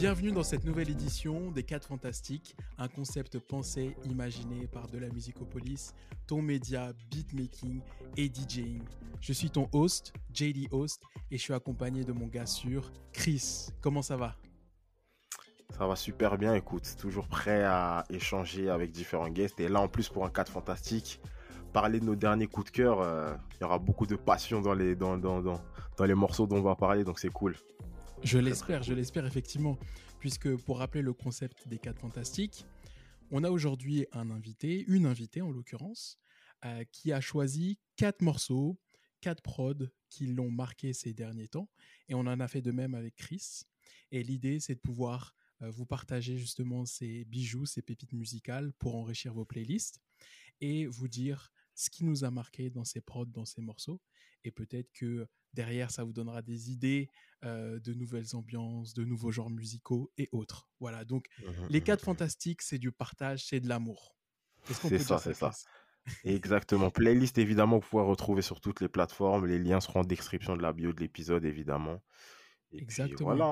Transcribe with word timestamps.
Bienvenue 0.00 0.32
dans 0.32 0.42
cette 0.42 0.64
nouvelle 0.64 0.88
édition 0.88 1.50
des 1.50 1.62
4 1.62 1.88
Fantastiques, 1.88 2.56
un 2.78 2.88
concept 2.88 3.38
pensé, 3.38 3.94
imaginé 4.06 4.66
par 4.66 4.86
De 4.86 4.96
la 4.96 5.10
Musicopolis, 5.10 5.92
ton 6.26 6.40
média, 6.40 6.94
beatmaking 7.10 7.82
et 8.16 8.30
DJing. 8.30 8.80
Je 9.20 9.34
suis 9.34 9.50
ton 9.50 9.68
host, 9.72 10.14
JD 10.32 10.68
Host, 10.72 11.02
et 11.30 11.36
je 11.36 11.42
suis 11.42 11.52
accompagné 11.52 12.02
de 12.02 12.12
mon 12.12 12.28
gars 12.28 12.46
sûr, 12.46 12.90
Chris. 13.12 13.68
Comment 13.82 14.00
ça 14.00 14.16
va? 14.16 14.36
Ça 15.76 15.86
va 15.86 15.96
super 15.96 16.38
bien, 16.38 16.54
écoute, 16.54 16.96
toujours 16.98 17.28
prêt 17.28 17.62
à 17.62 18.06
échanger 18.08 18.70
avec 18.70 18.92
différents 18.92 19.28
guests. 19.28 19.60
Et 19.60 19.68
là, 19.68 19.82
en 19.82 19.88
plus, 19.88 20.08
pour 20.08 20.24
un 20.24 20.30
4 20.30 20.50
Fantastique, 20.50 21.20
parler 21.74 22.00
de 22.00 22.06
nos 22.06 22.16
derniers 22.16 22.46
coups 22.46 22.72
de 22.72 22.74
cœur, 22.74 23.02
euh, 23.02 23.34
il 23.56 23.60
y 23.60 23.64
aura 23.64 23.78
beaucoup 23.78 24.06
de 24.06 24.16
passion 24.16 24.62
dans 24.62 24.72
les, 24.72 24.96
dans, 24.96 25.18
dans, 25.18 25.42
dans, 25.42 25.60
dans 25.98 26.04
les 26.06 26.14
morceaux 26.14 26.46
dont 26.46 26.56
on 26.56 26.62
va 26.62 26.74
parler, 26.74 27.04
donc 27.04 27.18
c'est 27.18 27.28
cool. 27.28 27.54
Je 28.22 28.38
l'espère, 28.38 28.82
je 28.82 28.92
l'espère 28.92 29.26
effectivement, 29.26 29.78
puisque 30.18 30.54
pour 30.64 30.78
rappeler 30.78 31.02
le 31.02 31.14
concept 31.14 31.66
des 31.68 31.78
4 31.78 31.98
fantastiques, 31.98 32.66
on 33.30 33.44
a 33.44 33.50
aujourd'hui 33.50 34.06
un 34.12 34.30
invité, 34.30 34.84
une 34.88 35.06
invitée 35.06 35.40
en 35.40 35.50
l'occurrence, 35.50 36.18
euh, 36.64 36.84
qui 36.92 37.12
a 37.12 37.20
choisi 37.20 37.78
quatre 37.96 38.20
morceaux, 38.20 38.78
quatre 39.22 39.42
prods 39.42 39.86
qui 40.10 40.26
l'ont 40.26 40.50
marqué 40.50 40.92
ces 40.92 41.14
derniers 41.14 41.48
temps, 41.48 41.70
et 42.08 42.14
on 42.14 42.20
en 42.20 42.40
a 42.40 42.48
fait 42.48 42.60
de 42.60 42.72
même 42.72 42.94
avec 42.94 43.16
Chris. 43.16 43.62
Et 44.12 44.22
l'idée, 44.22 44.60
c'est 44.60 44.74
de 44.74 44.80
pouvoir 44.80 45.34
euh, 45.62 45.70
vous 45.70 45.86
partager 45.86 46.36
justement 46.36 46.84
ces 46.84 47.24
bijoux, 47.24 47.64
ces 47.64 47.80
pépites 47.80 48.12
musicales 48.12 48.72
pour 48.74 48.96
enrichir 48.96 49.32
vos 49.32 49.46
playlists 49.46 50.00
et 50.60 50.86
vous 50.86 51.08
dire 51.08 51.50
ce 51.74 51.88
qui 51.88 52.04
nous 52.04 52.24
a 52.24 52.30
marqué 52.30 52.68
dans 52.68 52.84
ces 52.84 53.00
prods, 53.00 53.24
dans 53.24 53.46
ces 53.46 53.62
morceaux, 53.62 54.02
et 54.44 54.50
peut-être 54.50 54.92
que 54.92 55.26
derrière, 55.54 55.90
ça 55.90 56.04
vous 56.04 56.12
donnera 56.12 56.42
des 56.42 56.70
idées 56.70 57.10
euh, 57.44 57.80
de 57.80 57.94
nouvelles 57.94 58.34
ambiances, 58.34 58.94
de 58.94 59.04
nouveaux 59.04 59.30
genres 59.32 59.50
musicaux 59.50 60.10
et 60.18 60.28
autres. 60.32 60.68
Voilà, 60.80 61.04
donc 61.04 61.26
Mmh, 61.38 61.66
les 61.70 61.80
mmh, 61.80 61.84
quatre 61.84 62.02
mmh. 62.02 62.04
fantastiques, 62.04 62.62
c'est 62.62 62.78
du 62.78 62.92
partage, 62.92 63.46
c'est 63.46 63.60
de 63.60 63.68
l'amour. 63.68 64.14
C'est 64.64 64.98
ça, 64.98 65.18
c'est 65.18 65.34
ça? 65.34 65.50
Exactement. 66.24 66.90
Playlist, 66.90 67.38
évidemment, 67.38 67.78
vous 67.78 67.86
pouvez 67.88 68.02
retrouver 68.02 68.42
sur 68.42 68.60
toutes 68.60 68.80
les 68.80 68.88
plateformes. 68.88 69.46
Les 69.46 69.58
liens 69.58 69.80
seront 69.80 70.00
en 70.00 70.04
description 70.04 70.56
de 70.56 70.62
la 70.62 70.72
bio 70.72 70.92
de 70.92 71.00
l'épisode, 71.00 71.44
évidemment. 71.44 72.02
Et 72.72 72.76
puis 72.76 72.82
Exactement. 72.82 73.34
voilà. 73.34 73.44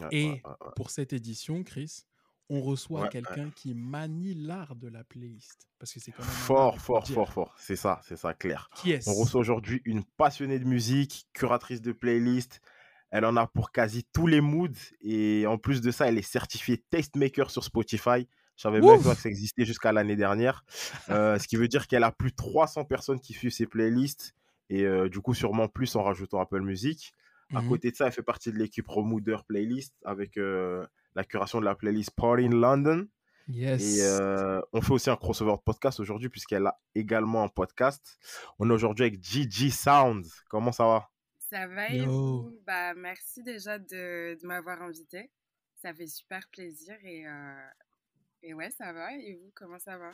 hein. 0.00 0.08
Et 0.10 0.42
pour 0.76 0.90
cette 0.90 1.12
édition, 1.12 1.62
Chris, 1.62 2.04
on 2.48 2.60
reçoit 2.62 3.00
Ouais, 3.00 3.06
ouais. 3.06 3.10
quelqu'un 3.10 3.50
qui 3.54 3.74
manie 3.74 4.34
l'art 4.34 4.76
de 4.76 4.88
la 4.88 5.02
playlist. 5.04 5.66
Parce 5.78 5.92
que 5.92 6.00
c'est 6.00 6.12
quand 6.12 6.22
même 6.22 6.30
Fort, 6.32 6.80
fort, 6.80 7.06
fort, 7.08 7.32
fort. 7.32 7.54
C'est 7.58 7.76
ça, 7.76 8.00
c'est 8.04 8.16
ça, 8.16 8.34
clair. 8.34 8.70
Qui 8.76 8.92
est-ce? 8.92 9.08
On 9.10 9.14
reçoit 9.14 9.40
aujourd'hui 9.40 9.82
une 9.84 10.04
passionnée 10.04 10.58
de 10.58 10.64
musique, 10.64 11.26
curatrice 11.32 11.82
de 11.82 11.92
playlist. 11.92 12.60
Elle 13.10 13.24
en 13.24 13.36
a 13.36 13.46
pour 13.46 13.72
quasi 13.72 14.04
tous 14.12 14.26
les 14.26 14.40
moods. 14.40 14.68
Et 15.02 15.46
en 15.46 15.58
plus 15.58 15.80
de 15.80 15.90
ça, 15.90 16.08
elle 16.08 16.18
est 16.18 16.22
certifiée 16.22 16.78
Tastemaker 16.90 17.50
sur 17.50 17.62
Spotify. 17.64 18.28
Je 18.56 18.62
savais 18.62 18.80
même 18.80 19.02
pas 19.02 19.14
que 19.14 19.20
ça 19.20 19.28
existait 19.28 19.64
jusqu'à 19.66 19.92
l'année 19.92 20.16
dernière. 20.16 20.64
Euh, 21.10 21.38
ce 21.38 21.46
qui 21.46 21.56
veut 21.56 21.68
dire 21.68 21.86
qu'elle 21.86 22.04
a 22.04 22.10
plus 22.12 22.30
de 22.30 22.36
300 22.36 22.84
personnes 22.86 23.20
qui 23.20 23.32
suivent 23.34 23.52
ses 23.52 23.66
playlists. 23.66 24.34
Et 24.70 24.84
euh, 24.84 25.08
du 25.08 25.20
coup, 25.20 25.34
sûrement 25.34 25.68
plus 25.68 25.94
en 25.94 26.02
rajoutant 26.02 26.40
Apple 26.40 26.62
Music. 26.62 27.12
À 27.54 27.60
Mhm. 27.60 27.68
côté 27.68 27.90
de 27.90 27.96
ça, 27.96 28.06
elle 28.06 28.12
fait 28.12 28.22
partie 28.22 28.50
de 28.50 28.56
l'équipe 28.58 28.88
Remooder 28.88 29.36
Playlist 29.46 29.94
avec 30.04 30.36
euh, 30.38 30.84
la 31.16 31.24
curation 31.24 31.58
de 31.60 31.64
la 31.64 31.74
playlist 31.74 32.12
Party 32.12 32.44
in 32.44 32.50
London. 32.50 33.08
Et 33.48 33.52
Yes. 33.58 34.00
euh, 34.02 34.60
on 34.72 34.80
fait 34.80 34.92
aussi 34.92 35.08
un 35.10 35.16
crossover 35.16 35.52
de 35.52 35.62
podcast 35.64 35.98
aujourd'hui 36.00 36.28
puisqu'elle 36.28 36.66
a 36.66 36.80
également 36.94 37.42
un 37.44 37.48
podcast. 37.48 38.18
On 38.58 38.68
est 38.70 38.72
aujourd'hui 38.72 39.04
avec 39.06 39.22
Gigi 39.22 39.70
Sound. 39.70 40.24
Comment 40.48 40.72
ça 40.72 40.84
va? 40.84 41.10
Ça 41.50 41.66
va 41.68 41.90
et 41.90 41.98
Yo. 41.98 42.06
vous? 42.06 42.58
Bah 42.66 42.94
merci 42.94 43.42
déjà 43.44 43.78
de, 43.78 44.36
de 44.40 44.46
m'avoir 44.46 44.82
invité. 44.82 45.30
Ça 45.76 45.94
fait 45.94 46.08
super 46.08 46.48
plaisir 46.48 46.96
et, 47.04 47.26
euh, 47.26 47.54
et 48.42 48.52
ouais, 48.54 48.70
ça 48.70 48.92
va. 48.92 49.12
Et 49.14 49.34
vous, 49.34 49.52
comment 49.54 49.78
ça 49.78 49.96
va? 49.96 50.12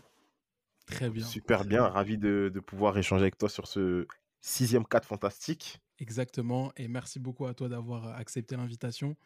Très 0.86 1.08
bien. 1.08 1.24
Super 1.24 1.64
bien, 1.64 1.84
ravi 1.88 2.18
de, 2.18 2.50
de 2.52 2.60
pouvoir 2.60 2.98
échanger 2.98 3.22
avec 3.22 3.38
toi 3.38 3.48
sur 3.48 3.66
ce 3.66 4.06
sixième 4.42 4.84
4 4.84 5.06
fantastique. 5.06 5.80
Exactement. 5.98 6.70
Et 6.76 6.86
merci 6.88 7.18
beaucoup 7.18 7.46
à 7.46 7.54
toi 7.54 7.68
d'avoir 7.70 8.08
euh, 8.08 8.12
accepté 8.14 8.56
l'invitation. 8.56 9.16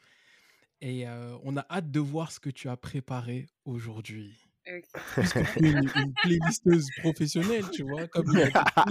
Et 0.81 1.09
euh, 1.09 1.37
on 1.43 1.57
a 1.57 1.67
hâte 1.71 1.91
de 1.91 2.01
voir 2.01 2.33
ce 2.33 2.41
que 2.41 2.51
tu 2.51 2.69
as 2.69 2.77
préparé 2.77 3.47
aujourd'hui. 3.65 4.37
Ok. 4.69 4.85
Puisque 5.15 5.53
tu 5.53 5.65
es 5.67 5.71
une, 5.71 5.91
une 5.95 6.13
playlisteuse 6.23 6.89
professionnelle, 6.99 7.65
tu 7.73 7.85
vois. 7.85 8.09
Comme 8.09 8.27
il 8.35 8.43
a, 8.43 8.85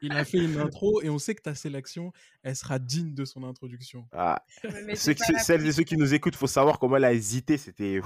il 0.00 0.12
a 0.12 0.24
fait 0.24 0.38
une 0.38 0.58
intro 0.60 1.02
et 1.02 1.10
on 1.10 1.18
sait 1.18 1.34
que 1.34 1.42
ta 1.42 1.56
sélection, 1.56 2.12
elle 2.44 2.54
sera 2.54 2.78
digne 2.78 3.14
de 3.14 3.24
son 3.24 3.42
introduction. 3.42 4.06
Ah, 4.12 4.44
ceux 4.94 5.14
celles 5.42 5.66
et 5.66 5.72
ceux 5.72 5.82
qui 5.82 5.96
nous 5.96 6.14
écoutent, 6.14 6.34
il 6.34 6.38
faut 6.38 6.46
savoir 6.46 6.78
comment 6.78 6.96
elle 6.96 7.04
a 7.04 7.12
hésité. 7.12 7.58
C'était 7.58 8.00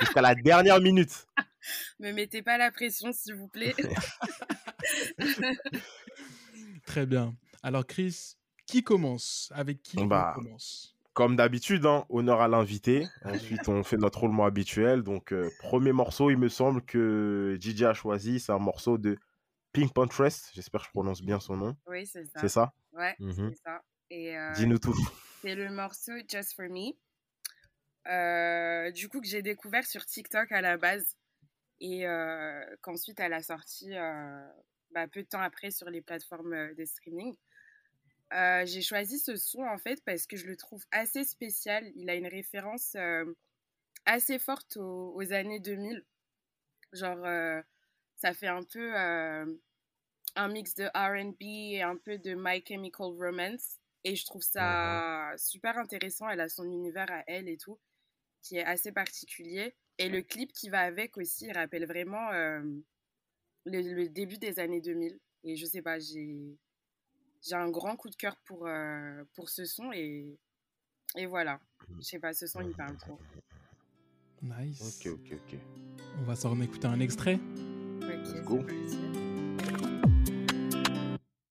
jusqu'à 0.00 0.22
la 0.22 0.34
dernière 0.34 0.80
minute. 0.80 1.26
Me 2.00 2.12
mettez 2.12 2.40
pas 2.40 2.56
la 2.56 2.70
pression, 2.70 3.12
s'il 3.12 3.34
vous 3.34 3.48
plaît. 3.48 3.74
Très 6.86 7.04
bien. 7.04 7.36
Alors, 7.62 7.86
Chris, 7.86 8.36
qui 8.66 8.82
commence? 8.82 9.52
Avec 9.54 9.82
qui 9.82 10.02
Bah, 10.06 10.32
on 10.34 10.40
commence? 10.42 10.96
Comme 11.18 11.34
d'habitude, 11.34 11.84
hein, 11.84 12.06
honneur 12.10 12.40
à 12.40 12.46
l'invité. 12.46 13.08
Ensuite, 13.24 13.66
on 13.68 13.82
fait 13.82 13.96
notre 13.96 14.20
roulement 14.20 14.44
habituel. 14.44 15.02
Donc, 15.02 15.32
euh, 15.32 15.50
premier 15.58 15.90
morceau, 15.90 16.30
il 16.30 16.38
me 16.38 16.48
semble 16.48 16.80
que 16.84 17.56
Gigi 17.60 17.84
a 17.84 17.92
choisi, 17.92 18.38
c'est 18.38 18.52
un 18.52 18.60
morceau 18.60 18.98
de 18.98 19.18
Pink 19.72 19.92
Pantress. 19.92 20.52
J'espère 20.54 20.82
que 20.82 20.86
je 20.86 20.92
prononce 20.92 21.20
bien 21.20 21.40
son 21.40 21.56
nom. 21.56 21.76
oui, 21.88 22.06
c'est 22.06 22.24
ça. 22.26 22.40
C'est 22.40 22.48
ça? 22.48 22.72
Ouais, 22.92 23.16
Mhm. 23.18 23.50
c'est 23.52 23.62
ça. 23.64 23.82
Euh, 24.12 24.52
Dis-nous 24.52 24.78
tout. 24.78 24.94
c'est 25.42 25.56
le 25.56 25.70
morceau 25.72 26.12
Just 26.30 26.54
for 26.54 26.66
Me. 26.70 26.92
Euh, 28.06 28.92
du 28.92 29.08
coup, 29.08 29.20
que 29.20 29.26
j'ai 29.26 29.42
découvert 29.42 29.84
sur 29.88 30.06
TikTok 30.06 30.52
à 30.52 30.60
la 30.60 30.76
base. 30.76 31.16
Et 31.80 32.04
qu'ensuite, 32.80 33.18
elle 33.18 33.32
a 33.32 33.42
sorti 33.42 33.90
bah, 34.92 35.08
peu 35.08 35.24
de 35.24 35.28
temps 35.28 35.40
après 35.40 35.72
sur 35.72 35.90
les 35.90 36.00
plateformes 36.00 36.74
de 36.76 36.84
streaming. 36.84 37.34
Euh, 38.34 38.66
j'ai 38.66 38.82
choisi 38.82 39.18
ce 39.18 39.36
son 39.36 39.62
en 39.62 39.78
fait 39.78 40.02
parce 40.04 40.26
que 40.26 40.36
je 40.36 40.46
le 40.46 40.56
trouve 40.56 40.84
assez 40.90 41.24
spécial. 41.24 41.90
Il 41.94 42.10
a 42.10 42.14
une 42.14 42.26
référence 42.26 42.94
euh, 42.96 43.24
assez 44.04 44.38
forte 44.38 44.76
aux, 44.76 45.14
aux 45.14 45.32
années 45.32 45.60
2000. 45.60 46.04
Genre, 46.92 47.24
euh, 47.24 47.62
ça 48.16 48.34
fait 48.34 48.48
un 48.48 48.62
peu 48.62 48.94
un 48.96 50.48
mix 50.48 50.74
de 50.74 50.86
RB 50.94 51.42
et 51.42 51.82
un 51.82 51.96
peu 51.96 52.18
de 52.18 52.34
My 52.34 52.62
Chemical 52.66 53.08
Romance. 53.18 53.78
Et 54.04 54.14
je 54.14 54.24
trouve 54.26 54.42
ça 54.42 55.32
super 55.36 55.78
intéressant. 55.78 56.28
Elle 56.28 56.40
a 56.40 56.48
son 56.48 56.64
univers 56.64 57.10
à 57.10 57.24
elle 57.26 57.48
et 57.48 57.56
tout, 57.56 57.78
qui 58.42 58.56
est 58.56 58.64
assez 58.64 58.92
particulier. 58.92 59.74
Et 59.98 60.08
le 60.08 60.22
clip 60.22 60.52
qui 60.52 60.68
va 60.68 60.80
avec 60.80 61.16
aussi, 61.16 61.46
il 61.46 61.52
rappelle 61.52 61.86
vraiment 61.86 62.30
le, 62.32 62.70
le 63.64 64.08
début 64.08 64.38
des 64.38 64.58
années 64.60 64.80
2000. 64.80 65.18
Et 65.44 65.56
je 65.56 65.66
sais 65.66 65.82
pas, 65.82 65.98
j'ai 65.98 66.56
j'ai 67.48 67.56
un 67.56 67.70
grand 67.70 67.96
coup 67.96 68.10
de 68.10 68.16
cœur 68.16 68.36
pour, 68.44 68.66
euh, 68.66 69.24
pour 69.34 69.48
ce 69.48 69.64
son. 69.64 69.90
Et, 69.92 70.38
et 71.16 71.26
voilà, 71.26 71.58
je 71.98 72.02
sais 72.02 72.18
pas, 72.18 72.32
ce 72.32 72.46
son, 72.46 72.60
il 72.60 72.68
me 72.68 72.74
parle 72.74 72.96
trop. 72.96 73.18
Nice. 74.42 75.00
Ok, 75.04 75.12
ok, 75.12 75.32
ok. 75.32 75.58
On 76.20 76.24
va 76.24 76.36
s'en 76.36 76.60
écouter 76.60 76.86
un 76.86 77.00
extrait. 77.00 77.38
Ok, 78.02 78.12
c'est 78.24 78.44
go. 78.44 78.64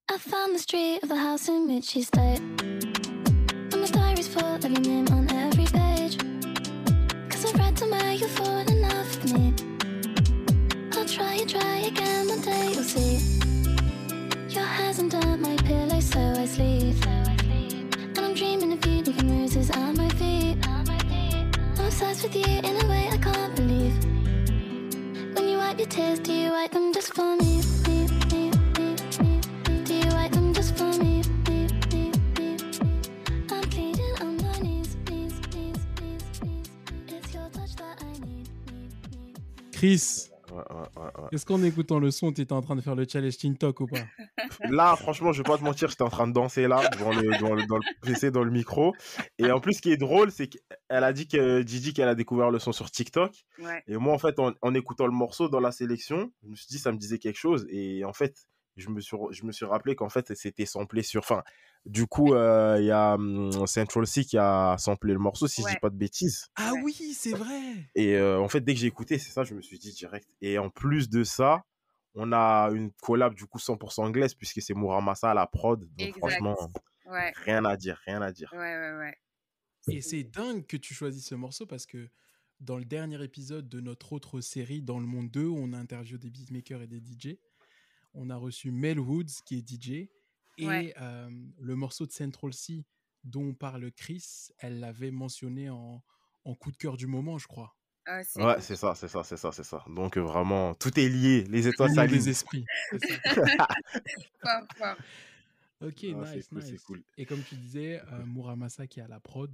I 0.09 0.17
found 0.17 0.55
the 0.55 0.59
street 0.59 0.99
of 1.03 1.09
the 1.09 1.15
house 1.15 1.47
in 1.49 1.67
which 1.67 1.85
she 1.85 2.01
stayed. 2.01 2.41
And 3.71 3.81
my 3.81 3.87
diary's 3.87 4.27
full 4.27 4.43
of 4.43 4.63
your 4.63 4.79
name 4.79 5.07
on 5.11 5.27
every 5.31 5.65
page. 5.65 6.17
Cause 7.29 7.45
I've 7.45 7.59
read 7.59 7.77
somewhere 7.77 8.13
you 8.13 8.27
thought 8.27 8.69
enough 8.71 9.17
of 9.17 9.33
me. 9.33 9.53
I'll 10.93 11.05
try 11.05 11.35
and 11.35 11.49
try 11.49 11.77
again 11.87 12.27
one 12.29 12.41
day 12.41 12.71
you'll 12.73 12.83
see. 12.83 13.16
Obsessed 22.17 22.35
with 22.35 22.47
you 22.47 22.57
in 22.59 22.83
a 22.83 22.89
way 22.89 23.07
I 23.11 23.17
can't 23.17 23.55
believe. 23.55 24.03
When 25.35 25.47
you 25.47 25.57
wipe 25.57 25.77
your 25.77 25.87
tears, 25.87 26.19
do 26.19 26.33
you 26.33 26.51
wipe 26.51 26.71
them 26.71 26.93
just 26.93 27.13
for 27.13 27.35
me? 27.35 27.61
Do 29.83 29.93
you 29.93 30.07
wipe 30.13 30.31
them 30.31 30.53
just 30.53 30.77
for 30.77 30.91
me? 30.97 31.21
I'm 33.51 33.61
pleading. 33.69 34.07
Chris, 39.75 40.26
est-ce 41.31 41.45
qu'en 41.45 41.61
écoutant 41.63 41.99
le 41.99 42.11
son, 42.11 42.31
tu 42.31 42.41
étais 42.41 42.53
en 42.53 42.61
train 42.61 42.75
de 42.75 42.81
faire 42.81 42.95
le 42.95 43.05
challenge 43.07 43.37
TikTok 43.37 43.79
ou 43.81 43.87
pas? 43.87 43.99
Là, 44.69 44.95
franchement, 44.95 45.31
je 45.31 45.41
vais 45.41 45.49
pas 45.49 45.57
te 45.57 45.63
mentir, 45.63 45.89
j'étais 45.89 46.03
en 46.03 46.09
train 46.09 46.27
de 46.27 46.33
danser 46.33 46.67
là, 46.67 46.87
devant 46.89 47.11
le, 47.11 47.21
devant 47.21 47.53
le, 47.53 47.65
dans 47.67 47.77
le 47.77 47.83
PC, 48.01 48.31
dans 48.31 48.43
le 48.43 48.51
micro. 48.51 48.93
Et 49.37 49.51
en 49.51 49.59
plus, 49.59 49.75
ce 49.75 49.81
qui 49.81 49.91
est 49.91 49.97
drôle, 49.97 50.31
c'est 50.31 50.47
qu'elle 50.47 51.03
a 51.03 51.13
dit 51.13 51.27
que 51.27 51.65
Gigi 51.65 51.93
qu'elle 51.93 52.09
a 52.09 52.15
découvert 52.15 52.51
le 52.51 52.59
son 52.59 52.71
sur 52.71 52.89
TikTok. 52.91 53.31
Ouais. 53.59 53.83
Et 53.87 53.97
moi, 53.97 54.13
en 54.13 54.19
fait, 54.19 54.39
en, 54.39 54.53
en 54.61 54.73
écoutant 54.73 55.05
le 55.05 55.13
morceau 55.13 55.49
dans 55.49 55.59
la 55.59 55.71
sélection, 55.71 56.31
je 56.43 56.49
me 56.49 56.55
suis 56.55 56.67
dit, 56.69 56.79
ça 56.79 56.91
me 56.91 56.97
disait 56.97 57.19
quelque 57.19 57.37
chose. 57.37 57.67
Et 57.69 58.03
en 58.05 58.13
fait, 58.13 58.47
je 58.77 58.89
me 58.89 59.01
suis, 59.01 59.17
je 59.31 59.43
me 59.45 59.51
suis 59.51 59.65
rappelé 59.65 59.95
qu'en 59.95 60.09
fait, 60.09 60.33
c'était 60.35 60.65
samplé 60.65 61.03
sur. 61.03 61.19
Enfin, 61.21 61.43
du 61.85 62.07
coup, 62.07 62.33
euh, 62.33 62.77
il 62.79 62.85
y 62.85 62.91
a 62.91 63.15
hum, 63.15 63.65
Central 63.67 64.07
C 64.07 64.23
qui 64.23 64.37
a 64.37 64.75
samplé 64.77 65.13
le 65.13 65.19
morceau, 65.19 65.47
si 65.47 65.61
je 65.61 65.67
Ouais. 65.67 65.73
dis 65.73 65.79
pas 65.79 65.89
de 65.89 65.95
bêtises. 65.97 66.47
Ah 66.55 66.73
Ouais. 66.73 66.81
oui, 66.83 66.93
c'est 66.93 67.33
vrai. 67.33 67.59
Et 67.95 68.15
euh, 68.15 68.39
en 68.39 68.47
fait, 68.47 68.61
dès 68.61 68.73
que 68.73 68.79
j'ai 68.79 68.87
écouté, 68.87 69.17
c'est 69.17 69.31
ça, 69.31 69.43
je 69.43 69.53
me 69.53 69.61
suis 69.61 69.79
dit 69.79 69.91
direct. 69.93 70.27
Et 70.41 70.57
en 70.59 70.69
plus 70.69 71.09
de 71.09 71.23
ça, 71.23 71.63
on 72.15 72.31
a 72.31 72.69
une 72.73 72.91
collab 73.01 73.33
du 73.33 73.45
coup 73.45 73.59
100% 73.59 74.05
anglaise, 74.05 74.33
puisque 74.33 74.61
c'est 74.61 74.73
Muramasa 74.73 75.31
à 75.31 75.33
la 75.33 75.47
prod. 75.47 75.81
Donc 75.95 76.07
Exact. 76.07 76.17
franchement, 76.19 76.55
Ouais, 77.05 77.31
rien 77.43 77.63
à 77.65 77.77
dire, 77.77 77.99
rien 78.05 78.21
à 78.21 78.31
dire. 78.31 78.51
ouais, 78.51 78.57
ouais, 78.59 78.97
ouais. 78.97 79.17
Et 79.89 80.01
c'est 80.01 80.23
dingue 80.23 80.65
que 80.65 80.77
tu 80.77 80.93
choisisses 80.93 81.27
ce 81.27 81.35
morceau 81.35 81.65
parce 81.65 81.85
que 81.85 82.09
dans 82.59 82.77
le 82.77 82.85
dernier 82.85 83.23
épisode 83.23 83.69
de 83.69 83.79
notre 83.79 84.13
autre 84.13 84.41
série 84.41 84.81
Dans 84.81 84.99
le 84.99 85.05
Monde 85.05 85.29
2, 85.31 85.45
où 85.45 85.57
on 85.57 85.73
a 85.73 85.77
interviewé 85.77 86.17
des 86.17 86.29
beatmakers 86.29 86.81
et 86.81 86.87
des 86.87 86.99
DJ, 86.99 87.37
on 88.17 88.29
a 88.29 88.35
reçu 88.35 88.71
Mel 88.71 88.99
Woods 88.99 89.41
qui 89.45 89.57
est 89.59 89.67
DJ 89.67 90.09
et 90.57 90.65
Ouais. 90.65 90.93
euh, 90.99 91.29
le 91.61 91.75
morceau 91.75 92.05
de 92.05 92.11
Central 92.11 92.53
C 92.53 92.85
dont 93.23 93.53
parle 93.53 93.91
Chris, 93.91 94.49
elle 94.59 94.79
l'avait 94.79 95.11
mentionné 95.11 95.69
en, 95.69 96.03
en 96.45 96.55
coup 96.55 96.71
de 96.71 96.77
cœur 96.77 96.97
du 96.97 97.07
moment, 97.07 97.37
je 97.37 97.47
crois. 97.47 97.75
Ah, 98.05 98.23
c'est 98.23 98.41
Ouais, 98.41 98.61
c'est 98.61 98.75
ça, 98.77 98.95
c'est 98.95 99.07
ça, 99.09 99.23
c'est 99.23 99.37
ça, 99.37 99.51
c'est 99.51 99.63
ça. 99.65 99.83
Donc 99.87 100.17
euh, 100.17 100.21
vraiment, 100.21 100.73
tout 100.75 100.97
est 100.99 101.09
lié, 101.09 101.43
les 101.43 101.67
étoiles 101.67 101.89
le 101.89 101.95
monde 101.95 102.07
s'alignent. 102.07 102.19
des 102.23 102.29
esprits. 102.29 102.65
c'est 102.91 102.99
ça. 103.07 103.17
Ok, 105.79 106.05
Ah, 106.11 106.25
c'est 106.25 106.37
nice, 106.37 106.47
cool, 106.47 106.61
c'est 106.63 106.71
nice. 106.71 106.81
cool. 106.83 107.03
Et 107.17 107.25
comme 107.25 107.43
tu 107.43 107.55
disais, 107.55 108.01
euh, 108.11 108.25
Muramasa 108.25 108.87
qui 108.87 108.99
est 108.99 109.03
à 109.03 109.07
la 109.07 109.19
prod 109.19 109.53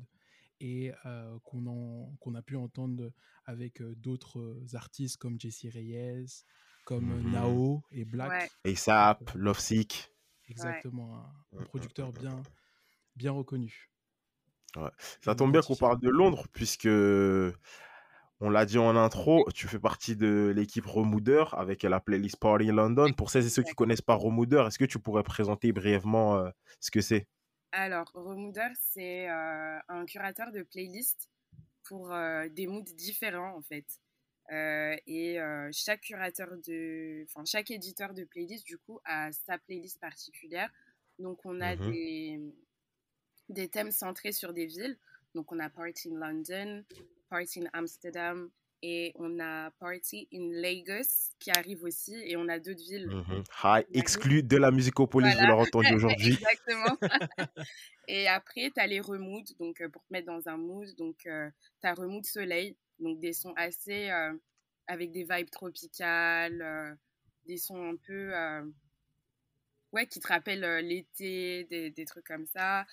et 0.62 0.94
euh, 1.06 1.38
qu'on 1.44 2.36
a 2.36 2.42
pu 2.42 2.56
entendre 2.56 3.12
avec 3.46 3.82
euh, 3.82 3.94
d'autres 3.96 4.64
artistes 4.74 5.18
comme 5.18 5.38
Jesse 5.40 5.66
Reyes, 5.74 6.46
comme 6.86 7.12
euh, 7.12 7.22
Mhm. 7.24 7.32
Nao 7.32 7.82
et 7.92 8.06
Black. 8.06 8.52
Ouais. 8.64 8.72
ASAP, 8.72 9.32
Love 9.36 9.60
Sick. 9.60 10.12
Exactement, 10.50 11.24
un- 11.58 11.64
producteur 11.64 12.12
bien, 12.12 12.42
bien 13.16 13.32
reconnu. 13.32 13.90
Ça 15.22 15.36
tombe 15.36 15.52
bien 15.52 15.62
qu'on 15.62 15.76
parle 15.76 16.00
de 16.00 16.10
Londres, 16.10 16.48
puisque 16.52 16.88
on 18.40 18.50
l'a 18.50 18.66
dit 18.66 18.78
en 18.78 18.96
intro, 18.96 19.48
tu 19.54 19.68
fais 19.68 19.80
partie 19.80 20.16
de 20.16 20.52
l'équipe 20.56 20.86
Remoodeur 20.86 21.58
avec 21.58 21.84
la 21.84 22.00
playlist 22.00 22.38
Party 22.38 22.66
London. 22.66 23.14
Pour 23.14 23.30
celles 23.30 23.46
et 23.46 23.50
ceux 23.50 23.64
qui 23.64 23.74
connaissent 23.74 24.02
pas 24.02 24.16
Remoodeur, 24.16 24.68
est-ce 24.68 24.80
que 24.80 24.86
tu 24.86 25.00
pourrais 25.00 25.24
présenter 25.24 25.72
brièvement 25.72 26.38
euh, 26.38 26.50
ce 26.80 26.92
que 26.92 27.02
c'est? 27.02 27.28
Alors, 27.72 28.12
Remooder, 28.14 28.70
c'est 28.80 29.30
euh, 29.30 29.80
un 29.88 30.06
curateur 30.06 30.52
de 30.52 30.62
playlists 30.64 31.30
pour 31.84 32.12
euh, 32.14 32.48
des 32.50 32.68
moods 32.68 32.84
différents, 32.96 33.56
en 33.58 33.62
fait. 33.62 33.86
Euh, 34.52 34.96
et 35.08 35.40
euh, 35.40 35.70
chaque 35.72 36.02
curateur 36.02 36.50
de... 36.68 37.24
Enfin, 37.24 37.44
chaque 37.46 37.72
éditeur 37.72 38.14
de 38.14 38.24
playlist, 38.26 38.66
du 38.66 38.78
coup, 38.78 39.00
a 39.06 39.32
sa 39.32 39.58
playlist 39.58 40.00
particulière. 40.00 40.70
Donc, 41.20 41.46
on 41.46 41.62
a 41.62 41.76
Mhm. 41.76 41.92
des, 41.92 42.40
des 43.50 43.70
thèmes 43.70 43.92
centrés 43.92 44.32
sur 44.34 44.54
des 44.54 44.66
villes. 44.66 44.98
Donc, 45.34 45.52
on 45.52 45.60
a 45.60 45.70
Party 45.70 46.10
in 46.14 46.20
London, 46.20 46.84
Party 47.30 47.62
in 47.62 47.70
Amsterdam, 47.74 48.50
et 48.86 49.14
on 49.16 49.40
a 49.40 49.72
Party 49.80 50.28
in 50.34 50.50
Lagos 50.62 51.32
qui 51.40 51.50
arrive 51.52 51.84
aussi. 51.84 52.14
Et 52.26 52.36
on 52.36 52.48
a 52.50 52.60
d'autres 52.60 52.84
villes. 52.84 53.10
High, 53.64 53.86
exclu 53.94 54.44
de 54.44 54.58
la 54.58 54.72
musicopolis, 54.72 55.30
vous 55.30 55.34
Voilà. 55.36 55.48
l'aurez 55.50 55.68
entendu 55.68 55.94
aujourd'hui. 55.96 56.34
Exactement. 56.34 56.98
et 58.08 58.28
après, 58.28 58.72
tu 58.76 58.82
as 58.82 58.88
les 58.88 59.00
remoods, 59.00 59.56
donc 59.58 59.80
euh, 59.82 59.88
pour 59.90 60.04
te 60.04 60.12
mettre 60.12 60.28
dans 60.28 60.48
un 60.50 60.58
mood. 60.58 60.94
Donc, 60.98 61.20
tu 61.20 61.30
as 61.30 61.94
remood 61.94 62.26
soleil, 62.26 62.76
donc 63.00 63.20
des 63.20 63.34
sons 63.34 63.54
assez 63.56 64.10
euh, 64.12 64.34
avec 64.88 65.12
des 65.12 65.24
vibes 65.24 65.50
tropicales, 65.52 66.62
euh, 66.62 66.96
des 67.46 67.58
sons 67.58 67.84
un 67.92 67.96
peu. 67.98 68.36
euh, 68.36 68.64
ouais, 69.92 70.08
qui 70.08 70.20
te 70.20 70.28
rappellent 70.28 70.66
l'été, 70.86 71.66
des, 71.66 71.90
des 71.92 72.06
trucs 72.06 72.26
comme 72.26 72.46
ça. 72.46 72.86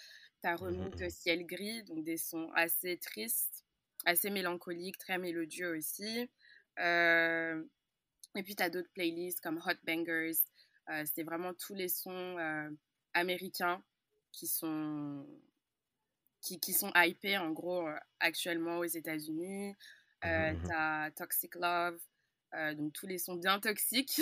Tu 0.42 0.48
as 0.48 0.56
remood 0.56 0.94
Mhm. 0.94 1.10
ciel 1.10 1.46
gris, 1.46 1.82
donc 1.84 2.04
des 2.04 2.16
sons 2.16 2.50
assez 2.54 2.98
tristes, 2.98 3.64
assez 4.04 4.30
mélancoliques, 4.30 4.98
très 4.98 5.18
mélodieux 5.18 5.76
aussi. 5.76 6.28
Et 8.36 8.42
puis, 8.42 8.54
tu 8.56 8.62
as 8.62 8.70
d'autres 8.70 8.90
playlists 8.92 9.40
comme 9.40 9.58
Hot 9.66 9.78
Bangers. 9.84 10.32
C'est 11.04 11.22
vraiment 11.22 11.54
tous 11.54 11.74
les 11.74 11.88
sons 11.88 12.36
américains 13.14 13.82
qui 14.32 14.46
sont, 14.46 15.26
qui, 16.40 16.58
qui 16.60 16.72
sont 16.72 16.90
hypés, 16.96 17.38
en 17.38 17.50
gros, 17.50 17.86
euh, 17.88 17.96
actuellement 18.20 18.78
aux 18.78 18.84
États-Unis. 18.84 19.74
Euh, 20.24 20.52
Mhm. 20.52 20.62
T'as 20.68 21.10
Toxic 21.12 21.54
Love, 21.54 21.98
euh, 22.54 22.74
donc 22.74 22.92
tous 22.92 23.06
les 23.06 23.16
sons 23.18 23.36
bien 23.36 23.58
toxiques, 23.58 24.20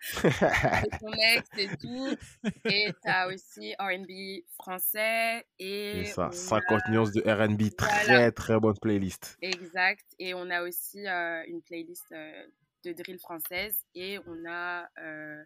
ton 1.00 1.12
ex 1.12 1.48
et 1.58 1.68
tout. 1.76 2.16
Et 2.64 2.88
t'as 3.02 3.26
aussi 3.28 3.74
R&B 3.78 4.44
français 4.54 5.44
et... 5.58 6.00
Et 6.00 6.04
ça, 6.06 6.28
on 6.28 6.32
50 6.32 6.80
a- 6.86 6.90
nuances 6.90 7.12
de 7.12 7.20
RB, 7.20 7.74
très 7.76 8.04
Voilà. 8.06 8.32
très 8.32 8.58
bonne 8.58 8.78
playlist. 8.80 9.36
Exact. 9.42 10.06
Et 10.18 10.32
on 10.34 10.48
a 10.50 10.62
aussi 10.62 11.06
euh, 11.06 11.42
une 11.48 11.60
playlist 11.62 12.10
euh, 12.12 12.46
de 12.84 12.92
drill 12.92 13.18
française 13.18 13.78
et 13.94 14.18
on 14.26 14.44
a 14.48 14.88
euh, 15.02 15.42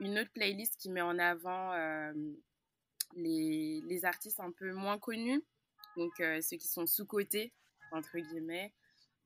une 0.00 0.18
autre 0.18 0.30
playlist 0.32 0.76
qui 0.76 0.90
met 0.90 1.00
en 1.02 1.18
avant 1.18 1.72
euh, 1.72 2.12
les, 3.16 3.80
les 3.82 4.04
artistes 4.04 4.40
un 4.40 4.50
peu 4.52 4.72
moins 4.72 4.98
connus, 4.98 5.42
donc 5.96 6.18
euh, 6.20 6.40
ceux 6.40 6.56
qui 6.56 6.68
sont 6.68 6.86
sous-cotés, 6.86 7.52
entre 7.92 8.18
guillemets. 8.18 8.72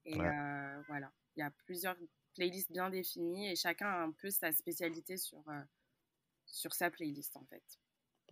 Et 0.05 0.19
Ouais. 0.19 0.27
euh, 0.29 0.83
voilà, 0.88 1.11
il 1.37 1.41
y 1.41 1.43
a 1.43 1.50
plusieurs 1.67 1.97
playlists 2.35 2.71
bien 2.71 2.91
définies 2.91 3.50
et 3.50 3.56
chacun 3.56 3.87
a 3.87 4.03
un 4.03 4.12
peu 4.12 4.31
sa 4.31 4.53
spécialité 4.53 5.17
sur, 5.17 5.43
euh, 5.49 5.62
sur 6.47 6.75
sa 6.75 6.91
playlist 6.91 7.37
en 7.37 7.44
fait. 7.47 7.65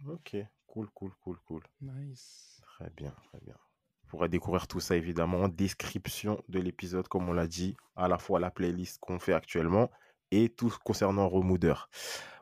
Ok, 0.07 0.37
cool, 0.67 0.89
cool, 0.91 1.13
cool, 1.21 1.39
cool. 1.47 1.63
Nice. 1.81 2.61
Très 2.63 2.91
bien, 2.91 3.11
très 3.29 3.41
bien. 3.41 3.57
Vous 4.03 4.09
pourrez 4.11 4.29
découvrir 4.29 4.67
tout 4.69 4.81
ça 4.81 4.97
évidemment 4.97 5.43
en 5.43 5.49
description 5.49 6.43
de 6.49 6.61
l'épisode, 6.61 7.09
comme 7.09 7.29
on 7.29 7.33
l'a 7.33 7.47
dit, 7.47 7.77
à 7.97 8.07
la 8.07 8.19
fois 8.19 8.39
la 8.39 8.51
playlist 8.51 8.99
qu'on 9.01 9.19
fait 9.19 9.33
actuellement 9.33 9.91
et 10.31 10.49
tout 10.49 10.73
concernant 10.85 11.29
Remoodeur. 11.29 11.89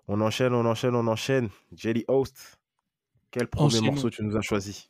On 0.09 0.20
enchaîne, 0.20 0.53
on 0.55 0.67
enchaîne, 0.67 0.94
on 0.94 1.06
enchaîne. 1.06 1.49
Jelly 1.73 2.05
Host, 2.09 2.59
quel 3.32 3.49
premier 3.49 3.67
Enchaînons. 3.67 3.93
morceau 3.93 4.11
tu 4.11 4.23
nous 4.23 4.37
as 4.37 4.43
choisi? 4.43 4.88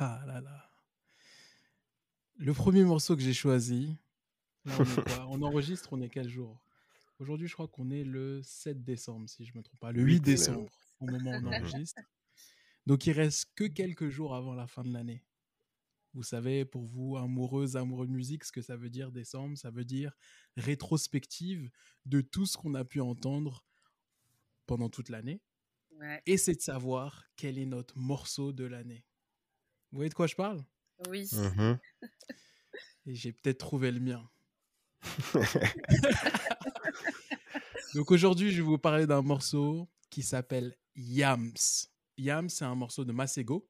Ah 0.00 0.20
là 0.26 0.40
là. 0.40 0.70
Le 2.38 2.52
premier 2.52 2.82
morceau 2.84 3.14
que 3.16 3.22
j'ai 3.22 3.34
choisi, 3.34 3.96
là, 4.64 4.74
on, 5.28 5.42
enregistre, 5.42 5.92
on 5.92 6.00
est 6.00 6.08
quel 6.08 6.28
jour? 6.28 6.60
Aujourd'hui, 7.18 7.46
je 7.46 7.52
crois 7.52 7.68
qu'on 7.68 7.90
est 7.90 8.02
le 8.02 8.40
7 8.42 8.82
décembre, 8.82 9.28
si 9.28 9.44
je 9.44 9.52
ne 9.52 9.58
me 9.58 9.62
trompe 9.62 9.78
pas. 9.78 9.92
Le 9.92 10.02
8 10.02 10.14
Huit, 10.14 10.20
décembre, 10.20 10.70
au 11.00 11.06
moment 11.06 11.32
où 11.32 11.46
on 11.46 11.52
enregistre. 11.52 12.02
Donc, 12.86 13.06
il 13.06 13.12
reste 13.12 13.52
que 13.54 13.64
quelques 13.64 14.08
jours 14.08 14.34
avant 14.34 14.54
la 14.54 14.66
fin 14.66 14.82
de 14.82 14.92
l'année. 14.92 15.22
Vous 16.14 16.22
savez, 16.22 16.64
pour 16.64 16.84
vous, 16.84 17.16
amoureuses, 17.16 17.76
amoureux 17.76 18.06
de 18.06 18.12
musique, 18.12 18.44
ce 18.44 18.52
que 18.52 18.62
ça 18.62 18.76
veut 18.76 18.90
dire 18.90 19.12
décembre, 19.12 19.56
ça 19.56 19.70
veut 19.70 19.84
dire 19.84 20.12
rétrospective 20.56 21.70
de 22.06 22.22
tout 22.22 22.46
ce 22.46 22.56
qu'on 22.56 22.74
a 22.74 22.84
pu 22.84 23.00
entendre 23.00 23.64
pendant 24.66 24.88
toute 24.88 25.10
l'année. 25.10 25.42
Ouais. 26.00 26.22
Et 26.26 26.36
c'est 26.36 26.54
de 26.54 26.60
savoir 26.60 27.24
quel 27.36 27.58
est 27.58 27.66
notre 27.66 27.98
morceau 27.98 28.52
de 28.52 28.64
l'année. 28.64 29.04
Vous 29.90 29.96
voyez 29.96 30.10
de 30.10 30.14
quoi 30.14 30.26
je 30.26 30.34
parle? 30.34 30.64
Oui. 31.08 31.28
Mhm. 31.32 31.78
Et 33.06 33.14
j'ai 33.14 33.32
peut-être 33.32 33.58
trouvé 33.58 33.90
le 33.90 34.00
mien. 34.00 34.28
Donc 37.94 38.10
aujourd'hui, 38.10 38.50
je 38.50 38.56
vais 38.56 38.68
vous 38.68 38.78
parler 38.78 39.06
d'un 39.06 39.22
morceau 39.22 39.88
qui 40.10 40.22
s'appelle 40.22 40.76
Yams. 40.96 41.54
Yams, 42.18 42.50
c'est 42.50 42.64
un 42.64 42.74
morceau 42.74 43.04
de 43.04 43.12
Masego 43.12 43.68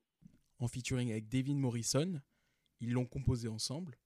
en 0.59 0.69
featuring 0.69 1.11
avec 1.11 1.29
Devin 1.29 1.55
Morrison. 1.55 2.21
Ils 2.81 2.93
l'ont 2.93 3.07
composé 3.07 3.49
ensemble. 3.49 3.99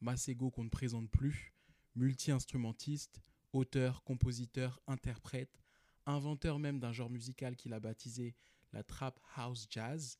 Masego 0.00 0.50
qu'on 0.50 0.64
ne 0.64 0.70
présente 0.70 1.10
plus, 1.10 1.52
multi-instrumentiste, 1.94 3.20
auteur, 3.52 4.02
compositeur, 4.04 4.80
interprète, 4.86 5.59
inventeur 6.10 6.58
même 6.58 6.78
d'un 6.80 6.92
genre 6.92 7.10
musical 7.10 7.56
qu'il 7.56 7.72
a 7.72 7.80
baptisé 7.80 8.34
la 8.72 8.82
trap 8.84 9.18
house 9.36 9.66
jazz. 9.70 10.18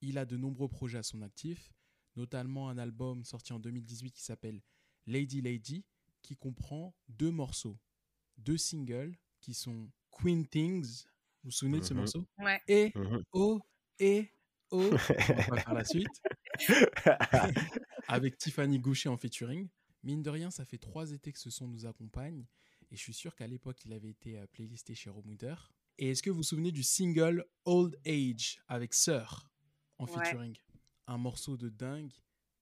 Il 0.00 0.18
a 0.18 0.24
de 0.26 0.36
nombreux 0.36 0.68
projets 0.68 0.98
à 0.98 1.02
son 1.02 1.22
actif, 1.22 1.72
notamment 2.16 2.68
un 2.68 2.78
album 2.78 3.24
sorti 3.24 3.52
en 3.52 3.58
2018 3.60 4.12
qui 4.12 4.22
s'appelle 4.22 4.62
Lady 5.06 5.40
Lady, 5.40 5.84
qui 6.22 6.36
comprend 6.36 6.94
deux 7.08 7.30
morceaux, 7.30 7.78
deux 8.38 8.58
singles 8.58 9.16
qui 9.40 9.54
sont 9.54 9.90
Queen 10.10 10.46
Things, 10.46 11.04
vous 11.42 11.48
vous 11.48 11.50
souvenez 11.50 11.80
de 11.80 11.84
ce 11.84 11.92
Mhm. 11.94 12.00
morceau? 12.00 12.26
Ouais. 12.38 12.60
Et 12.68 12.92
Mhm. 12.94 13.22
Oh, 13.32 13.60
et 13.98 14.30
Oh, 14.70 14.90
on 14.90 15.50
va 15.54 15.58
faire 15.62 15.74
la 15.74 15.84
suite, 15.84 16.22
avec 18.08 18.38
Tiffany 18.38 18.78
Goucher 18.78 19.08
en 19.08 19.16
featuring. 19.16 19.68
Mine 20.02 20.22
de 20.22 20.30
rien, 20.30 20.50
ça 20.50 20.64
fait 20.64 20.78
trois 20.78 21.12
étés 21.12 21.32
que 21.32 21.38
ce 21.38 21.50
son 21.50 21.68
nous 21.68 21.86
accompagne, 21.86 22.44
et 22.90 22.96
je 22.96 23.00
suis 23.00 23.14
sûr 23.14 23.34
qu'à 23.34 23.46
l'époque, 23.46 23.84
il 23.84 23.92
avait 23.92 24.10
été 24.10 24.38
euh, 24.38 24.46
playlisté 24.46 24.94
chez 24.94 25.10
Romuder. 25.10 25.54
Et 25.98 26.10
est-ce 26.10 26.22
que 26.22 26.30
vous 26.30 26.38
vous 26.38 26.42
souvenez 26.42 26.72
du 26.72 26.82
single 26.82 27.44
Old 27.64 27.96
Age 28.06 28.60
avec 28.68 28.94
Sir 28.94 29.48
en 29.98 30.06
Ouais. 30.06 30.12
featuring? 30.12 30.56
Un 31.06 31.18
morceau 31.18 31.56
de 31.56 31.68
dingue 31.68 32.12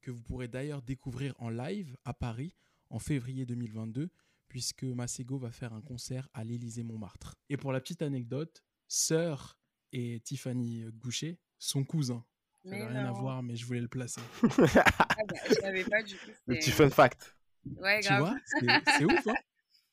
que 0.01 0.11
vous 0.11 0.23
pourrez 0.23 0.49
d'ailleurs 0.49 0.83
découvrir 0.83 1.35
en 1.39 1.49
live 1.49 1.97
à 2.05 2.13
Paris 2.13 2.55
en 2.91 2.99
février 2.99 3.47
2022, 3.47 4.11
puisque 4.49 4.83
Masego 4.85 5.39
va 5.39 5.51
faire 5.51 5.73
un 5.73 5.81
concert 5.81 6.29
à 6.35 6.45
l'Élysée-Montmartre. 6.45 7.37
Et 7.49 7.57
pour 7.57 7.73
la 7.73 7.81
petite 7.81 8.03
anecdote, 8.03 8.63
Sœur 8.89 9.59
et 9.93 10.21
Tiffany 10.21 10.85
Goucher 10.93 11.39
sont 11.59 11.85
cousins. 11.85 12.25
Ça 12.65 12.77
n'a 12.77 12.89
rien 12.89 13.07
à 13.07 13.13
voir, 13.13 13.43
mais 13.43 13.57
je 13.57 13.65
voulais 13.65 13.81
le 13.81 13.89
placer. 13.89 14.21
Ah 14.43 15.25
bah, 15.27 15.35
je 15.49 15.55
savais 15.55 15.85
pas 15.85 16.03
du 16.03 16.17
coup. 16.17 16.31
Le 16.47 16.57
petit 16.57 16.71
fun 16.71 16.91
fact. 16.91 17.37
Ouais, 17.77 18.01
tu 18.01 18.09
grave. 18.09 18.21
vois, 18.21 18.37
c'est 18.47 18.99
c'est 18.99 19.05
ouf, 19.05 19.27
hein 19.29 19.35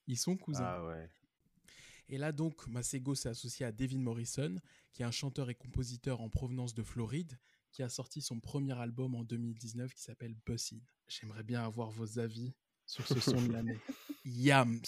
Ils 0.10 0.18
sont 0.18 0.36
cousins. 0.36 0.66
Ah 0.66 0.84
ouais. 0.86 1.08
Et 2.10 2.18
là, 2.18 2.32
donc, 2.32 2.68
Masego 2.68 3.14
s'est 3.14 3.30
associé 3.30 3.64
à 3.64 3.72
David 3.72 4.00
Morrison, 4.00 4.56
qui 4.92 5.04
est 5.04 5.06
un 5.06 5.12
chanteur 5.12 5.52
et 5.52 5.56
compositeur 5.56 6.22
en 6.22 6.30
provenance 6.30 6.74
de 6.74 6.82
Floride, 6.82 7.38
qui 7.72 7.84
a 7.84 7.90
sorti 7.90 8.20
son 8.20 8.40
premier 8.40 8.76
album 8.80 9.14
en 9.14 9.24
2019 9.24 9.94
qui 9.94 10.02
s'appelle 10.02 10.34
Bussin. 10.48 10.80
J'aimerais 11.08 11.44
bien 11.44 11.64
avoir 11.64 11.92
vos 11.92 12.18
avis 12.18 12.56
sur 12.88 13.08
ce 13.08 13.20
son 13.20 13.40
de 13.40 13.54
l'année. 13.54 13.80
Yams. 14.26 14.82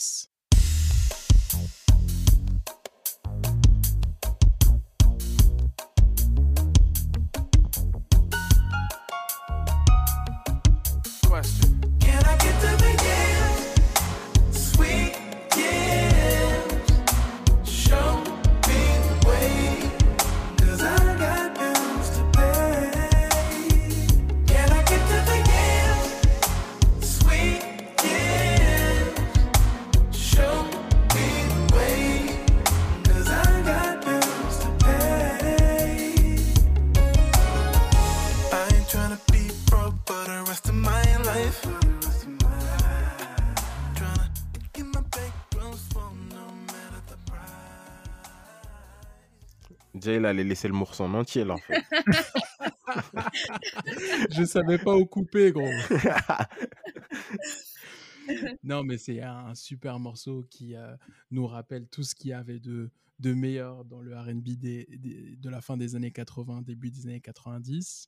Jay, 50.02 50.18
il 50.18 50.26
allait 50.26 50.44
laisser 50.44 50.68
le 50.68 50.74
morceau 50.74 51.06
en 51.06 51.14
entier, 51.14 51.46
là, 51.46 51.54
en 51.54 51.58
fait. 51.58 51.82
Je 54.32 54.44
savais 54.44 54.78
pas 54.78 54.96
où 54.96 55.06
couper, 55.06 55.52
gros. 55.52 55.70
non, 58.64 58.84
mais 58.84 58.98
c'est 58.98 59.22
un 59.22 59.56
super 59.56 60.00
morceau 60.00 60.46
qui 60.50 60.76
euh, 60.76 60.96
nous 61.32 61.48
rappelle 61.48 61.88
tout 61.88 62.04
ce 62.04 62.16
qu'il 62.16 62.30
y 62.32 62.34
avait 62.34 62.60
de, 62.60 62.92
de 63.20 63.34
meilleur 63.34 63.86
dans 63.86 64.02
le 64.02 64.18
RB 64.18 64.44
des- 64.58 64.88
des- 64.98 65.36
de 65.38 65.50
la 65.50 65.62
fin 65.62 65.78
des 65.78 65.96
années 65.96 66.12
80, 66.12 66.62
début 66.62 66.92
des 66.92 67.08
années 67.08 67.22
90. 67.22 68.08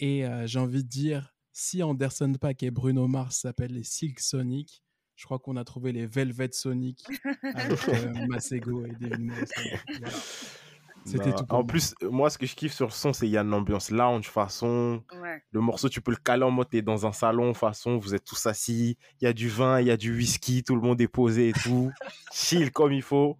Et 0.00 0.26
euh, 0.26 0.46
j'ai 0.46 0.58
envie 0.58 0.82
de 0.84 0.88
dire, 0.88 1.34
si 1.52 1.82
Anderson 1.82 2.32
Paak 2.40 2.62
et 2.62 2.70
Bruno 2.70 3.06
Mars 3.08 3.40
s'appellent 3.40 3.74
les 3.74 3.84
Silk 3.84 4.20
Sonic, 4.20 4.82
je 5.16 5.24
crois 5.26 5.38
qu'on 5.38 5.56
a 5.56 5.64
trouvé 5.64 5.92
les 5.92 6.06
Velvet 6.06 6.48
Sonic 6.52 7.04
avec 7.54 7.88
euh, 7.88 8.26
Masego 8.26 8.86
et 8.86 8.92
David 8.98 9.20
Morrison. 9.20 9.62
Voilà. 10.00 10.16
C'était 11.04 11.30
Non, 11.30 11.36
tout 11.36 11.46
pour 11.46 11.58
En 11.58 11.62
moi. 11.62 11.66
plus, 11.66 11.94
euh, 12.02 12.10
moi, 12.10 12.30
ce 12.30 12.38
que 12.38 12.46
je 12.46 12.54
kiffe 12.54 12.72
sur 12.72 12.86
le 12.86 12.92
son, 12.92 13.12
c'est 13.12 13.26
qu'il 13.26 13.34
y 13.34 13.36
a 13.36 13.42
une 13.42 13.52
ambiance 13.54 13.90
lounge, 13.90 14.28
façon. 14.30 15.02
Ouais. 15.20 15.42
Le 15.50 15.60
morceau, 15.60 15.88
tu 15.88 16.00
peux 16.00 16.12
le 16.12 16.16
caler 16.16 16.44
en 16.44 16.50
mode 16.50 16.70
t'es 16.70 16.80
dans 16.82 17.06
un 17.06 17.12
salon, 17.12 17.54
façon, 17.54 17.98
vous 17.98 18.14
êtes 18.14 18.24
tous 18.24 18.46
assis, 18.46 18.96
il 19.20 19.24
y 19.24 19.26
a 19.26 19.32
du 19.32 19.48
vin, 19.48 19.80
il 19.80 19.88
y 19.88 19.90
a 19.90 19.96
du 19.96 20.14
whisky, 20.14 20.62
tout 20.62 20.76
le 20.76 20.80
monde 20.80 21.00
est 21.00 21.08
posé 21.08 21.48
et 21.48 21.52
tout. 21.52 21.90
Chill 22.32 22.70
comme 22.70 22.92
il 22.92 23.02
faut. 23.02 23.36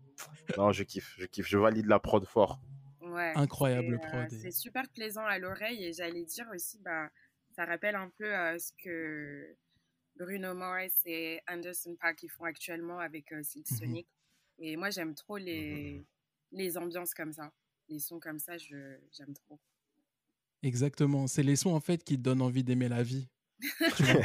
Non, 0.58 0.72
je 0.72 0.82
kiffe, 0.82 1.14
je 1.18 1.26
kiffe, 1.26 1.46
je 1.46 1.56
valide 1.58 1.86
la 1.86 2.00
prod 2.00 2.26
fort. 2.26 2.58
Ouais. 3.00 3.32
Incroyable 3.36 3.98
C'est, 4.00 4.06
euh, 4.06 4.10
prod. 4.22 4.32
et- 4.32 4.38
C'est 4.40 4.50
super 4.50 4.88
plaisant 4.90 5.24
à 5.24 5.38
l'oreille 5.38 5.84
et 5.84 5.92
j'allais 5.92 6.24
dire 6.24 6.46
aussi, 6.54 6.78
bah, 6.84 7.08
ça 7.54 7.64
rappelle 7.64 7.94
un 7.94 8.10
peu 8.18 8.24
euh, 8.34 8.58
ce 8.58 8.72
que 8.82 9.54
Bruno 10.18 10.54
Mars 10.54 10.92
et 11.06 11.40
Anderson 11.48 11.96
Paak 12.00 12.22
ils 12.22 12.28
font 12.28 12.44
actuellement 12.44 12.98
avec 12.98 13.30
euh, 13.32 13.42
Silk 13.42 13.70
Mhm. 13.70 13.76
Sonic. 13.78 14.06
Et 14.58 14.76
moi, 14.76 14.90
j'aime 14.90 15.14
trop 15.14 15.36
les, 15.38 16.02
les 16.52 16.78
ambiances 16.78 17.14
comme 17.14 17.32
ça. 17.32 17.52
Les 17.88 17.98
sons 17.98 18.20
comme 18.20 18.38
ça, 18.38 18.56
je, 18.56 18.96
j'aime 19.10 19.34
trop. 19.34 19.60
Exactement. 20.62 21.26
C'est 21.26 21.42
les 21.42 21.56
sons 21.56 21.74
en 21.74 21.80
fait 21.80 22.04
qui 22.04 22.16
te 22.16 22.22
donnent 22.22 22.42
envie 22.42 22.64
d'aimer 22.64 22.88
la 22.88 23.02
vie. 23.02 23.28
Tu, 23.96 24.02
vois. 24.04 24.22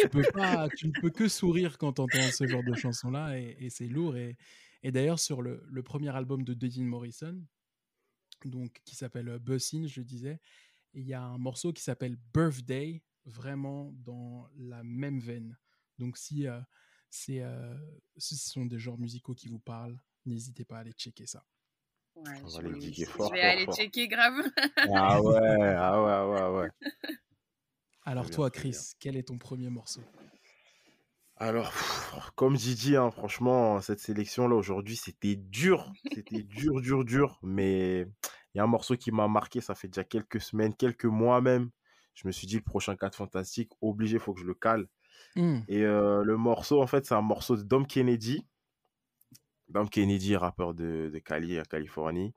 Tu 0.00 0.08
peux 0.08 0.22
pas, 0.32 0.68
tu 0.76 0.88
ne 0.88 0.92
peux 1.00 1.10
que 1.10 1.28
sourire 1.28 1.78
quand 1.78 1.94
tu 1.94 2.00
entends 2.00 2.30
ce 2.30 2.46
genre 2.46 2.64
de 2.64 2.74
chansons-là 2.74 3.38
et, 3.38 3.56
et 3.60 3.70
c'est 3.70 3.86
lourd. 3.86 4.16
Et, 4.16 4.36
et 4.82 4.90
d'ailleurs, 4.90 5.18
sur 5.18 5.42
le, 5.42 5.62
le 5.70 5.82
premier 5.82 6.14
album 6.14 6.42
de 6.42 6.54
David 6.54 6.84
Morrison, 6.84 7.42
donc, 8.44 8.80
qui 8.84 8.96
s'appelle 8.96 9.28
euh, 9.28 9.38
Bussin, 9.38 9.86
je 9.86 10.00
le 10.00 10.04
disais, 10.04 10.40
il 10.94 11.04
y 11.04 11.14
a 11.14 11.22
un 11.22 11.38
morceau 11.38 11.72
qui 11.72 11.82
s'appelle 11.82 12.16
Birthday, 12.34 13.02
vraiment 13.24 13.92
dans 13.92 14.48
la 14.56 14.82
même 14.82 15.20
veine. 15.20 15.56
Donc, 15.98 16.16
si 16.16 16.46
euh, 16.46 16.60
c'est, 17.10 17.40
euh, 17.42 17.78
si 18.16 18.36
ce 18.36 18.50
sont 18.50 18.66
des 18.66 18.78
genres 18.78 18.98
musicaux 18.98 19.34
qui 19.34 19.48
vous 19.48 19.60
parlent, 19.60 20.00
n'hésitez 20.26 20.64
pas 20.64 20.76
à 20.76 20.80
aller 20.80 20.92
checker 20.92 21.26
ça. 21.26 21.44
Ouais, 22.14 22.44
On 22.44 22.48
je 22.48 22.56
va 22.56 22.62
les 22.62 22.72
vais, 22.72 22.78
diguer 22.78 23.04
je 23.06 23.10
fort, 23.10 23.32
vais 23.32 23.40
fort, 23.40 23.50
aller 23.50 23.64
fort. 23.64 23.74
checker 23.74 24.08
grave. 24.08 24.42
Ah 24.94 25.20
ouais, 25.22 25.74
ah 25.76 26.02
ouais, 26.02 26.10
ah 26.12 26.28
ouais, 26.28 26.60
ouais. 26.62 26.68
Alors, 28.04 28.30
toi. 28.30 28.50
Chris, 28.50 28.76
quel 28.98 29.16
est 29.16 29.28
ton 29.28 29.38
premier 29.38 29.70
morceau? 29.70 30.02
Alors, 31.36 31.70
pff, 31.70 32.30
comme 32.36 32.56
j'ai 32.56 32.74
dit, 32.74 32.96
hein, 32.96 33.10
franchement, 33.10 33.80
cette 33.80 33.98
sélection-là 34.00 34.54
aujourd'hui, 34.54 34.96
c'était 34.96 35.36
dur. 35.36 35.92
C'était 36.12 36.42
dur, 36.42 36.80
dur, 36.80 37.04
dur. 37.04 37.38
Mais 37.42 38.00
il 38.54 38.58
y 38.58 38.60
a 38.60 38.64
un 38.64 38.66
morceau 38.68 38.96
qui 38.96 39.10
m'a 39.10 39.28
marqué, 39.28 39.60
ça 39.60 39.74
fait 39.74 39.88
déjà 39.88 40.04
quelques 40.04 40.40
semaines, 40.40 40.74
quelques 40.74 41.04
mois 41.06 41.40
même. 41.40 41.70
Je 42.14 42.26
me 42.26 42.32
suis 42.32 42.46
dit, 42.46 42.56
le 42.56 42.62
prochain 42.62 42.94
4 42.96 43.16
fantastique, 43.16 43.70
obligé, 43.80 44.16
il 44.16 44.20
faut 44.20 44.34
que 44.34 44.40
je 44.40 44.46
le 44.46 44.54
cale. 44.54 44.86
Hmm, 45.34 45.60
Et 45.68 45.82
euh, 45.82 46.22
le 46.22 46.36
morceau, 46.36 46.82
en 46.82 46.86
fait, 46.86 47.06
c'est 47.06 47.14
un 47.14 47.22
morceau 47.22 47.56
de 47.56 47.62
Dom 47.62 47.86
Kennedy. 47.86 48.46
Dom 49.72 49.88
Kennedy, 49.88 50.36
rappeur 50.36 50.74
de, 50.74 51.10
de 51.12 51.18
Cali, 51.18 51.58
à 51.58 51.64
Californie. 51.64 52.34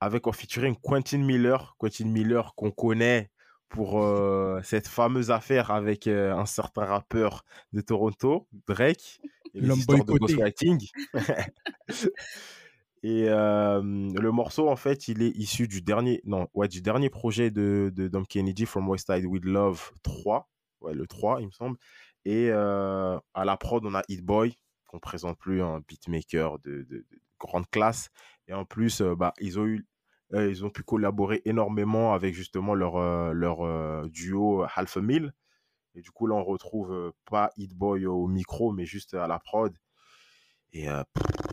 Avec 0.00 0.26
en 0.26 0.32
featuring 0.32 0.74
Quentin 0.76 1.18
Miller. 1.18 1.76
Quentin 1.78 2.06
Miller 2.06 2.54
qu'on 2.54 2.70
connaît 2.70 3.30
pour 3.68 4.02
euh, 4.02 4.60
cette 4.64 4.88
fameuse 4.88 5.30
affaire 5.30 5.70
avec 5.70 6.06
euh, 6.06 6.34
un 6.34 6.46
certain 6.46 6.84
rappeur 6.84 7.44
de 7.72 7.80
Toronto, 7.80 8.48
Drake. 8.66 9.20
Et 9.54 9.60
les 9.60 9.66
L'homme 9.66 9.78
histoires 9.78 10.04
de 10.04 10.12
ghostwriting. 10.12 10.80
Et 13.02 13.24
euh, 13.28 13.80
le 13.82 14.30
morceau, 14.30 14.68
en 14.68 14.76
fait, 14.76 15.08
il 15.08 15.22
est 15.22 15.30
issu 15.30 15.68
du 15.68 15.80
dernier, 15.80 16.20
non, 16.24 16.48
ouais, 16.52 16.68
du 16.68 16.82
dernier 16.82 17.08
projet 17.08 17.50
de, 17.50 17.90
de 17.94 18.08
Dom 18.08 18.26
Kennedy, 18.26 18.66
From 18.66 18.88
West 18.88 19.10
Side 19.10 19.24
with 19.24 19.44
Love 19.44 19.92
3. 20.02 20.48
Ouais, 20.82 20.94
le 20.94 21.06
3, 21.06 21.40
il 21.40 21.46
me 21.46 21.52
semble. 21.52 21.78
Et 22.26 22.50
euh, 22.50 23.18
à 23.32 23.44
la 23.44 23.56
prod, 23.56 23.84
on 23.86 23.94
a 23.94 24.02
Hit 24.08 24.22
Boy, 24.22 24.58
qu'on 24.90 24.98
présente 24.98 25.38
plus, 25.38 25.62
un 25.62 25.80
beatmaker 25.86 26.58
de, 26.58 26.82
de- 26.82 27.06
de 27.08 27.20
grande 27.38 27.70
classe. 27.70 28.10
Et 28.48 28.52
en 28.52 28.64
plus, 28.64 29.00
euh, 29.00 29.14
bah, 29.14 29.32
ils 29.40 29.60
ont 29.60 29.64
eu, 29.64 29.86
euh, 30.34 30.50
ils 30.50 30.64
ont 30.64 30.70
pu 30.70 30.82
collaborer 30.82 31.42
énormément 31.44 32.12
avec 32.12 32.34
justement 32.34 32.74
leur, 32.74 32.96
euh, 32.96 33.32
leur 33.32 34.08
duo 34.08 34.64
Half 34.74 34.96
a 34.96 35.00
Mill. 35.00 35.32
Et 35.94 36.00
du 36.02 36.10
coup, 36.10 36.26
là, 36.26 36.34
on 36.34 36.42
retrouve 36.42 37.12
pas 37.30 37.50
Hit 37.56 37.72
Boy 37.74 38.06
au 38.06 38.26
micro, 38.26 38.72
mais 38.72 38.84
juste 38.84 39.14
à 39.14 39.26
la 39.28 39.38
prod. 39.38 39.76
Et 40.72 40.86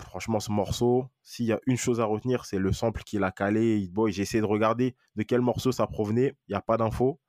franchement, 0.01 0.39
ce 0.39 0.51
morceau, 0.51 1.07
s'il 1.23 1.47
y 1.47 1.51
a 1.51 1.59
une 1.65 1.77
chose 1.77 1.99
à 1.99 2.05
retenir, 2.05 2.45
c'est 2.45 2.59
le 2.59 2.71
sample 2.71 3.01
qu'il 3.03 3.23
a 3.23 3.31
calé, 3.31 3.79
Hit 3.79 3.91
Boy. 3.91 4.11
J'ai 4.11 4.21
essayé 4.21 4.41
de 4.41 4.45
regarder 4.45 4.95
de 5.15 5.23
quel 5.23 5.41
morceau 5.41 5.71
ça 5.71 5.87
provenait. 5.87 6.35
Il 6.47 6.51
n'y 6.51 6.55
a 6.55 6.61
pas 6.61 6.77
d'infos. 6.77 7.19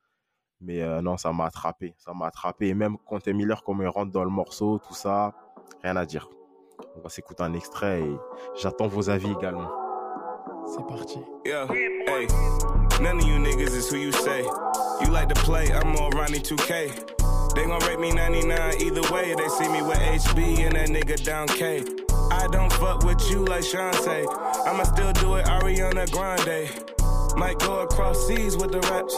Mais 0.60 1.00
non, 1.00 1.16
ça 1.16 1.32
m'a 1.32 1.46
attrapé. 1.46 1.94
Ça 1.96 2.12
m'a 2.12 2.26
attrapé. 2.26 2.68
Et 2.68 2.74
même 2.74 2.98
Quentin 3.06 3.32
Miller, 3.32 3.62
comme 3.62 3.80
il 3.80 3.88
rentre 3.88 4.12
dans 4.12 4.24
le 4.24 4.30
morceau, 4.30 4.78
tout 4.86 4.94
ça, 4.94 5.34
rien 5.82 5.97
à 5.97 6.04
dire. 6.04 6.28
On 6.97 7.00
va 7.00 7.08
s'écouter 7.08 7.42
un 7.42 7.54
extrait 7.54 8.00
et 8.00 8.16
j'attends 8.61 8.88
vos 8.88 9.11
avis 9.11 9.30
également. 9.30 9.70
C'est 10.66 10.87
parti. 10.87 11.18
Yeah, 11.47 11.66
hey. 11.68 12.26
None 13.00 13.18
of 13.18 13.25
you 13.25 13.38
niggas 13.38 13.75
is 13.75 13.88
who 13.90 13.97
you 13.97 14.12
say. 14.12 14.42
You 15.00 15.11
like 15.11 15.28
to 15.28 15.40
play, 15.42 15.73
I'm 15.73 15.88
more 15.92 16.11
Ronnie 16.11 16.40
2K. 16.40 17.54
They 17.54 17.64
gon' 17.64 17.78
rate 17.87 18.00
me 18.00 18.12
99 18.12 18.82
either 18.82 19.02
way. 19.12 19.35
They 19.35 19.49
see 19.49 19.68
me 19.68 19.82
with 19.82 19.99
HB 19.99 20.66
and 20.66 20.76
that 20.76 20.88
nigga 20.88 21.25
down 21.25 21.47
K. 21.49 21.85
I 22.30 22.47
don't 22.49 22.73
fuck 22.75 23.04
with 23.04 23.30
you 23.30 23.44
like 23.44 23.64
Sean 23.64 23.92
say. 23.94 24.26
I'ma 24.66 24.82
still 24.82 25.12
do 25.12 25.37
it 25.37 25.47
Ariana 25.47 26.11
Grande. 26.11 26.68
Might 27.37 27.58
go 27.61 27.80
across 27.80 28.26
seas 28.26 28.56
with 28.56 28.73
the 28.73 28.80
raps. 28.80 29.14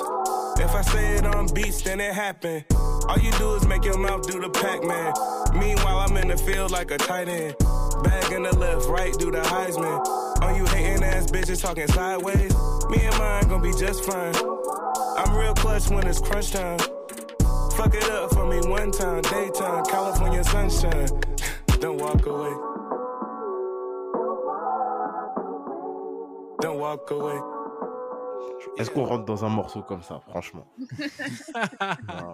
If 0.61 0.75
I 0.75 0.83
say 0.83 1.15
it 1.15 1.25
on 1.25 1.47
beats, 1.55 1.81
then 1.81 2.01
it 2.01 2.13
happen. 2.13 2.65
All 3.09 3.19
you 3.19 3.33
do 3.33 3.55
is 3.55 3.67
make 3.67 3.83
your 3.83 3.99
mouth 3.99 4.31
do 4.31 4.39
the 4.41 4.51
Pac-Man. 4.51 5.15
Meanwhile, 5.59 5.99
I'm 5.99 6.17
in 6.19 6.29
the 6.29 6.37
field 6.37 6.71
like 6.71 6.91
a 6.91 6.99
tight 6.99 7.29
end. 7.29 7.57
Bag 8.05 8.33
in 8.33 8.43
the 8.43 8.55
left, 8.57 8.87
right, 8.87 9.13
do 9.15 9.31
the 9.31 9.41
Heisman. 9.41 10.07
On 10.43 10.55
you 10.55 10.67
hating 10.67 11.03
ass 11.03 11.31
bitches 11.31 11.63
talking 11.63 11.87
sideways. 11.89 12.55
Me 12.91 12.99
and 13.01 13.19
mine 13.19 13.49
gon' 13.49 13.63
be 13.63 13.73
just 13.73 14.05
fine. 14.05 14.35
I'm 15.17 15.35
real 15.35 15.55
clutch 15.55 15.89
when 15.89 16.07
it's 16.07 16.21
crunch 16.21 16.53
time. 16.53 16.79
Fuck 17.77 17.95
it 17.95 18.11
up 18.11 18.35
for 18.35 18.47
me 18.47 18.61
one 18.69 18.91
time, 18.91 19.23
daytime, 19.23 19.85
California 19.87 20.45
sunshine. 20.45 21.09
Don't 21.81 21.99
walk 21.99 22.27
away. 22.27 22.55
Don't 26.61 26.79
walk 26.79 27.11
away. 27.11 27.60
Est-ce 28.79 28.91
qu'on 28.91 29.05
rentre 29.05 29.25
dans 29.25 29.45
un 29.45 29.49
morceau 29.49 29.83
comme 29.83 30.03
ça, 30.03 30.21
franchement? 30.21 30.67
Non. 32.09 32.33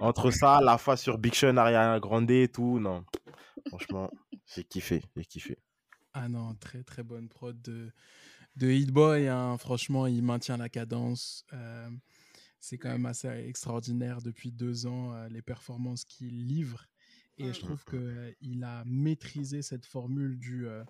Entre 0.00 0.30
ça, 0.30 0.60
la 0.62 0.78
face 0.78 1.02
sur 1.02 1.18
Big 1.18 1.34
Sean, 1.34 1.56
Ariana 1.56 2.00
Grande 2.00 2.30
et 2.30 2.48
tout, 2.48 2.78
non. 2.78 3.04
Franchement, 3.68 4.10
j'ai 4.46 4.64
kiffé, 4.64 5.02
j'ai 5.16 5.24
kiffé. 5.24 5.58
Ah 6.14 6.28
non, 6.28 6.54
très 6.56 6.82
très 6.82 7.02
bonne 7.02 7.28
prod 7.28 7.60
de, 7.62 7.90
de 8.56 8.70
Hit 8.70 8.90
Boy. 8.90 9.28
hein. 9.28 9.56
Franchement, 9.58 10.06
il 10.06 10.22
maintient 10.22 10.56
la 10.56 10.68
cadence. 10.68 11.44
Euh, 11.52 11.88
c'est 12.60 12.78
quand 12.78 12.90
même 12.90 13.06
assez 13.06 13.28
extraordinaire 13.28 14.20
depuis 14.22 14.52
deux 14.52 14.86
ans 14.86 15.14
euh, 15.14 15.28
les 15.28 15.42
performances 15.42 16.04
qu'il 16.04 16.46
livre. 16.46 16.86
Et 17.38 17.52
je 17.52 17.60
trouve 17.60 17.82
qu'il 17.84 18.62
a 18.64 18.84
maîtrisé 18.84 19.62
cette 19.62 19.86
formule 19.86 20.38
du 20.38 20.68
euh, 20.68 20.84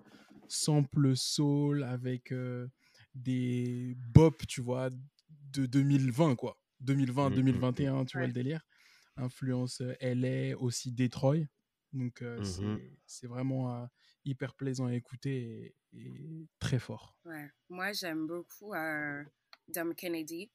sample 0.49 1.17
soul 1.17 1.85
avec 1.85 2.33
euh, 2.33 2.67
des 3.15 3.95
bops, 4.15 4.47
tu 4.47 4.61
vois, 4.61 4.91
de 5.53 5.67
2020, 5.67 6.37
quoi. 6.37 6.59
2020, 6.81 7.31
Mhm, 7.31 7.37
2021, 7.37 8.05
tu 8.05 8.17
vois 8.17 8.23
Ouais. 8.23 8.27
le 8.29 8.33
délire. 8.33 8.63
Influence 9.17 9.81
euh, 9.83 9.95
LA, 10.01 10.57
aussi 10.59 10.93
Detroit. 10.93 11.47
Donc, 11.93 12.23
euh, 12.23 12.39
Mhm. 12.39 12.45
c'est- 12.45 12.99
c'est 13.07 13.27
vraiment 13.27 13.83
euh, 13.83 13.87
hyper 14.25 14.55
plaisant 14.55 14.87
à 14.87 14.95
écouter 14.95 15.75
et, 15.93 15.99
et 16.01 16.47
très 16.59 16.79
fort. 16.79 17.17
Ouais. 17.25 17.51
Moi, 17.69 17.93
j'aime 17.93 18.27
beaucoup 18.27 18.73
euh, 18.75 19.23
Dom 19.69 19.95
Kennedy. 19.95 20.51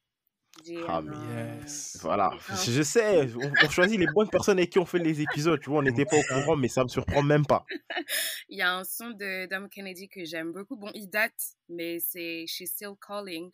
Ah, 0.88 1.00
mais 1.02 1.16
yes. 1.62 1.98
Voilà, 2.02 2.30
je 2.64 2.72
je 2.72 2.82
sais, 2.82 3.28
on, 3.36 3.52
on 3.64 3.70
choisit 3.70 3.98
les 3.98 4.06
bonnes 4.12 4.28
personnes 4.28 4.58
avec 4.58 4.70
qui 4.70 4.78
on 4.80 4.84
fait 4.86 4.98
les 4.98 5.20
épisodes, 5.20 5.60
tu 5.60 5.70
vois, 5.70 5.78
on 5.78 5.82
n'était 5.82 6.04
pas 6.04 6.16
au 6.16 6.22
courant, 6.22 6.56
mais 6.56 6.68
ça 6.68 6.82
me 6.82 6.88
surprend 6.88 7.22
même 7.22 7.46
pas. 7.46 7.64
Il 8.48 8.58
y 8.58 8.62
a 8.62 8.74
un 8.74 8.84
son 8.84 9.10
de 9.10 9.46
Dom 9.48 9.68
Kennedy 9.68 10.08
que 10.08 10.24
j'aime 10.24 10.52
beaucoup. 10.52 10.76
Bon, 10.76 10.90
il 10.94 11.08
date, 11.08 11.32
mais 11.68 12.00
c'est 12.00 12.44
She's 12.48 12.70
Still 12.70 12.94
Calling 13.06 13.50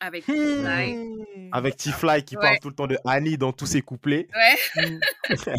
avec 0.00 0.24
Fly. 0.24 0.94
Hmm. 0.96 1.48
Avec 1.52 1.76
T-Fly 1.76 2.24
qui 2.24 2.36
Ouais. 2.36 2.42
parle 2.42 2.58
tout 2.60 2.68
le 2.68 2.74
temps 2.74 2.86
de 2.86 2.98
Annie 3.04 3.36
dans 3.38 3.52
tous 3.52 3.66
ses 3.66 3.82
couplets. 3.82 4.28
Ouais. 4.34 4.84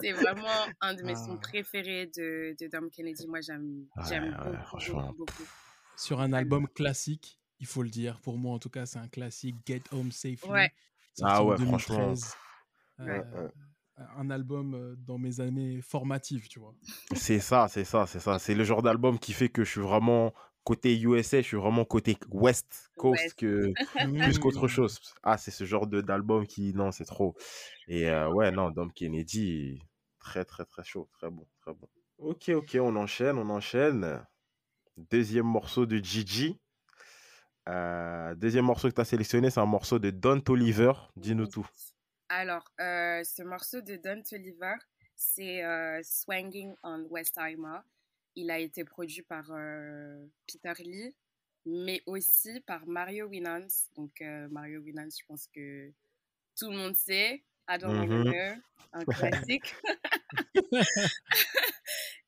c'est 0.00 0.12
vraiment 0.12 0.46
un 0.80 0.94
de 0.94 1.02
mes 1.02 1.14
sons 1.14 1.36
Ah. 1.36 1.40
préférés 1.42 2.06
de, 2.06 2.56
de 2.60 2.66
Dom 2.68 2.88
Kennedy. 2.90 3.26
Moi, 3.28 3.40
j'aime 3.40 3.86
Ouais, 3.96 4.02
j'aime 4.08 4.24
ouais, 4.24 4.50
beaucoup, 4.50 4.64
franchement. 4.64 5.02
beaucoup, 5.08 5.18
beaucoup. 5.26 5.48
Sur 5.96 6.20
un 6.20 6.32
album 6.32 6.66
classique, 6.68 7.39
il 7.60 7.66
faut 7.66 7.82
le 7.82 7.90
dire. 7.90 8.18
Pour 8.20 8.38
moi, 8.38 8.54
en 8.54 8.58
tout 8.58 8.70
cas, 8.70 8.86
c'est 8.86 8.98
un 8.98 9.08
classique. 9.08 9.56
Get 9.66 9.82
Home 9.92 10.10
Safely. 10.12 10.50
Ouais. 10.50 10.70
Ah 11.22 11.44
ouais, 11.44 11.56
franchement. 11.56 11.96
2013. 11.96 12.34
Ouais, 12.98 13.06
Euh, 13.06 13.44
ouais. 13.44 13.50
Un 14.16 14.30
album 14.30 14.74
euh, 14.74 14.96
dans 14.96 15.18
mes 15.18 15.40
années 15.40 15.82
formatives, 15.82 16.48
tu 16.48 16.58
vois. 16.58 16.74
C'est 17.14 17.38
ça, 17.38 17.68
c'est 17.68 17.84
ça, 17.84 18.06
c'est 18.06 18.20
ça. 18.20 18.38
C'est 18.38 18.54
le 18.54 18.64
genre 18.64 18.80
d'album 18.82 19.18
qui 19.18 19.34
fait 19.34 19.50
que 19.50 19.62
je 19.62 19.70
suis 19.70 19.80
vraiment 19.82 20.32
côté 20.64 20.98
USA, 20.98 21.42
je 21.42 21.46
suis 21.46 21.56
vraiment 21.58 21.84
côté 21.84 22.16
West 22.30 22.90
Coast 22.96 23.22
West. 23.22 23.34
que 23.38 23.72
plus 24.24 24.38
qu'autre 24.38 24.68
chose. 24.68 24.98
Ah, 25.22 25.36
c'est 25.36 25.50
ce 25.50 25.64
genre 25.64 25.86
de 25.86 26.00
d'album 26.00 26.46
qui, 26.46 26.72
non, 26.72 26.92
c'est 26.92 27.04
trop. 27.04 27.34
Et 27.88 28.08
euh, 28.08 28.30
ouais, 28.30 28.50
non, 28.50 28.70
Dom 28.70 28.90
Kennedy, 28.92 29.82
très, 30.18 30.46
très, 30.46 30.64
très 30.64 30.82
chaud, 30.84 31.08
très 31.12 31.28
bon, 31.30 31.46
très 31.60 31.74
bon. 31.74 31.88
Ok, 32.18 32.50
ok, 32.50 32.78
on 32.80 32.96
enchaîne, 32.96 33.36
on 33.36 33.50
enchaîne. 33.50 34.24
Deuxième 35.10 35.46
morceau 35.46 35.84
de 35.84 35.98
Gigi. 35.98 36.58
Euh, 37.70 38.34
deuxième 38.34 38.64
morceau 38.64 38.88
que 38.88 38.94
tu 38.94 39.00
as 39.00 39.04
sélectionné, 39.04 39.50
c'est 39.50 39.60
un 39.60 39.66
morceau 39.66 39.98
de 39.98 40.10
Don 40.10 40.40
Toliver. 40.40 40.92
Dis-nous 41.16 41.46
tout. 41.46 41.68
Alors, 42.28 42.64
euh, 42.80 43.22
ce 43.24 43.42
morceau 43.42 43.80
de 43.80 43.96
Don 43.96 44.22
Toliver, 44.22 44.74
c'est 45.14 45.64
euh, 45.64 46.00
Swanging 46.02 46.74
on 46.82 47.06
Westheimer. 47.10 47.78
Il 48.34 48.50
a 48.50 48.58
été 48.58 48.84
produit 48.84 49.22
par 49.22 49.50
euh, 49.50 50.24
Peter 50.46 50.82
Lee, 50.82 51.14
mais 51.66 52.02
aussi 52.06 52.60
par 52.60 52.86
Mario 52.86 53.26
Winans. 53.26 53.68
Donc, 53.96 54.20
Mario 54.50 54.80
Winans, 54.80 55.10
je 55.10 55.24
pense 55.26 55.46
que 55.48 55.90
tout 56.58 56.70
le 56.70 56.76
monde 56.76 56.96
sait. 56.96 57.44
Wanna 57.68 58.06
Mhm. 58.06 58.24
know, 58.24 58.62
un 58.94 59.04
classique. 59.48 59.74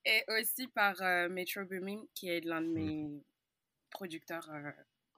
Et 0.05 0.25
aussi 0.29 0.69
par 0.69 0.97
Metro 1.31 1.65
Boomin, 1.65 2.05
qui 2.15 2.29
est 2.29 2.45
l'un 2.45 2.61
de 2.61 2.67
mes 2.67 3.25
producteurs 3.91 4.49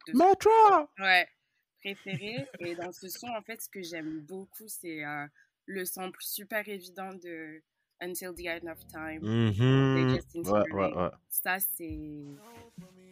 de 0.07 0.13
Metro 0.17 0.89
Ouais, 0.99 1.27
préféré. 1.81 2.47
Et 2.61 2.75
dans 2.75 2.93
ce 2.93 3.09
son, 3.09 3.29
en 3.29 3.43
fait, 3.43 3.61
ce 3.63 3.69
que 3.69 3.83
j'aime 3.83 4.21
beaucoup, 4.21 4.69
c'est 4.69 5.05
euh, 5.05 5.27
le 5.67 5.85
sample 5.85 6.19
super 6.21 6.67
évident 6.69 7.13
de 7.15 7.63
Until 8.01 8.31
the 8.37 8.47
End 8.49 8.67
of 8.71 8.79
Time. 8.89 9.21
Mhm. 9.23 10.11
de 10.11 10.15
Justin 10.17 10.41
Ouais, 10.41 10.51
ouais, 10.61 10.65
Timberlake. 10.71 10.97
ouais. 10.97 11.11
Ça, 11.29 11.59
c'est. 11.59 12.25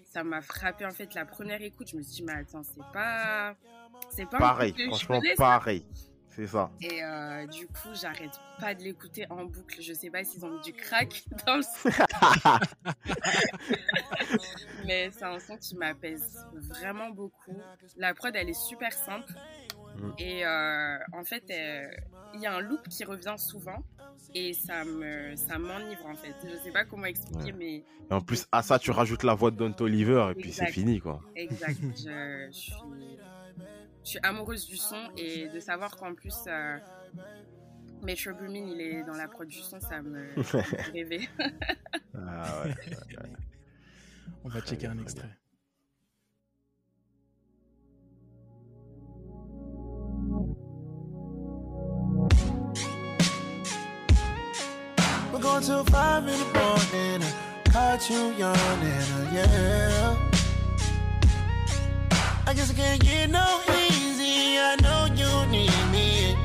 Ça 0.05 0.23
m'a 0.25 0.43
frappé, 0.43 0.85
en 0.85 0.91
fait, 0.91 1.15
la 1.15 1.25
première 1.25 1.63
écoute. 1.63 1.89
Je 1.91 1.97
me 1.97 2.03
suis 2.03 2.17
dit, 2.17 2.23
mais 2.25 2.33
attends, 2.35 2.63
c'est 2.63 2.93
pas. 2.93 3.57
C'est 4.11 4.29
pas 4.29 4.37
un 4.37 4.41
Pareil, 4.41 4.75
franchement, 4.89 5.21
connais, 5.21 5.35
pareil. 5.35 5.87
C'est 6.35 6.47
ça. 6.47 6.71
Et 6.81 7.05
euh, 7.05 7.47
du 7.47 7.67
coup, 7.67 7.91
j'arrête 7.93 8.33
pas 8.59 8.75
de 8.75 8.83
l'écouter 8.83 9.27
en 9.29 9.45
boucle. 9.45 9.83
Je 9.83 9.93
sais 9.93 10.09
pas 10.09 10.25
s'ils 10.25 10.43
ont 10.45 10.49
mis 10.51 10.61
du 10.63 10.73
crack 10.73 11.25
dans 11.47 11.57
le 11.57 11.63
son, 11.63 11.91
mais 14.93 15.11
c'est 15.11 15.25
un 15.25 15.39
son 15.39 15.57
qui 15.57 15.77
m'apaise 15.77 16.47
vraiment 16.69 17.11
beaucoup. 17.11 17.57
La 17.97 18.15
prod, 18.15 18.35
elle 18.37 18.49
est 18.51 18.61
super 18.69 18.93
simple. 18.93 19.33
Mm. 19.97 20.11
Et 20.19 20.45
euh, 20.47 20.99
en 21.13 21.25
fait, 21.25 21.45
euh, 21.51 21.87
il 22.35 22.41
y 22.41 22.47
a 22.47 22.55
un 22.55 22.61
loop 22.61 22.87
qui 22.89 23.05
revient 23.05 23.35
souvent. 23.39 23.83
Et 24.35 24.53
ça 24.55 24.85
me 24.85 25.35
ça 25.37 25.59
m'enivre 25.59 26.07
en 26.07 26.15
fait. 26.17 26.35
Je 26.45 26.57
sais 26.63 26.71
pas 26.71 26.85
comment 26.85 27.07
expliquer, 27.07 27.53
Ouais. 27.53 27.59
mais 27.59 27.75
Et 28.11 28.13
en 28.13 28.21
plus, 28.21 28.47
à 28.53 28.63
ça, 28.63 28.79
tu 28.79 28.91
rajoutes 28.91 29.25
la 29.25 29.35
voix 29.35 29.51
de 29.51 29.57
Don 29.57 29.73
Toliver 29.73 30.29
et 30.31 30.35
puis 30.35 30.53
c'est 30.53 30.67
fini, 30.69 31.01
quoi. 31.01 31.21
exact. 31.35 31.79
je, 31.97 32.47
je 32.49 32.53
suis, 32.53 32.73
je 34.05 34.09
suis 34.11 34.19
amoureuse 34.23 34.67
du 34.67 34.77
son 34.77 35.11
et 35.19 35.49
de 35.49 35.61
savoir 35.61 35.97
qu'en 35.97 36.15
plus, 36.15 36.35
euh, 36.47 36.79
Metro 38.03 38.33
Boomin, 38.33 38.67
il 38.75 38.81
est 38.81 39.03
dans 39.05 39.13
la 39.15 39.29
prod 39.29 39.47
du 39.47 39.59
son, 39.59 39.81
ça 39.81 40.01
me 40.01 40.43
ça 40.43 40.59
me 40.59 40.63
fait 40.63 40.83
rêver. 40.93 41.29
Ah 42.15 42.63
ouais. 42.65 42.75
On 44.45 44.49
va 44.49 44.61
checker 44.61 44.89
bien, 44.89 44.91
un 44.91 44.95
très 44.97 45.03
extrait. 45.03 45.29
We're 55.33 55.41
going 55.41 55.63
till 55.63 55.85
five 55.85 56.29
in 56.29 56.39
the 56.39 56.45
morning. 56.59 57.23
I 57.23 57.71
caught 57.71 58.11
you 58.11 58.33
yawning, 58.37 59.09
uh, 59.17 59.31
yeah. 59.33 60.17
I 62.47 62.55
guess 62.55 62.71
I 62.71 62.75
can't 62.75 63.01
get 63.01 63.31
no 63.31 63.61
easy. 63.89 64.59
I 64.59 64.77
know 64.83 65.07
you 65.15 65.47
need 65.51 65.85
me. 65.91 66.37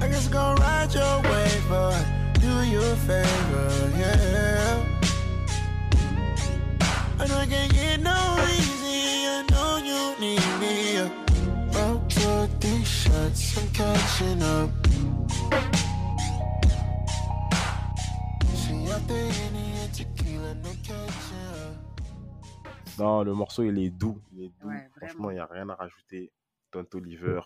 I 0.00 0.08
guess 0.08 0.26
I'm 0.26 0.32
gonna 0.32 0.60
ride 0.60 0.94
your 0.94 1.22
wave, 1.22 1.64
but 1.68 2.04
do 2.06 2.13
you 2.74 2.80
a 2.80 2.96
favor, 3.06 3.70
yeah. 3.96 4.84
I 7.20 7.26
know 7.28 7.38
I 7.38 7.46
can't 7.46 7.72
get 7.72 8.00
no 8.00 8.18
easy. 8.58 9.26
I 9.36 9.46
know 9.50 9.70
you 9.90 10.00
need 10.24 10.50
me. 10.62 10.76
Up 11.84 12.08
to 12.16 12.48
these 12.58 12.88
shots, 12.88 13.58
I'm 13.58 13.68
catching 13.78 14.42
up. 14.42 14.70
See 18.60 18.90
out 18.92 19.06
the 19.06 19.20
Henny 19.38 19.66
and 19.82 19.92
tequila, 19.94 20.54
no 20.64 20.70
catching 20.82 21.48
up. 21.62 22.00
Non, 22.98 23.22
le 23.24 23.34
morceau, 23.34 23.62
il 23.62 23.78
est 23.78 23.90
doux. 23.90 24.20
Il 24.32 24.44
est 24.46 24.52
doux. 24.60 24.68
Ouais, 24.68 24.88
Franchement, 24.96 25.30
il 25.30 25.34
n'y 25.34 25.40
a 25.40 25.46
rien 25.46 25.68
à 25.68 25.74
rajouter. 25.74 26.32
Don 26.72 26.84
Toliver 26.84 27.40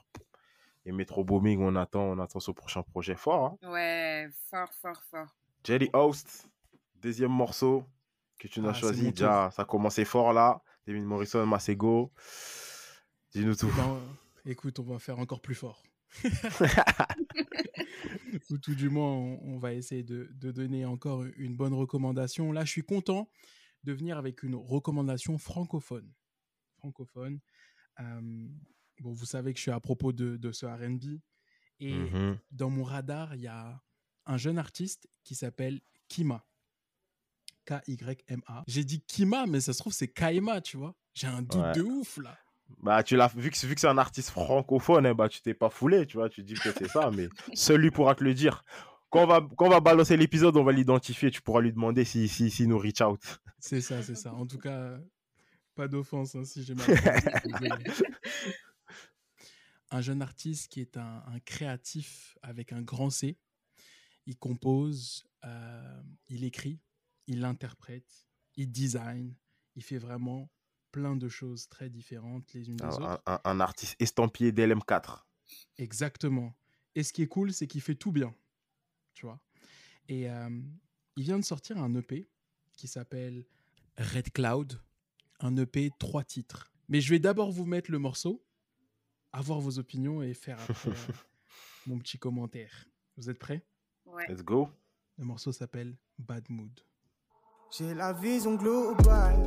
et 0.89 0.93
Metro 0.93 1.23
Booming, 1.23 1.61
on 1.61 1.77
attend, 1.77 2.03
on 2.05 2.19
attend 2.19 2.41
ce 2.41 2.51
prochain 2.51 2.83
projet 2.83 3.15
fort. 3.15 3.59
hein. 3.63 3.71
Ouais, 3.71 4.27
fort, 4.49 4.73
fort, 4.81 5.03
fort. 5.11 5.37
Jelly 5.63 5.91
Host, 5.93 6.49
deuxième 7.03 7.31
morceau 7.31 7.85
que 8.39 8.49
tu 8.49 8.61
nous 8.61 8.69
as 8.69 8.71
Ah, 8.71 8.75
c'est 8.75 8.81
choisi. 8.81 9.11
Déjà, 9.13 9.51
ça 9.51 9.63
a 9.63 9.65
commencé 9.67 10.07
fort 10.07 10.33
là. 10.33 10.63
David 10.87 11.05
Morrison, 11.05 11.45
Masego. 11.45 12.11
Dis-nous 13.33 13.55
tout. 13.55 13.71
Ben, 13.77 13.97
euh, 13.97 14.01
écoute, 14.51 14.79
on 14.79 14.85
va 14.85 14.99
faire 14.99 15.19
encore 15.19 15.43
plus 15.43 15.55
fort. 15.55 15.83
Ou 18.51 18.57
tout 18.57 18.75
du 18.75 18.89
moins, 18.89 19.13
on, 19.13 19.39
on 19.43 19.59
va 19.59 19.75
essayer 19.75 20.03
de, 20.03 20.31
de 20.33 20.51
donner 20.53 20.87
encore 20.87 21.25
une 21.37 21.55
bonne 21.55 21.75
recommandation. 21.75 22.51
Là, 22.53 22.65
je 22.65 22.71
suis 22.71 22.83
content 22.83 23.29
de 23.85 23.93
venir 23.93 24.17
avec 24.17 24.43
une 24.43 24.55
recommandation 24.55 25.37
francophone. 25.37 26.11
Francophone. 26.79 27.41
Euh, 28.01 28.49
bon, 29.01 29.13
vous 29.13 29.25
savez 29.27 29.53
que 29.53 29.59
je 29.59 29.63
suis 29.63 29.71
à 29.71 29.81
propos 29.81 30.13
de, 30.13 30.37
de 30.37 30.53
ce 30.53 30.67
RB. 30.67 31.21
Et 31.81 31.95
Mhm. 31.95 32.39
dans 32.51 32.71
mon 32.71 32.83
radar, 32.85 33.35
il 33.37 33.43
y 33.43 33.47
a 33.47 33.81
un 34.27 34.37
jeune 34.37 34.59
artiste 34.59 35.09
qui 35.25 35.35
s'appelle 35.35 35.81
Kima. 36.09 36.45
K-Y-M-A. 37.67 38.65
J'ai 38.67 38.85
dit 38.85 39.01
Kima, 39.03 39.47
mais 39.47 39.61
ça 39.61 39.73
se 39.73 39.79
trouve, 39.79 39.93
c'est 39.93 40.09
Kaima, 40.09 40.61
tu 40.61 40.77
vois. 40.77 40.95
J'ai 41.15 41.27
un 41.27 41.43
doute 41.43 41.61
Ouais. 41.61 41.73
de 41.73 41.83
ouf, 41.83 42.17
là. 42.19 42.37
Bah, 42.83 43.03
tu 43.03 43.17
l'as 43.17 43.29
vu 43.35 43.51
que, 43.51 43.67
vu 43.67 43.75
que 43.75 43.81
c'est 43.81 43.87
un 43.89 43.99
artiste 43.99 44.31
francophone, 44.31 45.07
hein, 45.07 45.15
bah, 45.15 45.29
tu 45.29 45.41
t'es 45.41 45.55
pas 45.55 45.71
foulé, 45.71 46.07
tu 46.07 46.17
vois. 46.19 46.29
Tu 46.29 46.43
dis 46.43 46.55
que 46.55 46.71
c'est 46.73 46.89
ça, 46.89 47.11
mais 47.11 47.29
seul 47.55 47.81
lui 47.81 47.91
pourra 47.91 48.15
te 48.15 48.25
le 48.25 48.35
dire. 48.35 48.65
Quand 49.11 49.25
on 49.25 49.27
va, 49.27 49.47
quand 49.57 49.67
on 49.67 49.71
va 49.71 49.81
balancer 49.81 50.17
l'épisode, 50.17 50.57
on 50.57 50.65
va 50.65 50.73
l'identifier. 50.73 51.31
Tu 51.31 51.41
pourras 51.41 51.61
lui 51.63 51.73
demander 51.73 52.05
si, 52.05 52.29
si, 52.29 52.51
si 52.51 52.67
nous 52.67 52.79
reach 52.79 53.01
out. 53.01 53.21
C'est 53.59 53.81
ça, 53.81 54.03
c'est 54.03 54.15
ça. 54.17 54.35
En 54.35 54.47
tout 54.47 54.59
cas, 54.59 54.99
pas 55.75 55.89
d'offense 55.89 56.35
hein, 56.35 56.45
si 56.45 56.63
j'ai 56.63 56.75
mal. 56.75 56.87
Un 59.91 60.01
jeune 60.01 60.21
artiste 60.23 60.69
qui 60.71 60.81
est 60.81 60.97
un, 60.97 61.23
un 61.27 61.41
créatif 61.41 62.37
avec 62.43 62.73
un 62.73 62.83
grand 62.83 63.11
C. 63.11 63.39
Il 64.27 64.37
compose, 64.37 65.27
euh, 65.45 66.03
il 66.29 66.45
écrit, 66.45 66.79
il 67.27 67.45
interprète, 67.45 68.27
il 68.57 68.71
design. 68.71 69.35
Il 69.77 69.83
fait 69.83 69.99
vraiment 69.99 70.51
plein 70.93 71.17
de 71.17 71.29
choses 71.29 71.69
très 71.69 71.89
différentes 71.89 72.53
les 72.53 72.69
unes 72.69 72.77
des 72.77 72.85
Un, 72.85 72.89
autres. 72.89 73.23
un- 73.27 73.41
un 73.45 73.61
artiste 73.61 73.97
estampillé 74.01 74.53
d'LM4. 74.53 75.27
Exactement. 75.79 76.55
Et 76.95 77.03
ce 77.03 77.13
qui 77.13 77.23
est 77.23 77.29
cool, 77.29 77.53
c'est 77.53 77.67
qu'il 77.67 77.81
fait 77.81 77.95
tout 77.95 78.13
bien. 78.13 78.35
Tu 79.15 79.25
vois. 79.25 79.41
Et 80.09 80.29
euh, 80.31 80.51
il 81.17 81.23
vient 81.23 81.39
de 81.39 81.45
sortir 81.45 81.79
un 81.79 81.95
EP 81.95 82.29
qui 82.77 82.89
s'appelle 82.89 83.45
Red 83.97 84.33
Cloud. 84.33 84.81
Un 85.41 85.57
EP, 85.57 85.91
trois 85.99 86.25
titres. 86.25 86.73
Mais 86.89 87.01
je 87.01 87.11
vais 87.11 87.19
d'abord 87.21 87.53
vous 87.53 87.65
mettre 87.65 87.91
le 87.93 87.99
morceau, 87.99 88.45
avoir 89.33 89.61
vos 89.61 89.79
opinions 89.79 90.23
et 90.23 90.35
faire 90.35 90.59
après, 90.61 90.91
euh, 90.91 91.13
mon 91.87 91.99
petit 91.99 92.19
commentaire. 92.19 92.87
Vous 93.17 93.29
êtes 93.31 93.39
prêts? 93.39 93.65
Ouais. 94.07 94.27
Let's 94.29 94.43
go. 94.43 94.69
Le 95.19 95.25
morceau 95.25 95.53
s'appelle 95.53 95.97
Bad 96.19 96.45
Mood. 96.49 96.81
J'ai 97.77 97.93
la 97.93 98.13
vision 98.13 98.55
globale, 98.55 99.43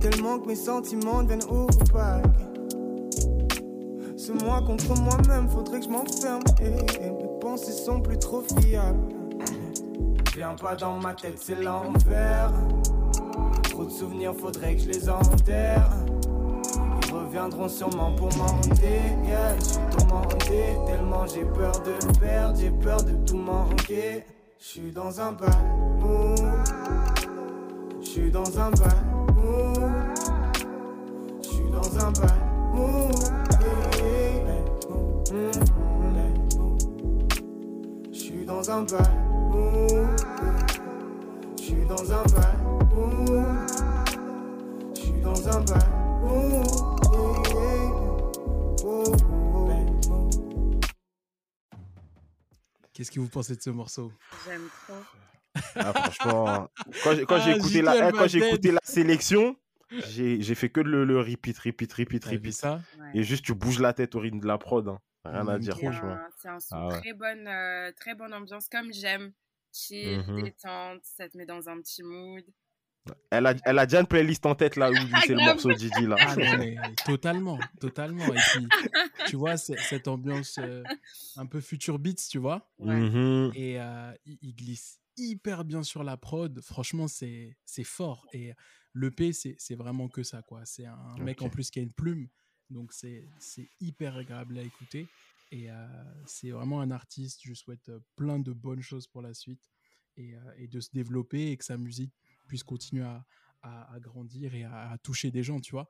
tellement 0.00 0.38
que 0.38 0.46
mes 0.46 0.56
sentiments 0.56 1.22
deviennent 1.22 1.44
opaques. 1.44 2.24
C'est 4.16 4.34
moi 4.42 4.62
contre 4.62 4.98
moi-même, 5.00 5.48
faudrait 5.48 5.80
que 5.80 5.86
je 5.86 5.90
m'enferme. 5.90 6.42
Et, 6.60 7.04
et 7.04 7.10
mes 7.10 7.40
pensées 7.40 7.72
sont 7.72 8.00
plus 8.00 8.18
trop 8.18 8.42
fiables. 8.60 9.08
Viens 10.34 10.54
pas 10.54 10.76
dans 10.76 10.98
ma 10.98 11.12
tête, 11.12 11.38
c'est 11.38 11.60
l'enfer. 11.60 12.50
Trop 13.64 13.84
de 13.84 13.90
souvenirs, 13.90 14.34
faudrait 14.34 14.76
que 14.76 14.82
je 14.82 14.88
les 14.88 15.08
enterre. 15.10 15.90
Reviendront 17.32 17.66
sûrement 17.66 18.12
pour 18.14 18.28
m'hanter. 18.36 19.00
Yeah, 19.24 19.56
je 19.58 19.64
suis 19.64 19.80
tourmenté, 19.90 20.76
tellement 20.86 21.26
j'ai 21.26 21.46
peur 21.46 21.72
de 21.80 22.18
perdre, 22.18 22.58
j'ai 22.60 22.70
peur 22.70 23.02
de 23.02 23.12
tout 23.26 23.38
manquer. 23.38 24.26
Je 24.58 24.64
suis 24.66 24.92
dans 24.92 25.18
un 25.18 25.32
bad 25.32 25.48
mood. 25.98 26.38
Je 28.02 28.06
suis 28.06 28.30
dans 28.30 28.60
un 28.60 28.70
bad 28.72 28.96
mood. 29.34 29.92
Je 31.42 31.48
suis 31.48 31.70
dans 31.70 32.04
un 32.04 32.12
bad 32.12 32.34
mood. 32.74 33.14
Je 38.12 38.18
suis 38.18 38.44
dans 38.44 38.70
un 38.70 38.82
bad 38.82 39.10
mood. 39.50 40.20
Je 41.56 41.62
suis 41.62 41.86
dans 41.86 42.12
un 42.12 42.24
bad 42.24 42.58
mood. 42.92 43.46
Je 44.94 45.00
suis 45.00 45.20
dans 45.22 45.48
un 45.48 45.60
bad 45.62 46.01
Qu'est-ce 53.02 53.10
que 53.10 53.18
vous 53.18 53.28
pensez 53.28 53.56
de 53.56 53.60
ce 53.60 53.70
morceau? 53.70 54.12
J'aime 54.46 54.68
trop. 54.86 55.02
Ah, 55.74 55.92
franchement, 55.92 56.68
quand 57.02 57.16
j'ai 57.16 57.50
Ah, 57.50 57.50
écouté, 57.50 57.82
la, 57.82 57.94
J.K. 57.96 58.04
eh, 58.08 58.12
quand 58.12 58.34
écouté 58.46 58.70
la 58.70 58.78
sélection, 58.84 59.56
j'ai 59.98 60.54
fait 60.54 60.68
que 60.68 60.78
le, 60.80 61.04
le 61.04 61.18
repeat, 61.18 61.58
repeat, 61.58 61.92
repeat, 61.94 62.24
repeat. 62.24 62.52
ça? 62.52 62.80
Et 63.12 63.24
juste, 63.24 63.44
tu 63.44 63.54
bouges 63.54 63.80
la 63.80 63.92
tête 63.92 64.14
au 64.14 64.20
rythme 64.20 64.38
de 64.38 64.46
la 64.46 64.56
prod. 64.56 64.86
hein. 64.86 65.00
Rien 65.24 65.48
à 65.48 65.54
Même 65.54 65.58
dire, 65.58 65.76
franchement. 65.78 66.16
c'est 66.38 66.48
un 66.48 66.60
son 66.60 66.76
Ah 66.76 66.88
ouais. 66.90 67.00
très 67.00 67.12
bonne, 67.12 67.48
euh, 67.48 67.90
très 67.96 68.14
bonne 68.14 68.32
ambiance, 68.34 68.68
comme 68.68 68.92
j'aime. 68.92 69.32
Chill, 69.72 70.20
Mhm. 70.28 70.44
détente, 70.44 71.00
ça 71.02 71.28
te 71.28 71.36
met 71.36 71.44
dans 71.46 71.68
un 71.68 71.80
petit 71.80 72.04
mood. 72.04 72.44
Elle 73.30 73.46
a, 73.46 73.54
elle 73.64 73.78
a 73.78 73.86
déjà 73.86 74.00
une 74.00 74.06
playlist 74.06 74.46
en 74.46 74.54
tête 74.54 74.76
là 74.76 74.90
où 74.90 74.94
c'est 75.26 75.34
le 75.34 75.44
morceau 75.44 75.70
de 75.70 75.74
Didi 75.74 76.06
là. 76.06 76.16
Ah 76.20 76.36
non, 76.36 76.58
mais 76.58 76.76
totalement, 77.04 77.58
totalement. 77.80 78.24
Et 78.26 78.38
puis, 78.52 78.68
tu 79.26 79.36
vois, 79.36 79.56
c'est- 79.56 79.78
cette 79.78 80.06
ambiance 80.06 80.56
euh, 80.58 80.84
un 81.36 81.46
peu 81.46 81.60
future 81.60 81.98
beats, 81.98 82.28
tu 82.30 82.38
vois. 82.38 82.70
Ouais. 82.78 82.94
Mhm. 82.94 83.52
et 83.54 83.80
euh, 83.80 84.12
il, 84.24 84.54
glisse 84.54 85.00
hyper 85.16 85.64
bien 85.64 85.82
sur 85.82 86.04
la 86.04 86.16
prod. 86.16 86.60
Franchement, 86.62 87.08
c'est 87.08 87.56
c'est 87.64 87.84
fort. 87.84 88.26
Et 88.32 88.52
l'EP, 88.94 89.32
c'est 89.32 89.56
c'est 89.58 89.74
vraiment 89.74 90.08
que 90.08 90.22
ça, 90.22 90.42
quoi. 90.42 90.64
C'est 90.64 90.86
un 90.86 91.16
mec 91.18 91.42
en 91.42 91.48
plus 91.48 91.70
qui 91.70 91.80
a 91.80 91.82
une 91.82 91.92
plume, 91.92 92.28
donc 92.70 92.92
c'est 92.92 93.26
c'est 93.40 93.68
hyper 93.80 94.16
agréable 94.16 94.58
à 94.58 94.62
écouter. 94.62 95.08
Et 95.50 95.70
euh, 95.70 95.74
c'est 96.24 96.50
vraiment 96.50 96.80
un 96.80 96.90
artiste. 96.92 97.40
Je 97.44 97.52
souhaite 97.54 97.90
plein 98.16 98.38
de 98.38 98.52
bonnes 98.52 98.80
choses 98.80 99.06
pour 99.08 99.22
la 99.22 99.34
suite 99.34 99.60
et, 100.16 100.34
euh, 100.34 100.38
et 100.56 100.66
de 100.68 100.80
se 100.80 100.88
développer 100.92 101.50
et 101.50 101.56
que 101.56 101.64
sa 101.64 101.76
musique 101.76 102.14
puisse 102.52 102.64
continuer 102.64 103.04
à, 103.04 103.24
à- 103.62 103.94
à 103.94 103.98
grandir 104.00 104.54
et 104.54 104.64
à, 104.64 104.90
à 104.90 104.98
toucher 104.98 105.30
des 105.30 105.42
gens, 105.42 105.58
tu 105.60 105.70
vois. 105.72 105.88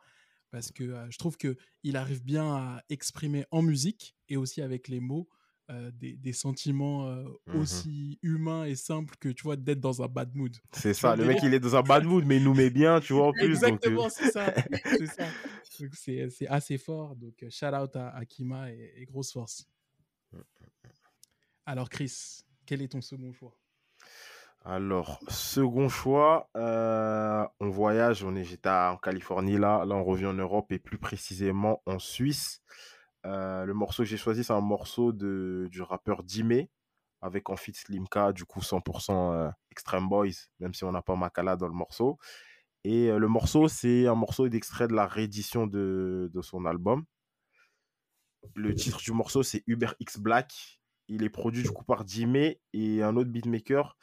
Parce 0.52 0.70
que 0.70 0.84
euh, 0.84 1.10
je 1.10 1.18
trouve 1.18 1.36
que 1.36 1.56
il 1.82 1.96
arrive 1.96 2.22
bien 2.22 2.46
à 2.54 2.82
exprimer 2.88 3.44
en 3.50 3.62
musique 3.62 4.14
et 4.28 4.36
aussi 4.36 4.62
avec 4.62 4.86
les 4.86 5.00
mots 5.00 5.28
euh, 5.70 5.90
des, 5.90 6.16
des 6.16 6.32
sentiments 6.32 7.08
euh, 7.08 7.24
Mhm. 7.48 7.60
aussi 7.60 8.18
humains 8.22 8.64
et 8.64 8.76
simples 8.76 9.16
que 9.18 9.28
tu 9.30 9.42
vois 9.42 9.56
d'être 9.56 9.80
dans 9.80 10.02
un 10.02 10.08
bad 10.08 10.34
mood. 10.36 10.54
C'est 10.72 10.94
ça, 10.94 11.16
le 11.16 11.24
mec 11.24 11.38
il 11.42 11.52
est 11.54 11.60
dans 11.60 11.74
un 11.74 11.82
bad 11.82 12.04
mood 12.04 12.24
mais 12.26 12.36
il 12.36 12.44
nous 12.44 12.54
met 12.54 12.70
bien, 12.70 13.00
tu 13.00 13.12
vois 13.14 13.28
en 13.28 13.32
plus. 13.32 13.44
Exactement, 13.46 14.08
c'est 14.08 14.30
ça. 14.30 14.52
c'est 15.94 16.46
assez 16.48 16.78
fort. 16.78 17.16
Donc 17.16 17.44
shout 17.50 17.74
out 17.74 17.96
à, 17.96 18.10
à 18.10 18.24
Kima 18.24 18.70
et, 18.70 18.92
et 18.98 19.04
grosse 19.06 19.32
force. 19.32 19.66
Alors 21.66 21.88
Chris, 21.90 22.44
quel 22.66 22.82
est 22.82 22.88
ton 22.88 23.00
second 23.00 23.32
choix? 23.32 23.56
Alors, 24.64 25.18
second 25.26 25.88
choix, 25.88 26.48
euh, 26.56 27.44
on 27.58 27.68
voyage, 27.68 28.22
on 28.22 28.36
est, 28.36 28.44
j'étais 28.44 28.68
en 28.68 28.96
Californie 28.96 29.58
là, 29.58 29.84
là 29.84 29.96
on 29.96 30.04
revient 30.04 30.26
en 30.26 30.34
Europe 30.34 30.70
et 30.70 30.78
plus 30.78 30.98
précisément 30.98 31.82
en 31.84 31.98
Suisse. 31.98 32.62
Euh, 33.26 33.64
le 33.64 33.74
morceau 33.74 34.04
que 34.04 34.08
j'ai 34.08 34.16
choisi, 34.16 34.44
c'est 34.44 34.52
un 34.52 34.60
morceau 34.60 35.12
du 35.12 35.82
rappeur 35.82 36.22
Dime 36.22 36.66
avec 37.22 37.50
en 37.50 37.56
feat 37.56 37.76
Slimka, 37.76 38.32
du 38.32 38.44
coup 38.44 38.60
100% 38.60 39.32
euh, 39.32 39.50
Extreme 39.72 40.08
Boys, 40.08 40.46
même 40.60 40.74
si 40.74 40.84
on 40.84 40.92
n'a 40.92 41.02
pas 41.02 41.16
Makala 41.16 41.56
dans 41.56 41.68
le 41.68 41.74
morceau. 41.74 42.18
Et 42.84 43.10
le 43.10 43.28
morceau, 43.28 43.66
c'est 43.68 44.06
un 44.06 44.16
morceau 44.16 44.48
d'extrait 44.48 44.88
de 44.88 44.94
la 44.94 45.06
réédition 45.06 45.66
de, 45.66 46.30
son 46.40 46.66
album. 46.66 47.04
Le 48.56 48.74
titre 48.74 48.98
du 48.98 49.12
morceau, 49.12 49.42
c'est 49.42 49.62
Uber 49.66 49.90
X 50.00 50.18
Black. 50.18 50.80
Il 51.08 51.22
est 51.24 51.30
produit 51.30 51.62
du 51.62 51.70
coup 51.70 51.84
par 51.84 52.06
Jimmy 52.06 52.58
et 52.72 53.02
un 53.02 53.16
autre 53.16 53.30
beatmaker 53.30 53.96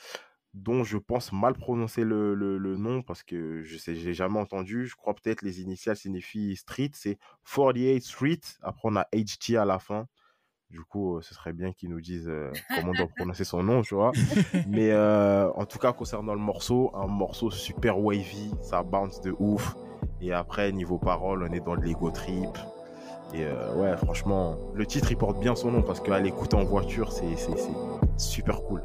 dont 0.54 0.84
je 0.84 0.98
pense 0.98 1.32
mal 1.32 1.54
prononcer 1.54 2.04
le, 2.04 2.34
le- 2.34 2.58
le 2.58 2.76
nom 2.78 3.02
parce 3.04 3.24
que 3.24 3.64
je 3.64 3.78
sais, 3.78 3.96
j'ai 3.96 4.14
jamais 4.14 4.40
entendu. 4.40 4.88
Je 4.88 4.96
crois 4.96 5.14
peut-être 5.14 5.42
les 5.44 5.62
initiales 5.62 5.96
signifient 5.98 6.56
street, 6.56 6.92
c'est 6.94 7.18
48 7.56 8.02
Street. 8.02 8.40
Après, 8.62 8.82
on 8.86 8.96
a 8.96 9.08
HT 9.14 9.58
à 9.58 9.66
la 9.66 9.80
fin. 9.80 10.08
Du 10.70 10.82
coup, 10.82 11.18
euh, 11.18 11.22
ce 11.22 11.34
serait 11.34 11.54
bien 11.54 11.72
qu'ils 11.74 11.90
nous 11.90 12.02
disent 12.02 12.28
euh, 12.30 12.52
comment 12.76 12.92
on 12.92 12.94
doit 12.94 13.08
prononcer 13.16 13.44
son 13.44 13.64
nom, 13.64 13.82
tu 13.82 13.96
vois. 13.96 14.12
Mais 14.68 14.92
euh, 14.92 15.52
en 15.54 15.66
tout 15.66 15.80
cas, 15.80 15.94
concernant 15.94 16.34
le 16.34 16.40
morceau, 16.40 16.92
un 16.96 17.08
morceau 17.08 17.50
super 17.52 18.00
wavy, 18.00 18.52
ça 18.62 18.84
bounce 18.84 19.22
de 19.22 19.36
ouf. 19.40 19.76
Et 20.22 20.32
après, 20.34 20.72
niveau 20.72 20.98
parole, 21.00 21.44
on 21.50 21.54
est 21.54 21.60
dans 21.60 21.76
de 21.76 21.82
l'ego 21.84 22.12
trip. 22.12 22.50
Et 23.34 23.46
ouais, 23.76 23.96
franchement, 23.98 24.58
le 24.74 24.86
titre, 24.86 25.12
il 25.12 25.18
porte 25.18 25.40
bien 25.40 25.56
son 25.56 25.72
nom 25.72 25.82
parce 25.84 26.00
qu'à 26.02 26.20
l'écouter 26.20 26.56
en 26.56 26.64
voiture, 26.66 27.12
c'est 27.12 27.36
super 28.18 28.62
cool. 28.64 28.84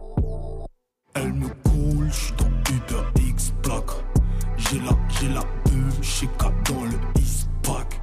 J'ai 5.25 5.31
la, 5.31 5.41
chez 6.03 6.27
K 6.27 6.43
dans 6.69 6.85
le 6.85 6.99
East 7.19 7.49
Pack. 7.63 7.99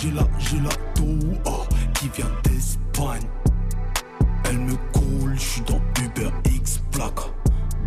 J'ai 0.00 0.12
la, 0.12 0.22
j'ai 0.38 0.60
la 0.60 0.68
oh, 1.46 1.64
qui 1.94 2.08
vient 2.10 2.30
d'Espagne. 2.44 3.26
Elle 4.44 4.60
me 4.60 4.76
coule, 4.92 5.36
j'suis 5.36 5.62
dans 5.62 5.80
Uber 6.00 6.30
X 6.44 6.80
Black. 6.92 7.14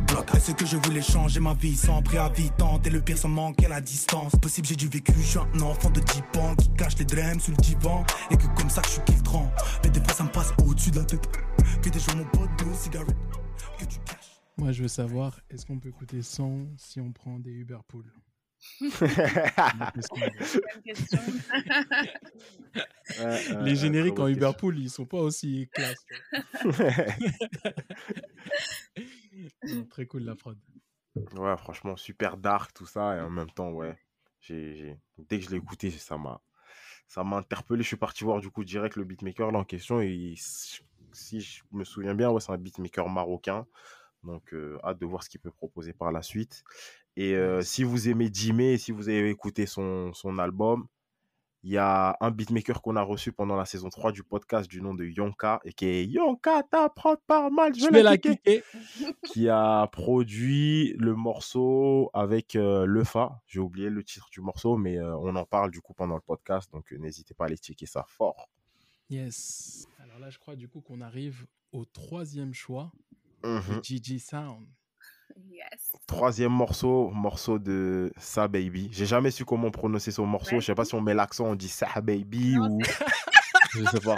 Black. 0.07 0.29
Sait 0.41 0.53
que 0.53 0.65
je 0.65 0.75
voulais 0.75 1.01
changer 1.01 1.39
ma 1.39 1.53
vie 1.53 1.77
sans 1.77 2.01
préavis. 2.01 2.49
Tenter 2.57 2.89
le 2.89 2.99
pire 2.99 3.17
sans 3.17 3.29
manquer 3.29 3.69
la 3.69 3.79
distance. 3.79 4.33
Possible, 4.35 4.67
j'ai 4.67 4.75
du 4.75 4.89
vécu, 4.89 5.13
je 5.15 5.21
suis 5.21 5.39
un 5.39 5.61
enfant 5.61 5.89
de 5.89 6.01
10 6.01 6.39
ans 6.41 6.53
qui 6.55 6.67
cache 6.73 6.97
les 6.97 7.05
drèmes 7.05 7.39
sous 7.39 7.51
le 7.51 7.57
divan. 7.57 8.03
Et 8.31 8.35
que 8.35 8.47
comme 8.47 8.69
ça, 8.69 8.81
je 8.83 8.89
suis 8.89 9.01
filtrant. 9.09 9.49
Mais 9.81 9.91
des 9.91 10.01
fois, 10.01 10.13
ça 10.13 10.25
me 10.25 10.29
passe 10.29 10.51
au-dessus 10.65 10.91
de 10.91 10.99
la 10.99 11.05
tête. 11.05 11.25
Que 11.81 11.87
des 11.87 11.99
jours, 11.99 12.17
mon 12.17 12.25
pote, 12.25 12.49
de 12.59 12.73
cigarette. 12.73 13.15
Que 13.79 13.85
tu 13.85 13.97
caches. 13.99 14.41
Moi, 14.57 14.73
je 14.73 14.81
veux 14.81 14.89
savoir, 14.89 15.39
est-ce 15.49 15.65
qu'on 15.65 15.79
peut 15.79 15.87
écouter 15.87 16.21
100 16.21 16.65
si 16.75 16.99
on 16.99 17.13
prend 17.13 17.39
des 17.39 17.51
Uber 17.51 17.77
Pool. 17.87 18.03
Les 23.63 23.75
génériques 23.75 24.19
en 24.19 24.23
bonne 24.23 24.31
Uber 24.33 24.39
question. 24.39 24.59
Pool, 24.59 24.79
ils 24.79 24.89
sont 24.89 25.05
pas 25.05 25.19
aussi 25.19 25.69
classe. 25.73 26.05
Très 29.89 30.05
cool 30.05 30.23
la 30.23 30.35
prod. 30.35 30.57
Ouais, 31.35 31.57
franchement, 31.57 31.95
super 31.95 32.37
dark, 32.37 32.73
tout 32.73 32.85
ça. 32.85 33.17
Et 33.17 33.21
en 33.21 33.29
même 33.29 33.51
temps, 33.51 33.71
ouais, 33.71 33.97
j'ai- 34.41 34.97
dès 35.17 35.39
que 35.39 35.45
je 35.45 35.49
l'ai 35.51 35.57
écouté, 35.57 35.89
ça 35.91 36.17
m'a, 36.17 36.41
ça 37.07 37.23
m'a 37.23 37.37
interpellé. 37.37 37.83
Je 37.83 37.87
suis 37.87 37.97
parti 37.97 38.23
voir 38.23 38.39
du 38.39 38.49
coup 38.49 38.63
direct 38.63 38.95
le 38.95 39.03
beatmaker 39.03 39.51
là 39.51 39.59
en 39.59 39.63
question. 39.63 40.01
Et 40.01 40.33
si 40.37 41.41
je 41.41 41.63
me 41.71 41.83
souviens 41.83 42.13
bien, 42.13 42.29
ouais, 42.29 42.41
c'est 42.41 42.51
un 42.51 42.57
beatmaker 42.57 43.09
marocain. 43.09 43.65
Donc, 44.23 44.53
euh, 44.53 44.77
hâte 44.83 44.99
de 44.99 45.05
voir 45.05 45.23
ce 45.23 45.29
qu'il 45.29 45.39
peut 45.39 45.51
proposer 45.51 45.93
par 45.93 46.11
la 46.11 46.21
suite. 46.21 46.63
Et 47.15 47.35
euh, 47.35 47.61
si 47.61 47.83
vous 47.83 48.09
aimez 48.09 48.29
Jimmy, 48.31 48.77
si 48.77 48.91
vous 48.91 49.09
avez 49.09 49.29
écouté 49.29 49.65
son, 49.65 50.13
son 50.13 50.37
album, 50.37 50.87
il 51.63 51.71
y 51.71 51.77
a 51.77 52.15
un 52.21 52.31
beatmaker 52.31 52.81
qu'on 52.81 52.95
a 52.95 53.01
reçu 53.01 53.31
pendant 53.31 53.55
la 53.55 53.65
saison 53.65 53.89
3 53.89 54.11
du 54.11 54.23
podcast 54.23 54.69
du 54.69 54.81
nom 54.81 54.93
de 54.93 55.05
Yonka, 55.05 55.59
et 55.65 55.73
qui 55.73 55.85
est 55.87 56.05
Yonka, 56.05 56.63
t'apprends 56.63 57.17
pas 57.25 57.49
mal, 57.49 57.73
je, 57.73 57.89
vais 57.91 58.03
la 58.03 58.17
kicker, 58.17 58.61
qui 59.25 59.49
a 59.49 59.87
produit 59.87 60.93
le 60.97 61.15
morceau 61.15 62.11
avec 62.13 62.55
euh, 62.55 62.85
Lefa. 62.85 63.41
J'ai 63.47 63.59
oublié 63.59 63.89
le 63.89 64.03
titre 64.03 64.27
du 64.31 64.39
morceau, 64.39 64.77
mais 64.77 64.99
on 65.01 65.35
en 65.35 65.45
parle 65.45 65.71
du 65.71 65.81
coup 65.81 65.93
pendant 65.93 66.15
le 66.15 66.21
podcast, 66.21 66.71
donc 66.71 66.91
n'hésitez 66.91 67.33
pas 67.33 67.45
à 67.45 67.47
aller 67.47 67.57
checker 67.57 67.87
ça 67.87 68.05
fort. 68.07 68.49
Yes. 69.09 69.87
Alors 69.99 70.19
là, 70.19 70.29
je 70.29 70.37
crois 70.37 70.55
du 70.55 70.67
coup 70.67 70.81
qu'on 70.81 71.01
arrive 71.01 71.47
au 71.71 71.85
troisième 71.85 72.53
choix, 72.53 72.91
Mhm. 73.43 73.83
Gigi 73.83 74.19
Sound. 74.19 74.67
Yes. 75.49 75.91
Troisième 76.07 76.51
morceau, 76.51 77.09
morceau 77.11 77.59
de 77.59 78.11
Sa 78.17 78.47
Baby. 78.47 78.89
J'ai 78.91 79.05
jamais 79.05 79.29
su 79.31 79.45
comment 79.45 79.69
prononcer 79.69 80.11
son 80.11 80.25
morceau. 80.25 80.55
Ouais. 80.55 80.61
Je 80.61 80.65
sais 80.65 80.75
pas 80.75 80.85
si 80.85 80.95
on 80.95 81.01
met 81.01 81.13
l'accent, 81.13 81.45
on 81.45 81.55
dit 81.55 81.67
Sa 81.69 82.01
Baby 82.01 82.55
Non, 82.55 82.69
ou. 82.71 82.79
je 83.73 83.85
sais 83.85 83.99
pas. 83.99 84.15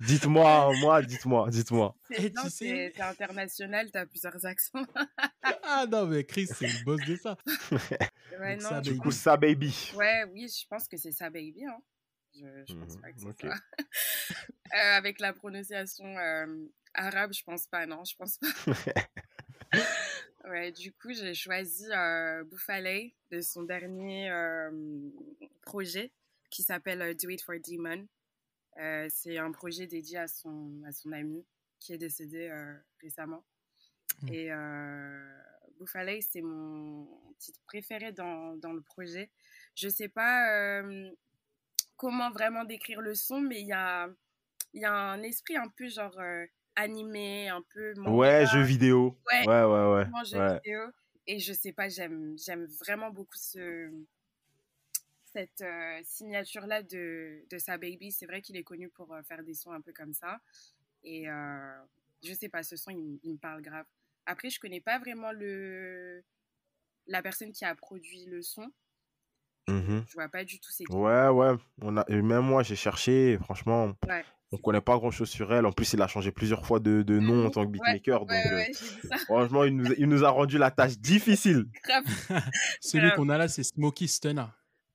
Dites-moi, 0.00 0.72
moi, 0.80 1.00
dites-moi, 1.02 1.48
dites-moi. 1.50 1.94
C'est 2.10 2.24
Et 2.24 2.30
tu 2.30 2.36
non, 2.36 2.42
sais- 2.44 2.50
c'est- 2.50 2.92
c'est 2.96 3.02
international, 3.02 3.90
t'as 3.92 4.04
plusieurs 4.06 4.44
accents. 4.44 4.84
Ah 5.64 5.86
non, 5.90 6.06
mais 6.06 6.24
Chris, 6.24 6.46
c'est 6.48 6.66
le 6.66 6.84
boss 6.84 7.00
de 7.06 7.16
ça. 7.16 7.36
Ouais, 8.38 8.54
Donc 8.56 8.62
non, 8.64 8.68
ça, 8.68 8.80
du 8.80 8.90
Baby. 8.90 9.00
coup, 9.00 9.10
Sa 9.12 9.36
Baby. 9.36 9.92
Ouais, 9.94 10.24
oui, 10.32 10.48
je 10.48 10.66
pense 10.68 10.88
que 10.88 10.96
c'est 10.96 11.12
ça, 11.12 11.30
baby. 11.30 11.64
Hein. 11.64 11.78
Je, 12.34 12.40
je 12.68 12.74
pense 12.74 12.94
Mhm, 12.96 13.00
pas 13.00 13.12
que 13.12 13.20
c'est 13.20 13.26
ok. 13.26 13.40
ça. 13.52 13.54
Euh, 14.74 14.96
avec 14.98 15.20
la 15.20 15.32
prononciation 15.32 16.04
euh, 16.18 16.46
arabe, 16.94 17.32
je 17.32 17.42
pense 17.44 17.66
pas, 17.66 17.86
non, 17.86 18.04
je 18.04 18.16
pense 18.16 18.38
pas. 18.38 18.46
ouais, 20.44 20.72
du 20.72 20.92
coup, 20.92 21.12
j'ai 21.12 21.34
choisi 21.34 21.86
euh, 21.90 22.44
Boufalé 22.44 23.14
de 23.30 23.40
son 23.40 23.62
dernier 23.62 24.30
euh, 24.30 24.70
projet 25.62 26.12
qui 26.52 26.62
s'appelle 26.62 27.02
euh, 27.02 27.14
Do 27.14 27.30
It 27.30 27.42
for 27.42 27.56
Demon. 27.66 28.06
Euh, 28.78 29.08
c'est 29.10 29.38
un 29.38 29.50
projet 29.50 29.86
dédié 29.86 30.18
à 30.18 30.28
son, 30.28 30.82
à 30.86 30.92
son 30.92 31.12
ami 31.12 31.44
qui 31.80 31.92
est 31.92 31.98
décédé 31.98 32.48
euh, 32.48 32.74
récemment. 33.00 33.44
Mm. 34.22 34.28
Et 34.28 34.50
Boufalé, 35.78 36.20
c'est 36.20 36.42
mon 36.42 37.08
titre 37.38 37.60
préféré 37.66 38.12
dans, 38.12 38.56
dans 38.56 38.72
le 38.72 38.82
projet. 38.82 39.30
Je 39.74 39.88
sais 39.88 40.08
pas 40.08 40.82
comment 41.96 42.30
vraiment 42.30 42.64
décrire 42.64 43.00
le 43.00 43.14
son, 43.14 43.40
mais 43.40 43.60
il 43.60 43.66
y 43.66 43.72
a, 43.72 44.08
y 44.74 44.84
a 44.84 44.92
un 44.92 45.22
esprit 45.22 45.56
un 45.56 45.68
peu 45.68 45.88
genre 45.88 46.16
animé, 46.76 47.48
un 47.48 47.62
peu 47.62 47.94
manga, 47.94 48.10
Ouais, 48.10 48.46
jeu 48.46 48.62
vidéo. 48.62 49.18
Ouais. 49.30 49.46
Ouais, 49.46 49.64
ouais, 49.64 50.04
ouais. 50.04 50.38
ouais. 50.38 50.54
vidéo. 50.54 50.80
Et 51.26 51.38
je 51.38 51.52
sais 51.52 51.72
pas, 51.72 51.88
j'aime, 51.88 52.36
vraiment 52.80 53.10
beaucoup 53.10 53.36
ce, 53.36 53.90
cette 55.32 55.60
euh, 55.60 56.00
signature-là 56.04 56.82
de, 56.82 57.44
de 57.48 57.58
sa 57.58 57.78
baby. 57.78 58.10
C'est 58.10 58.26
vrai 58.26 58.42
qu'il 58.42 58.56
est 58.56 58.64
connu 58.64 58.88
pour 58.88 59.12
euh, 59.12 59.22
faire 59.22 59.42
des 59.42 59.54
sons 59.54 59.72
un 59.72 59.80
peu 59.80 59.92
comme 59.92 60.12
ça. 60.12 60.40
Et 61.04 61.28
euh, 61.28 61.78
je 62.22 62.32
sais 62.32 62.48
pas, 62.48 62.62
ce 62.62 62.76
son, 62.76 62.90
il, 62.90 63.32
me 63.32 63.38
parle 63.38 63.62
grave. 63.62 63.86
Après, 64.26 64.50
je 64.50 64.58
connais 64.58 64.80
pas 64.80 64.98
vraiment 64.98 65.32
le, 65.32 66.24
la 67.06 67.22
personne 67.22 67.52
qui 67.52 67.64
a 67.64 67.74
produit 67.74 68.26
le 68.26 68.42
son. 68.42 68.72
Mhm. 69.68 70.04
Je 70.08 70.14
vois 70.14 70.28
pas 70.28 70.44
du 70.44 70.58
tout 70.58 70.70
c'est. 70.72 70.90
Ouais, 70.90 71.28
ouais. 71.28 71.54
On 71.80 71.96
a... 71.96 72.04
et 72.08 72.20
Même 72.20 72.44
moi, 72.44 72.64
j'ai 72.64 72.76
cherché. 72.76 73.38
Franchement, 73.42 73.94
Ouais. 74.08 74.24
On 74.52 74.58
connaît 74.58 74.80
pas 74.82 74.96
grand 74.98 75.10
chose 75.10 75.30
sur 75.30 75.52
elle. 75.52 75.64
En 75.66 75.72
plus, 75.72 75.92
il 75.94 76.02
a 76.02 76.06
changé 76.06 76.30
plusieurs 76.30 76.64
fois 76.66 76.78
de, 76.78 77.02
de 77.02 77.18
nom 77.18 77.46
en 77.46 77.50
tant 77.50 77.64
que 77.64 77.70
beatmaker. 77.70 78.22
Ouais, 78.26 78.42
donc, 78.44 78.52
euh, 78.52 78.56
ouais, 78.56 78.72
ça. 79.08 79.16
franchement, 79.18 79.64
il 79.64 79.76
nous, 79.76 79.92
il 79.96 80.06
nous 80.08 80.24
a 80.24 80.30
rendu 80.30 80.58
la 80.58 80.70
tâche 80.70 80.98
difficile. 80.98 81.66
Celui 82.80 83.10
qu'on 83.14 83.28
a 83.28 83.38
là, 83.38 83.48
c'est 83.48 83.62
Smokey 83.62 84.06
Stunner. 84.06 84.46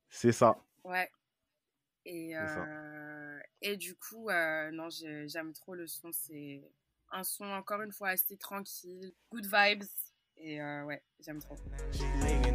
C'est 0.08 0.32
ça. 0.32 0.56
Ouais. 0.84 1.10
Et, 2.06 2.32
ça. 2.32 2.64
euh, 2.64 3.38
et 3.60 3.76
du 3.76 3.94
coup, 3.96 4.30
euh, 4.30 4.70
non, 4.70 4.88
j'ai- 4.88 5.28
j'aime 5.28 5.52
trop 5.52 5.74
le 5.74 5.86
son. 5.86 6.10
C'est 6.12 6.62
un 7.10 7.24
son, 7.24 7.44
encore 7.44 7.82
une 7.82 7.92
fois, 7.92 8.10
assez 8.10 8.36
tranquille. 8.36 9.12
Good 9.32 9.46
vibes. 9.46 9.84
Et 10.36 10.60
euh, 10.62 10.84
ouais, 10.84 11.02
j'aime 11.20 11.40
trop. 11.40 11.56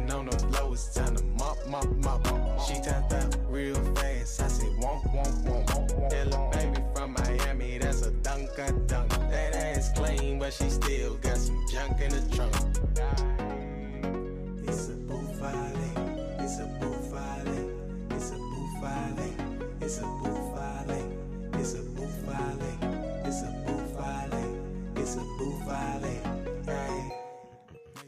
She 0.06 0.12
on 0.12 0.26
the 0.26 0.38
floor, 0.38 0.74
it's 0.74 0.94
time 0.94 1.16
to 1.16 1.24
mop, 1.38 1.56
mop, 1.66 1.86
mop. 1.96 2.60
She 2.66 2.74
turned 2.74 3.12
up 3.12 3.34
real 3.48 3.74
fast. 3.94 4.42
I 4.42 4.48
said, 4.48 4.68
womp, 4.78 5.02
womp, 5.14 5.44
womp. 5.44 6.10
Little 6.10 6.50
baby 6.52 6.82
from 6.94 7.12
Miami, 7.14 7.78
that's 7.78 8.02
a 8.02 8.10
dunk, 8.10 8.50
a 8.58 8.72
dunk. 8.86 9.10
That 9.30 9.54
ass 9.54 9.92
clean, 9.94 10.38
but 10.38 10.52
she 10.52 10.68
still 10.68 11.14
got 11.16 11.38
some 11.38 11.64
junk 11.72 12.00
in 12.00 12.10
the 12.10 12.36
trunk. 12.36 12.54
It's 14.68 14.88
a 14.88 14.92
buffale, 14.92 16.40
it's 16.40 16.58
a 16.58 16.66
buffale, 16.80 17.72
it's 18.10 18.30
a 18.30 18.34
buffale, 18.34 19.32
it's 19.80 19.98
a 19.98 20.02
buffale, 20.02 20.33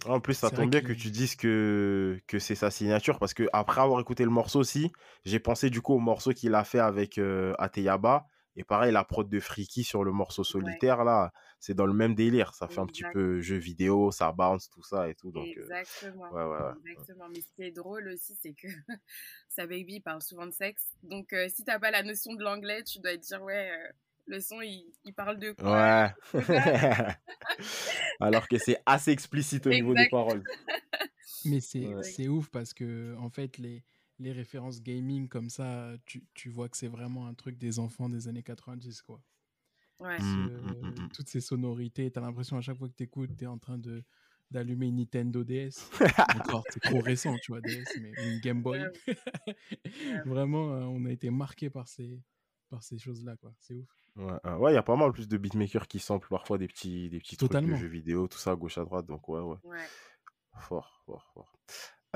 En 0.08 0.20
plus, 0.20 0.34
ça 0.34 0.50
tombe 0.50 0.70
bien 0.70 0.80
que 0.80 0.92
tu 0.92 1.10
dises 1.10 1.36
que, 1.36 2.20
que 2.26 2.38
c'est 2.38 2.54
sa 2.54 2.70
signature 2.70 3.18
parce 3.18 3.34
que 3.34 3.48
après 3.52 3.80
avoir 3.80 4.00
écouté 4.00 4.24
le 4.24 4.30
morceau 4.30 4.60
aussi, 4.60 4.92
j'ai 5.24 5.38
pensé 5.38 5.70
du 5.70 5.80
coup 5.80 5.94
au 5.94 5.98
morceau 5.98 6.32
qu'il 6.32 6.54
a 6.54 6.64
fait 6.64 6.78
avec 6.78 7.18
euh, 7.18 7.54
Ateyaba. 7.58 8.26
Et 8.58 8.64
pareil, 8.64 8.90
la 8.90 9.04
prod 9.04 9.28
de 9.28 9.38
Freaky 9.38 9.84
sur 9.84 10.02
le 10.02 10.12
morceau 10.12 10.42
solitaire, 10.42 11.04
là, 11.04 11.30
c'est 11.60 11.74
dans 11.74 11.84
le 11.84 11.92
même 11.92 12.14
délire. 12.14 12.54
Ça 12.54 12.68
fait 12.68 12.78
un 12.78 12.86
petit 12.86 13.04
peu 13.12 13.42
jeu 13.42 13.56
vidéo, 13.56 14.10
ça 14.10 14.32
bounce, 14.32 14.70
tout 14.70 14.82
ça 14.82 15.10
et 15.10 15.14
tout. 15.14 15.30
Donc, 15.30 15.46
euh, 15.58 15.62
Exactement. 15.62 16.32
ouais, 16.32 16.42
ouais, 16.42 16.58
ouais. 16.58 16.90
Exactement. 16.90 17.28
Mais 17.28 17.42
ce 17.42 17.52
qui 17.54 17.62
est 17.64 17.70
drôle 17.70 18.08
aussi, 18.08 18.34
c'est 18.40 18.54
que 18.54 18.66
sa 19.50 19.66
baby 19.66 20.00
parle 20.00 20.22
souvent 20.22 20.46
de 20.46 20.52
sexe. 20.52 20.86
Donc, 21.02 21.34
euh, 21.34 21.48
si 21.54 21.64
t'as 21.64 21.78
pas 21.78 21.90
la 21.90 22.02
notion 22.02 22.32
de 22.32 22.42
l'anglais, 22.42 22.82
tu 22.82 22.98
dois 22.98 23.14
te 23.18 23.26
dire, 23.26 23.42
ouais, 23.42 23.72
euh, 23.72 23.92
le 24.26 24.40
son, 24.40 24.60
il, 24.60 24.84
il 25.04 25.14
parle 25.14 25.38
de 25.38 25.52
quoi 25.52 26.12
Ouais. 26.34 26.42
Alors 28.20 28.48
que 28.48 28.58
c'est 28.58 28.78
assez 28.86 29.10
explicite 29.10 29.66
au 29.66 29.70
niveau 29.70 29.94
des 29.94 30.08
paroles. 30.08 30.42
Mais 31.44 31.60
c'est 31.60 31.86
Ouais. 31.86 32.28
ouf 32.28 32.48
parce 32.50 32.74
que, 32.74 33.14
en 33.18 33.30
fait, 33.30 33.58
les, 33.58 33.84
les 34.18 34.32
références 34.32 34.82
gaming 34.82 35.28
comme 35.28 35.48
ça, 35.50 35.92
tu, 36.04 36.24
tu 36.34 36.48
vois 36.50 36.68
que 36.68 36.76
c'est 36.76 36.88
vraiment 36.88 37.26
un 37.26 37.34
truc 37.34 37.56
des 37.58 37.78
enfants 37.78 38.08
des 38.08 38.28
années 38.28 38.42
90, 38.42 39.02
quoi. 39.02 39.22
Ouais. 40.00 40.18
Ce- 40.18 40.24
mm. 40.24 41.08
toutes 41.14 41.28
ces 41.28 41.40
sonorités, 41.40 42.10
t'as 42.10 42.20
l'impression 42.20 42.56
à 42.56 42.60
chaque 42.60 42.76
fois 42.76 42.88
que 42.88 42.94
t'écoutes, 42.94 43.36
t'es 43.36 43.46
en 43.46 43.58
train 43.58 43.78
de 43.78 44.02
d'allumer 44.48 44.86
une 44.86 44.96
Nintendo 44.96 45.42
DS. 45.42 45.90
Encore, 46.36 46.62
c'est 46.70 46.78
trop 46.80 47.00
récent, 47.00 47.34
tu 47.42 47.50
vois, 47.50 47.60
DS, 47.60 47.84
mais 48.00 48.12
une 48.24 48.38
Game 48.38 48.62
Boy. 48.62 48.80
Vraiment, 50.24 50.72
euh, 50.72 50.82
on 50.84 51.04
a 51.04 51.10
été 51.10 51.30
marqué 51.30 51.68
par 51.68 51.88
ces, 51.88 52.22
par 52.68 52.82
ces 52.84 52.96
choses-là, 52.96 53.36
quoi. 53.36 53.52
C'est 53.58 53.74
ouf. 53.74 53.90
Ouais, 54.16 54.32
euh, 54.46 54.56
ouais, 54.56 54.72
il 54.72 54.74
y 54.74 54.78
a 54.78 54.82
pas 54.82 54.96
mal 54.96 55.12
plus 55.12 55.28
de 55.28 55.36
beatmakers 55.36 55.86
qui 55.88 55.98
samplent 55.98 56.28
parfois 56.28 56.56
des 56.58 56.68
petits, 56.68 57.10
des 57.10 57.18
petits 57.18 57.36
trucs 57.36 57.52
de 57.52 57.74
jeux 57.74 57.86
vidéo, 57.86 58.28
tout 58.28 58.38
ça, 58.38 58.52
à 58.52 58.56
gauche 58.56 58.78
à 58.78 58.84
droite. 58.84 59.06
Donc, 59.06 59.28
ouais, 59.28 59.40
ouais. 59.40 59.56
Ouais. 59.64 59.84
Fort, 60.58 61.02
fort, 61.04 61.26
fort. 61.34 61.52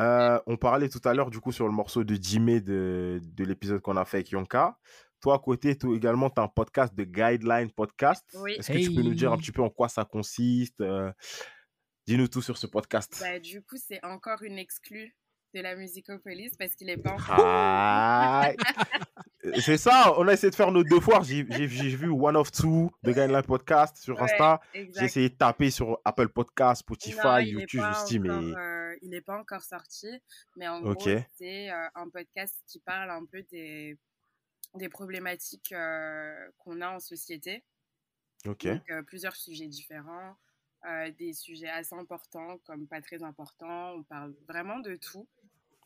Euh, 0.00 0.40
on 0.46 0.56
parlait 0.56 0.88
tout 0.88 1.00
à 1.04 1.12
l'heure, 1.12 1.30
du 1.30 1.40
coup, 1.40 1.52
sur 1.52 1.66
le 1.66 1.72
morceau 1.72 2.04
de 2.04 2.14
Jimmy 2.14 2.62
de, 2.62 3.20
de 3.22 3.44
l'épisode 3.44 3.82
qu'on 3.82 3.96
a 3.98 4.04
fait 4.06 4.18
avec 4.18 4.30
Yonka. 4.30 4.78
Toi, 5.20 5.34
à 5.34 5.38
côté, 5.38 5.76
toi 5.76 5.94
également, 5.94 6.30
tu 6.30 6.40
as 6.40 6.44
un 6.44 6.48
podcast 6.48 6.94
de 6.94 7.04
Guideline 7.04 7.70
Podcast. 7.70 8.24
Oui. 8.38 8.52
Est-ce 8.52 8.72
que 8.72 8.78
tu 8.78 8.94
peux 8.94 9.02
nous 9.02 9.14
dire 9.14 9.30
un 9.32 9.36
petit 9.36 9.52
peu 9.52 9.60
en 9.60 9.68
quoi 9.68 9.90
ça 9.90 10.06
consiste 10.06 10.80
euh, 10.80 11.12
Dis-nous 12.06 12.28
tout 12.28 12.40
sur 12.40 12.56
ce 12.56 12.66
podcast. 12.66 13.18
Bah, 13.20 13.38
du 13.38 13.60
coup, 13.60 13.76
c'est 13.76 14.02
encore 14.02 14.42
une 14.42 14.56
exclue 14.56 15.14
de 15.54 15.60
la 15.60 15.76
Musicopolis 15.76 16.56
parce 16.56 16.74
qu'il 16.74 16.88
est 16.88 16.96
pas 16.96 17.12
encore. 17.12 17.36
Ah, 17.38 18.52
c'est 19.61 19.79
ça, 19.79 20.14
on 20.18 20.29
a 20.29 20.33
essayé 20.35 20.50
de 20.50 20.55
faire 20.55 20.70
nos 20.70 20.85
devoirs. 20.85 21.22
J'ai 21.24 21.42
vu 21.42 22.09
One 22.09 22.37
of 22.37 22.50
Two 22.53 22.90
de 23.03 23.12
Guideline 23.12 23.42
Podcast 23.42 23.96
sur 23.96 24.16
Ouais, 24.16 24.22
Insta. 24.24 24.61
J'ai 24.74 25.05
essayé 25.05 25.29
de 25.31 25.35
taper 25.35 25.70
sur 25.70 25.98
Apple 26.05 26.29
Podcast, 26.29 26.81
Spotify, 26.81 27.16
Non, 27.24 27.38
YouTube, 27.38 27.81
je 28.11 28.18
mais. 28.18 28.29
euh, 28.31 28.96
il 29.03 29.11
n'est 29.11 29.20
pas 29.22 29.38
encore 29.38 29.62
sorti, 29.62 30.09
mais 30.57 30.68
en 30.68 30.81
gros, 30.83 30.94
c'est 31.38 31.70
euh, 31.70 31.88
un 31.94 32.09
podcast 32.11 32.55
qui 32.66 32.81
parle 32.81 33.11
un 33.11 33.24
peu 33.24 33.42
des, 33.50 33.96
des 34.74 34.88
problématiques 34.88 35.72
euh, 35.72 36.35
qu'on 36.59 36.81
a 36.81 36.90
en 36.90 37.00
société. 37.00 37.64
Ok. 38.46 38.66
Donc, 38.66 38.90
euh, 38.90 39.03
plusieurs 39.03 39.37
sujets 39.37 39.68
différents, 39.68 40.37
euh, 40.87 41.11
des 41.18 41.33
sujets 41.33 41.68
assez 41.68 41.94
importants 41.94 42.59
comme 42.66 42.87
pas 42.87 43.00
très 43.00 43.22
importants. 43.22 43.92
On 43.94 44.03
parle 44.03 44.35
vraiment 44.48 44.81
de 44.81 44.96
tout. 44.96 45.26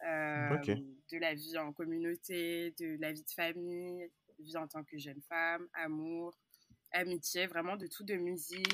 Euh, 0.05 0.57
Ok. 0.57 0.67
De 1.13 1.19
la 1.19 1.35
vie 1.35 1.57
en 1.59 1.73
communauté, 1.73 2.73
de 2.79 2.97
la 3.01 3.13
vie 3.13 3.23
de 3.25 3.31
famille, 3.31 4.11
vie 4.39 4.57
en 4.57 4.67
tant 4.67 4.83
que 4.85 4.99
jeune 4.99 5.21
femme, 5.29 5.69
amour, 5.75 6.37
amitié, 6.93 7.47
vraiment 7.47 7.77
de 7.77 7.87
tout, 7.87 8.05
de 8.05 8.15
musique, 8.15 8.67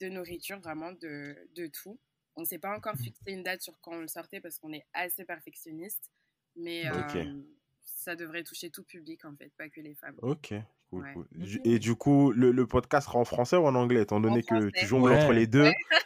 de 0.00 0.08
nourriture, 0.08 0.58
vraiment 0.60 0.92
de, 0.92 1.36
de 1.54 1.66
tout. 1.68 1.98
On 2.36 2.40
ne 2.42 2.46
s'est 2.46 2.58
pas 2.58 2.74
encore 2.76 2.96
fixé 2.96 3.22
une 3.32 3.42
date 3.42 3.62
sur 3.62 3.78
quand 3.80 3.92
on 3.92 4.00
le 4.00 4.08
sortait 4.08 4.40
parce 4.40 4.58
qu'on 4.58 4.72
est 4.72 4.84
assez 4.92 5.24
perfectionniste, 5.24 6.10
mais 6.56 6.86
euh, 6.86 7.42
ça 7.82 8.16
devrait 8.16 8.44
toucher 8.44 8.70
tout 8.70 8.84
public, 8.84 9.24
en 9.24 9.34
fait, 9.36 9.50
pas 9.56 9.68
que 9.68 9.80
les 9.80 9.94
femmes. 9.94 10.16
Ok, 10.22 10.52
cool, 10.90 11.02
Ouais. 11.04 11.12
cool. 11.14 11.28
Et 11.64 11.78
du 11.78 11.94
coup, 11.94 12.32
le, 12.32 12.50
le 12.50 12.66
podcast 12.66 13.06
sera 13.06 13.18
en 13.18 13.24
français 13.24 13.56
ou 13.56 13.66
en 13.66 13.74
anglais, 13.74 14.02
étant 14.02 14.20
donné 14.20 14.42
que 14.42 14.46
français. 14.54 14.70
tu 14.74 14.86
jongles 14.86 15.10
Ouais. 15.12 15.22
entre 15.22 15.32
les 15.32 15.46
deux? 15.46 15.62
Ouais. 15.64 15.76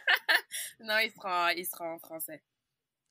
Non, 0.83 0.97
il 0.97 1.11
sera, 1.11 1.53
il 1.53 1.65
sera 1.65 1.93
en 1.93 1.99
français. 1.99 2.41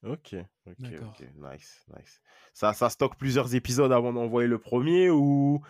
Ok, 0.02 0.34
ok, 0.66 0.76
ok, 1.02 1.20
nice, 1.36 1.84
nice. 1.94 2.22
Ça, 2.54 2.72
ça 2.72 2.88
stocke 2.88 3.16
plusieurs 3.18 3.54
épisodes 3.54 3.92
avant 3.92 4.12
d'envoyer 4.12 4.48
le 4.48 4.58
premier 4.58 5.10
ou... 5.10 5.62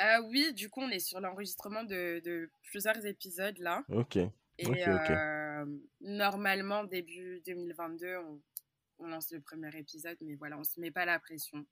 Euh, 0.00 0.20
oui, 0.28 0.52
du 0.52 0.68
coup, 0.70 0.80
on 0.80 0.90
est 0.90 1.00
sur 1.00 1.20
l'enregistrement 1.20 1.82
de, 1.82 2.20
de 2.24 2.50
plusieurs 2.70 3.04
épisodes 3.06 3.58
là. 3.58 3.82
Ok, 3.88 4.16
Et 4.58 4.66
Ok, 4.66 4.76
ok. 4.76 4.88
euh, 4.88 5.64
normalement, 6.00 6.84
début 6.84 7.40
2022, 7.46 8.16
on, 8.18 8.40
on 8.98 9.08
lance 9.08 9.32
le 9.32 9.40
premier 9.40 9.70
épisode, 9.76 10.16
mais 10.20 10.34
voilà, 10.34 10.58
on 10.58 10.64
se 10.64 10.78
met 10.80 10.90
pas 10.90 11.04
la 11.04 11.18
pression. 11.18 11.64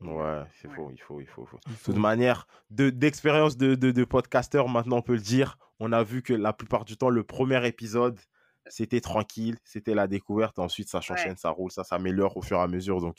ouais, 0.00 0.42
c'est 0.60 0.68
Ouais. 0.68 0.74
faux, 0.74 0.90
il 0.90 1.00
faut, 1.00 1.20
il 1.20 1.26
faut, 1.26 1.42
il 1.42 1.48
faut. 1.48 1.58
De 1.70 1.76
toute 1.84 1.96
manière, 1.96 2.46
de- 2.70 2.90
d'expérience 2.90 3.56
de, 3.56 3.74
de, 3.74 3.90
de 3.90 4.04
podcasteur, 4.04 4.68
maintenant 4.68 4.98
on 4.98 5.02
peut 5.02 5.14
le 5.14 5.20
dire, 5.20 5.58
on 5.78 5.92
a 5.92 6.02
vu 6.02 6.22
que 6.22 6.32
la 6.34 6.52
plupart 6.52 6.84
du 6.84 6.96
temps, 6.96 7.10
le 7.10 7.24
premier 7.24 7.66
épisode, 7.66 8.18
c'était 8.68 9.00
tranquille, 9.00 9.56
c'était 9.64 9.94
la 9.94 10.06
découverte, 10.06 10.58
ensuite 10.58 10.88
ça 10.88 11.00
s'enchaîne, 11.02 11.36
ça 11.36 11.50
roule, 11.50 11.70
ça 11.70 11.84
s'améliore 11.84 12.36
au 12.36 12.42
fur 12.42 12.58
et 12.58 12.62
à 12.62 12.66
mesure, 12.68 13.00
donc 13.00 13.18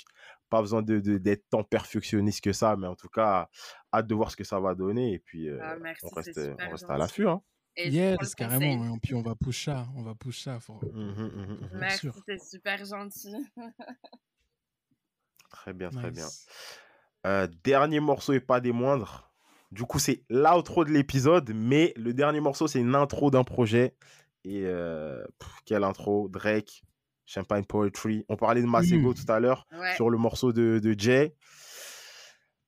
pas 0.49 0.61
besoin 0.61 0.81
de, 0.81 0.99
de- 0.99 1.17
d'être 1.17 1.45
tant 1.49 1.63
perfectionniste 1.63 2.43
que 2.43 2.53
ça, 2.53 2.75
mais 2.75 2.87
en 2.87 2.95
tout 2.95 3.09
cas, 3.09 3.49
hâte 3.93 4.07
de 4.07 4.15
voir 4.15 4.29
ce 4.31 4.35
que 4.35 4.43
ça 4.43 4.59
va 4.59 4.75
donner, 4.75 5.13
et 5.13 5.19
puis 5.19 5.49
euh, 5.49 5.59
Ah, 5.61 5.75
merci, 5.81 6.05
on 6.05 6.09
reste, 6.09 6.39
on 6.65 6.69
reste 6.71 6.89
à 6.89 6.97
l'affût. 6.97 7.27
Hein. 7.27 7.41
Et 7.79 7.89
Yes, 7.89 8.33
carrément. 8.33 8.59
conseil. 8.77 8.95
Et 8.95 8.99
puis 8.99 9.13
on 9.13 9.21
va 9.21 9.35
push 9.35 9.65
ça. 9.65 9.87
On 9.95 10.01
va 10.01 10.15
push 10.15 10.41
ça. 10.43 10.59
Faut... 10.59 10.79
Mhm, 10.93 11.11
mhm. 11.11 11.57
Bien 11.59 11.69
Merci, 11.79 12.09
c'est 12.25 12.41
super 12.43 12.83
gentil. 12.83 13.35
Très 15.49 15.73
bien, 15.73 15.89
très 15.89 16.11
bien. 16.11 16.27
Euh, 17.25 17.47
dernier 17.63 17.99
morceau 17.99 18.33
et 18.33 18.39
pas 18.39 18.59
des 18.59 18.71
moindres. 18.71 19.31
Du 19.71 19.83
coup, 19.83 19.99
c'est 19.99 20.23
l'outro 20.29 20.85
de 20.85 20.91
l'épisode, 20.91 21.51
mais 21.53 21.93
le 21.97 22.13
dernier 22.13 22.39
morceau, 22.39 22.67
c'est 22.67 22.79
une 22.79 22.95
intro 22.95 23.31
d'un 23.31 23.43
projet. 23.43 23.95
Et 24.49 24.61
euh, 24.65 25.21
pff, 25.39 25.49
quelle 25.65 25.83
intro 25.83 26.29
Drake, 26.29 26.81
Champagne 27.25 27.65
Poetry. 27.65 28.23
On 28.29 28.37
parlait 28.37 28.61
de 28.61 28.67
Masego 28.67 29.11
Mm. 29.11 29.15
tout 29.15 29.31
à 29.31 29.39
l'heure 29.41 29.65
Ouais. 29.73 29.95
sur 29.95 30.09
le 30.09 30.17
morceau 30.17 30.53
de, 30.53 30.79
de 30.79 30.95
Jay. 30.97 31.35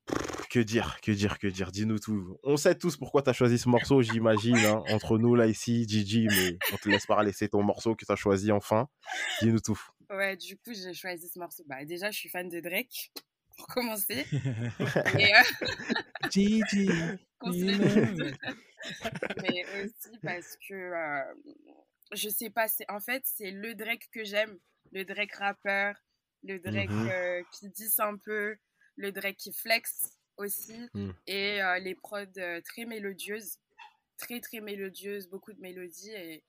Pff, 0.07 0.47
Que 0.49 0.59
dire, 0.59 0.99
que 1.01 1.11
dire, 1.11 1.37
que 1.39 1.47
dire 1.47 1.71
Dis-nous 1.71 1.99
tout. 1.99 2.37
On 2.43 2.57
sait 2.57 2.75
tous 2.75 2.97
pourquoi 2.97 3.21
tu 3.21 3.29
as 3.29 3.33
choisi 3.33 3.57
ce 3.59 3.69
morceau, 3.69 4.01
j'imagine. 4.01 4.57
hein, 4.57 4.83
entre 4.89 5.17
nous, 5.19 5.35
là, 5.35 5.45
ici, 5.47 5.87
Gigi, 5.87 6.27
mais 6.27 6.57
on 6.73 6.77
te 6.77 6.89
laisse 6.89 7.05
parler. 7.05 7.31
C'est 7.31 7.49
ton 7.49 7.61
morceau 7.63 7.95
que 7.95 8.03
tu 8.05 8.11
as 8.11 8.15
choisi 8.15 8.51
enfin. 8.51 8.87
Dis-nous 9.41 9.59
tout. 9.59 9.79
Ouais, 10.09 10.35
du 10.35 10.57
coup, 10.57 10.73
j'ai 10.73 10.93
choisi 10.95 11.29
ce 11.29 11.37
morceau. 11.39 11.63
Bah, 11.67 11.85
déjà, 11.85 12.09
je 12.11 12.17
suis 12.17 12.29
fan 12.29 12.49
de 12.49 12.59
Drake, 12.59 13.11
pour 13.55 13.67
commencer. 13.67 14.25
Et, 15.19 15.33
euh, 15.35 15.43
Gigi. 16.31 16.89
mais 19.41 19.65
aussi 19.83 20.17
parce 20.23 20.57
que 20.67 20.73
euh, 20.73 21.21
je 22.11 22.29
sais 22.29 22.49
pas, 22.49 22.67
c'est 22.67 22.89
en 22.89 22.99
fait 22.99 23.23
c'est 23.25 23.51
le 23.51 23.75
Drake 23.75 24.09
que 24.11 24.23
j'aime, 24.23 24.57
le 24.91 25.03
Drake 25.05 25.33
rappeur, 25.33 25.95
le 26.43 26.59
Drake 26.59 26.89
Mhm. 26.89 27.09
euh, 27.09 27.43
qui 27.51 27.69
dit 27.69 27.93
un 27.99 28.17
peu, 28.17 28.57
le 28.95 29.11
Drake 29.11 29.37
qui 29.37 29.53
flex 29.53 30.17
aussi 30.37 30.89
Mm. 30.93 31.11
et 31.27 31.61
euh, 31.61 31.79
les 31.79 31.95
prods 31.95 32.25
euh, 32.37 32.61
très 32.61 32.85
mélodieuses, 32.85 33.57
très 34.17 34.39
très 34.39 34.61
mélodieuses, 34.61 35.27
beaucoup 35.29 35.53
de 35.53 35.59
mélodies 35.59 36.11
et 36.13 36.43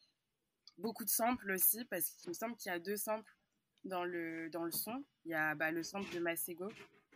beaucoup 0.79 1.05
de 1.05 1.11
samples 1.11 1.51
aussi 1.51 1.85
parce 1.87 2.11
qu'il 2.11 2.29
me 2.31 2.35
semble 2.35 2.57
qu'il 2.57 2.71
y 2.71 2.75
a 2.75 2.79
deux 2.79 2.97
samples 2.97 3.31
dans 3.85 4.05
le 4.05 4.49
dans 4.51 4.65
le 4.65 4.71
son. 4.71 5.05
Il 5.25 5.33
y 5.33 5.35
a 5.35 5.55
bah, 5.55 5.71
le 5.71 5.83
sample 5.83 6.11
de 6.15 6.21
Masego 6.21 6.69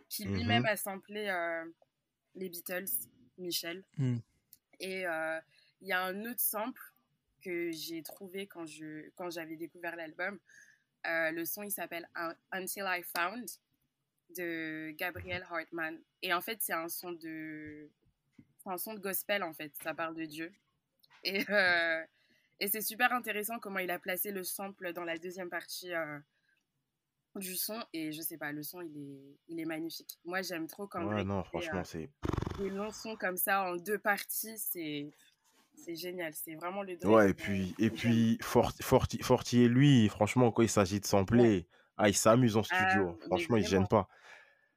qui 0.09 0.25
Mhm. 0.27 0.33
lui-même 0.35 0.65
a 0.65 0.75
samplé 0.77 1.31
les 2.35 2.49
Beatles, 2.49 2.85
Michel. 3.37 3.83
Mm. 3.97 4.17
Et 4.81 5.01
il 5.81 5.87
y 5.87 5.91
a 5.93 6.03
un 6.03 6.25
autre 6.25 6.39
sample 6.41 6.81
que 7.45 7.71
j'ai 7.71 8.01
trouvé 8.01 8.47
quand 8.47 8.65
je 8.65 9.09
quand 9.15 9.29
j'avais 9.29 9.55
découvert 9.55 9.95
l'album. 9.95 10.39
Euh, 11.05 11.31
le 11.31 11.45
son, 11.45 11.61
il 11.63 11.71
s'appelle 11.71 12.09
Un- 12.15 12.35
Until 12.51 12.83
I 12.87 13.03
Found 13.15 13.47
de 14.35 14.91
Gabriel 14.97 15.45
Hartman. 15.49 15.99
Et 16.23 16.33
en 16.33 16.41
fait, 16.41 16.57
c'est 16.61 16.73
un 16.73 16.89
son 16.89 17.11
de 17.11 17.89
un 18.65 18.77
son 18.77 18.95
de 18.95 18.99
gospel 18.99 19.43
en 19.43 19.53
fait. 19.53 19.71
Ça 19.83 19.93
parle 19.93 20.15
de 20.15 20.25
Dieu. 20.25 20.51
Et 21.23 21.43
euh, 21.51 22.03
et 22.59 22.67
c'est 22.67 22.81
super 22.81 23.11
intéressant 23.13 23.59
comment 23.59 23.79
il 23.79 23.91
a 23.91 23.99
placé 23.99 24.31
le 24.31 24.43
sample 24.43 24.93
dans 24.93 25.03
la 25.03 25.17
deuxième 25.17 25.49
partie 25.49 25.93
euh, 25.93 26.17
du 27.35 27.55
son. 27.55 27.79
Et 27.93 28.11
je 28.11 28.21
sais 28.21 28.37
pas, 28.37 28.51
le 28.51 28.63
son, 28.63 28.81
il 28.81 28.97
est, 28.97 29.37
il 29.49 29.59
est 29.59 29.65
magnifique. 29.65 30.17
Moi, 30.23 30.41
j'aime 30.41 30.65
trop 30.67 30.87
quand 30.87 31.05
Ouais, 31.05 31.23
non, 31.23 31.43
franchement, 31.43 31.83
c'est. 31.83 32.09
des 32.57 32.69
longs 32.69 32.91
sons 32.91 33.15
comme 33.17 33.37
ça 33.37 33.63
en 33.63 33.75
deux 33.75 33.99
parties, 33.99 34.57
c'est 34.57 35.11
c'est 35.75 35.95
génial. 35.95 36.33
C'est 36.33 36.55
vraiment 36.55 36.83
le 36.83 36.95
Drake, 36.95 37.13
Ouais, 37.15 37.29
et 37.29 37.33
puis, 37.33 37.75
et 37.79 37.89
puis 37.89 38.37
Forti, 38.41 38.83
Forti, 38.83 39.17
Forti 39.21 39.61
et 39.63 39.67
lui, 39.67 40.07
franchement, 40.09 40.51
quand 40.51 40.61
il 40.63 40.69
s'agit 40.69 40.99
de 40.99 41.05
sampler, 41.05 41.67
ah, 41.97 42.09
il 42.09 42.15
s'amuse 42.15 42.57
en 42.57 42.63
studio. 42.63 43.17
mais 43.19 43.25
franchement, 43.27 43.57
il 43.57 43.65
gêne 43.67 43.87
pas. 43.87 44.07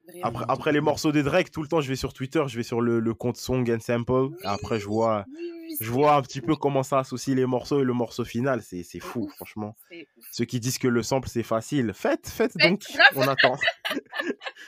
vraiment. 0.06 0.26
Après, 0.26 0.44
après 0.48 0.72
les 0.72 0.80
morceaux 0.80 1.12
de 1.12 1.20
Drake, 1.22 1.50
tout 1.50 1.62
le 1.62 1.68
temps, 1.68 1.80
je 1.80 1.88
vais 1.88 1.96
sur 1.96 2.12
Twitter, 2.12 2.42
je 2.46 2.56
vais 2.56 2.62
sur 2.62 2.80
le, 2.80 2.98
le 3.00 3.14
compte 3.14 3.36
Song 3.36 3.68
and 3.70 3.80
Sample. 3.80 4.12
Oui, 4.12 4.36
et 4.42 4.46
après, 4.46 4.78
je 4.80 4.86
vois, 4.86 5.24
oui, 5.28 5.34
oui, 5.38 5.57
je 5.80 5.90
vois 5.90 6.14
un 6.16 6.22
petit 6.22 6.40
peu 6.40 6.56
comment 6.56 6.82
ça 6.82 7.00
associe 7.00 7.36
les 7.36 7.46
morceaux 7.46 7.80
et 7.80 7.84
le 7.84 7.92
morceau 7.92 8.24
final. 8.24 8.62
C'est 8.62 8.82
fou, 9.00 9.24
ouf, 9.24 9.34
franchement. 9.34 9.76
Ceux 10.32 10.44
qui 10.44 10.60
disent 10.60 10.78
que 10.78 10.88
le 10.88 11.02
sample, 11.02 11.28
c'est 11.28 11.42
facile, 11.42 11.92
faites, 11.94 12.28
faites 12.28 12.56
donc. 12.56 12.82
grave. 12.92 13.06
On 13.16 13.28
attend. 13.28 13.56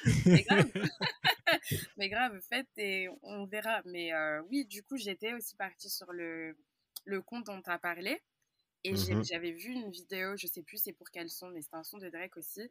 Mais 0.26 0.42
grave. 0.42 0.70
Mais 1.96 2.08
grave, 2.08 2.40
faites 2.48 2.68
et 2.76 3.08
on 3.22 3.46
verra. 3.46 3.82
Mais 3.84 4.12
euh, 4.12 4.42
oui, 4.50 4.64
du 4.64 4.82
coup, 4.82 4.96
j'étais 4.96 5.34
aussi 5.34 5.54
partie 5.56 5.90
sur 5.90 6.12
le, 6.12 6.56
le 7.04 7.22
compte 7.22 7.46
dont 7.46 7.60
tu 7.60 7.70
as 7.70 7.78
parlé. 7.78 8.20
Et 8.84 8.92
Mhm. 8.92 9.22
j'avais 9.24 9.52
vu 9.52 9.72
une 9.72 9.90
vidéo, 9.90 10.36
je 10.38 10.46
sais 10.46 10.62
plus 10.62 10.78
c'est 10.78 10.94
pour 10.94 11.10
quel 11.10 11.28
son, 11.28 11.50
mais 11.50 11.60
c'est 11.60 11.74
un 11.74 11.82
son 11.84 11.98
de 11.98 12.08
Drake 12.08 12.36
aussi. 12.38 12.70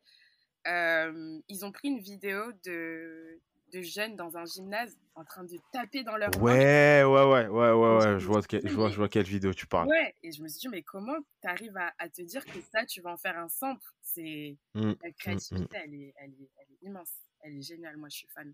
Euh, 0.68 1.40
ils 1.48 1.64
ont 1.66 1.72
pris 1.72 1.90
une 1.90 2.00
vidéo 2.00 2.52
de, 2.66 3.40
de 3.72 3.82
jeunes 3.82 4.16
dans 4.16 4.38
un 4.38 4.46
gymnase 4.46 4.98
en 5.16 5.24
train 5.24 5.44
de 5.44 5.58
taper 5.72 6.04
dans 6.04 6.18
mains. 6.18 6.30
Ouais, 6.42 7.04
ouais, 7.04 7.06
ouais, 7.06 7.48
ouais, 7.48 7.72
ouais, 7.72 7.98
ouais. 7.98 8.20
Je 8.20 8.26
vois, 8.28 8.42
je 8.42 8.70
vois, 8.76 8.90
je 8.90 8.96
vois 8.98 9.10
quelle 9.10 9.26
vidéo 9.26 9.54
tu 9.54 9.68
parles. 9.68 9.88
Ouais, 9.90 10.16
et 10.24 10.32
je 10.32 10.42
me 10.44 10.48
suis 10.48 10.60
dit, 10.60 10.70
mais 10.70 10.82
comment 10.84 11.18
tu 11.42 11.48
arrives 11.48 11.76
à, 11.78 11.94
à 11.98 12.10
te 12.10 12.22
dire 12.22 12.46
que 12.46 12.60
ça, 12.72 12.86
tu 12.86 13.02
vas 13.02 13.12
en 13.12 13.18
faire 13.18 13.38
un 13.38 13.50
sample? 13.50 13.86
C'est 14.02 14.58
Mm, 14.76 14.94
la 15.04 15.12
créativité, 15.12 15.78
elle, 15.84 15.94
est, 15.94 16.14
elle, 16.18 16.32
est, 16.32 16.50
elle 16.58 16.74
est 16.74 16.88
immense, 16.88 17.12
elle 17.42 17.56
est 17.58 17.62
géniale. 17.62 17.98
Moi, 17.98 18.10
je 18.10 18.18
suis 18.18 18.28
fan. 18.28 18.54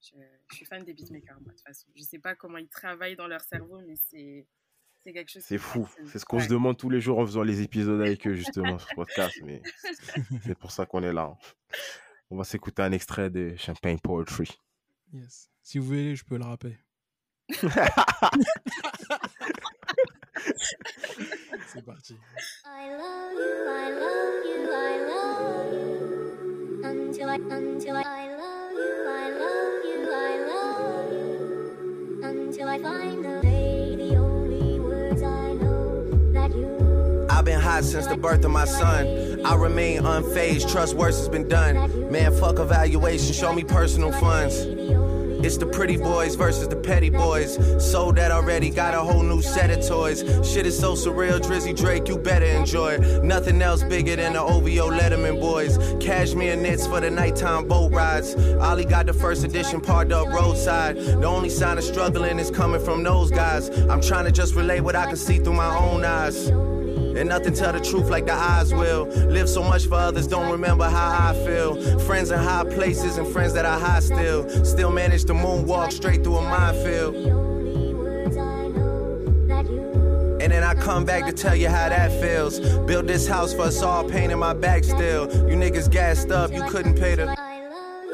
Je, 0.00 0.14
je 0.50 0.56
suis 0.56 0.64
fan 0.66 0.84
des 0.84 0.92
beatmakers, 0.94 1.40
moi, 1.40 1.52
de 1.52 1.56
toute 1.56 1.66
façon. 1.66 1.88
Je 1.96 2.02
sais 2.02 2.18
pas 2.18 2.34
comment 2.36 2.58
ils 2.58 2.68
travaillent 2.68 3.16
dans 3.16 3.26
leur 3.26 3.40
cerveau, 3.40 3.80
mais 3.86 3.94
c'est 3.96 4.46
c'est 5.02 5.12
quelque 5.12 5.30
chose. 5.30 5.42
C'est 5.44 5.58
fou. 5.58 5.88
C'est 6.06 6.18
ce 6.18 6.24
qu'on 6.24 6.38
Ouais. 6.38 6.44
se 6.44 6.48
demande 6.48 6.76
tous 6.76 6.90
les 6.90 7.00
jours 7.00 7.18
en 7.18 7.26
faisant 7.26 7.42
les 7.42 7.62
épisodes 7.62 8.00
avec 8.00 8.26
eux, 8.26 8.34
justement, 8.34 8.78
sur 8.78 8.88
ce 8.90 8.94
podcast. 8.94 9.36
Mais 9.44 9.62
c'est 10.44 10.58
pour 10.58 10.70
ça 10.72 10.86
qu'on 10.86 11.02
est 11.02 11.12
là. 11.12 11.22
hein. 11.34 11.38
On 12.30 12.36
va 12.36 12.44
s'écouter 12.44 12.82
un 12.82 12.92
extrait 12.92 13.30
de 13.30 13.56
Champagne 13.56 13.98
Poetry. 13.98 14.48
Yes. 15.12 15.48
Si 15.62 15.78
vous 15.78 15.86
voulez, 15.86 16.14
je 16.14 16.24
peux 16.24 16.36
le 16.36 16.44
rapper. 16.44 16.76
C'est 21.66 21.84
parti. 21.84 22.16
I 22.66 22.90
love 22.90 23.32
you, 23.32 23.66
I 23.66 23.90
love 23.90 24.44
you, 24.44 24.68
I 24.70 24.98
love 25.08 25.72
you. 25.72 26.84
Until 26.84 27.28
I, 27.30 27.36
until 27.50 27.96
I, 27.96 28.02
I 28.02 28.28
love 28.36 28.72
you, 28.72 29.08
I 29.08 29.30
love 29.30 29.84
you, 29.84 29.98
I 30.12 30.38
love 30.46 31.12
you. 31.12 32.22
Until 32.22 32.68
I 32.68 32.78
find 32.78 33.24
the 33.24 33.47
I've 37.38 37.44
been 37.44 37.60
hot 37.60 37.84
since 37.84 38.08
the 38.08 38.16
birth 38.16 38.44
of 38.44 38.50
my 38.50 38.64
son. 38.64 39.46
I 39.46 39.54
remain 39.54 40.00
unfazed, 40.02 40.68
trust 40.72 40.96
worse 40.96 41.18
has 41.18 41.28
been 41.28 41.46
done. 41.46 42.10
Man, 42.10 42.36
fuck 42.36 42.58
evaluation, 42.58 43.32
show 43.32 43.52
me 43.52 43.62
personal 43.62 44.10
funds. 44.10 44.56
It's 45.46 45.56
the 45.56 45.66
pretty 45.66 45.96
boys 45.98 46.34
versus 46.34 46.66
the 46.66 46.74
petty 46.74 47.10
boys. 47.10 47.56
Sold 47.78 48.16
that 48.16 48.32
already, 48.32 48.70
got 48.70 48.92
a 48.92 48.98
whole 48.98 49.22
new 49.22 49.40
set 49.40 49.70
of 49.70 49.86
toys. 49.86 50.22
Shit 50.42 50.66
is 50.66 50.76
so 50.76 50.94
surreal, 50.94 51.38
Drizzy 51.38 51.76
Drake, 51.76 52.08
you 52.08 52.18
better 52.18 52.44
enjoy 52.44 52.94
it. 52.94 53.22
Nothing 53.22 53.62
else 53.62 53.84
bigger 53.84 54.16
than 54.16 54.32
the 54.32 54.42
OVO 54.42 54.90
Letterman 54.90 55.40
boys. 55.40 55.78
Cashmere 56.04 56.56
knits 56.56 56.88
for 56.88 56.98
the 57.00 57.08
nighttime 57.08 57.68
boat 57.68 57.92
rides. 57.92 58.34
Ollie 58.56 58.84
got 58.84 59.06
the 59.06 59.12
first 59.12 59.44
edition 59.44 59.80
parked 59.80 60.10
up 60.10 60.26
roadside. 60.26 60.96
The 60.96 61.26
only 61.26 61.50
sign 61.50 61.78
of 61.78 61.84
struggling 61.84 62.40
is 62.40 62.50
coming 62.50 62.84
from 62.84 63.04
those 63.04 63.30
guys. 63.30 63.68
I'm 63.88 64.00
trying 64.00 64.24
to 64.24 64.32
just 64.32 64.56
relate 64.56 64.80
what 64.80 64.96
I 64.96 65.06
can 65.06 65.16
see 65.16 65.38
through 65.38 65.54
my 65.54 65.72
own 65.78 66.04
eyes. 66.04 66.50
And 67.18 67.28
nothing 67.28 67.52
tell 67.52 67.72
the 67.72 67.80
truth 67.80 68.08
like 68.08 68.26
the 68.26 68.32
eyes 68.32 68.72
will. 68.72 69.06
Live 69.06 69.48
so 69.48 69.64
much 69.64 69.86
for 69.86 69.96
others, 69.96 70.28
don't 70.28 70.52
remember 70.52 70.88
how 70.88 71.30
I 71.30 71.34
feel. 71.44 71.98
Friends 72.00 72.30
in 72.30 72.38
high 72.38 72.62
places 72.62 73.18
and 73.18 73.26
friends 73.26 73.52
that 73.54 73.64
are 73.64 73.78
high 73.78 73.98
still. 73.98 74.48
Still 74.64 74.92
manage 74.92 75.24
to 75.24 75.32
moonwalk 75.32 75.90
straight 75.90 76.22
through 76.22 76.36
a 76.36 76.42
minefield. 76.42 77.14
The 77.14 77.30
only 77.32 77.94
words 77.94 78.36
I 78.36 78.68
know 78.68 79.46
that 79.48 79.66
you. 79.66 80.38
And 80.40 80.52
then 80.52 80.62
I 80.62 80.74
come 80.74 81.04
back 81.04 81.26
to 81.26 81.32
tell 81.32 81.56
you 81.56 81.68
how 81.68 81.88
that 81.88 82.12
feels. 82.20 82.60
Build 82.86 83.08
this 83.08 83.26
house 83.26 83.52
for 83.52 83.62
us 83.62 83.82
all, 83.82 84.04
pain 84.08 84.30
in 84.30 84.38
my 84.38 84.54
back 84.54 84.84
still. 84.84 85.28
You 85.48 85.56
niggas 85.56 85.90
gassed 85.90 86.30
up, 86.30 86.52
you 86.52 86.62
couldn't 86.68 86.94
pay 86.94 87.16
the. 87.16 87.24
I 87.24 87.62
love 87.62 88.04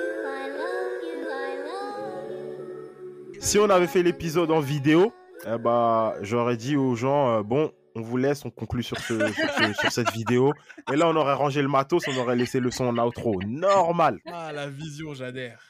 you, 1.03 1.29
I 1.29 1.57
love 1.67 3.43
Si 3.43 3.59
on 3.59 3.69
avait 3.69 3.87
fait 3.87 4.03
l'épisode 4.03 4.51
en 4.51 4.61
vidéo, 4.61 5.13
eh 5.47 5.59
bah, 5.59 6.15
j'aurais 6.23 6.57
dit 6.57 6.79
aux 6.79 6.95
gens, 6.95 7.37
euh, 7.37 7.43
bon, 7.43 7.71
on 7.95 8.01
vous 8.03 8.16
laisse, 8.16 8.45
on 8.45 8.51
conclut 8.51 8.82
sur, 8.82 8.99
ce, 8.99 9.18
sur, 9.32 9.51
ce- 9.55 9.72
sur 9.74 9.92
cette 9.92 10.11
vidéo. 10.12 10.53
Et 10.92 10.97
là, 10.97 11.09
on 11.09 11.16
aurait 11.16 11.34
rangé 11.34 11.62
le 11.62 11.68
matos, 11.68 12.07
on 12.09 12.16
aurait 12.16 12.36
laissé 12.36 12.61
le 12.61 12.70
son 12.70 12.86
en 12.86 12.99
outro. 13.07 13.40
Normal. 13.47 14.18
Ah, 14.26 14.53
la 14.53 14.68
vision, 14.68 15.14
j'adhère. 15.14 15.61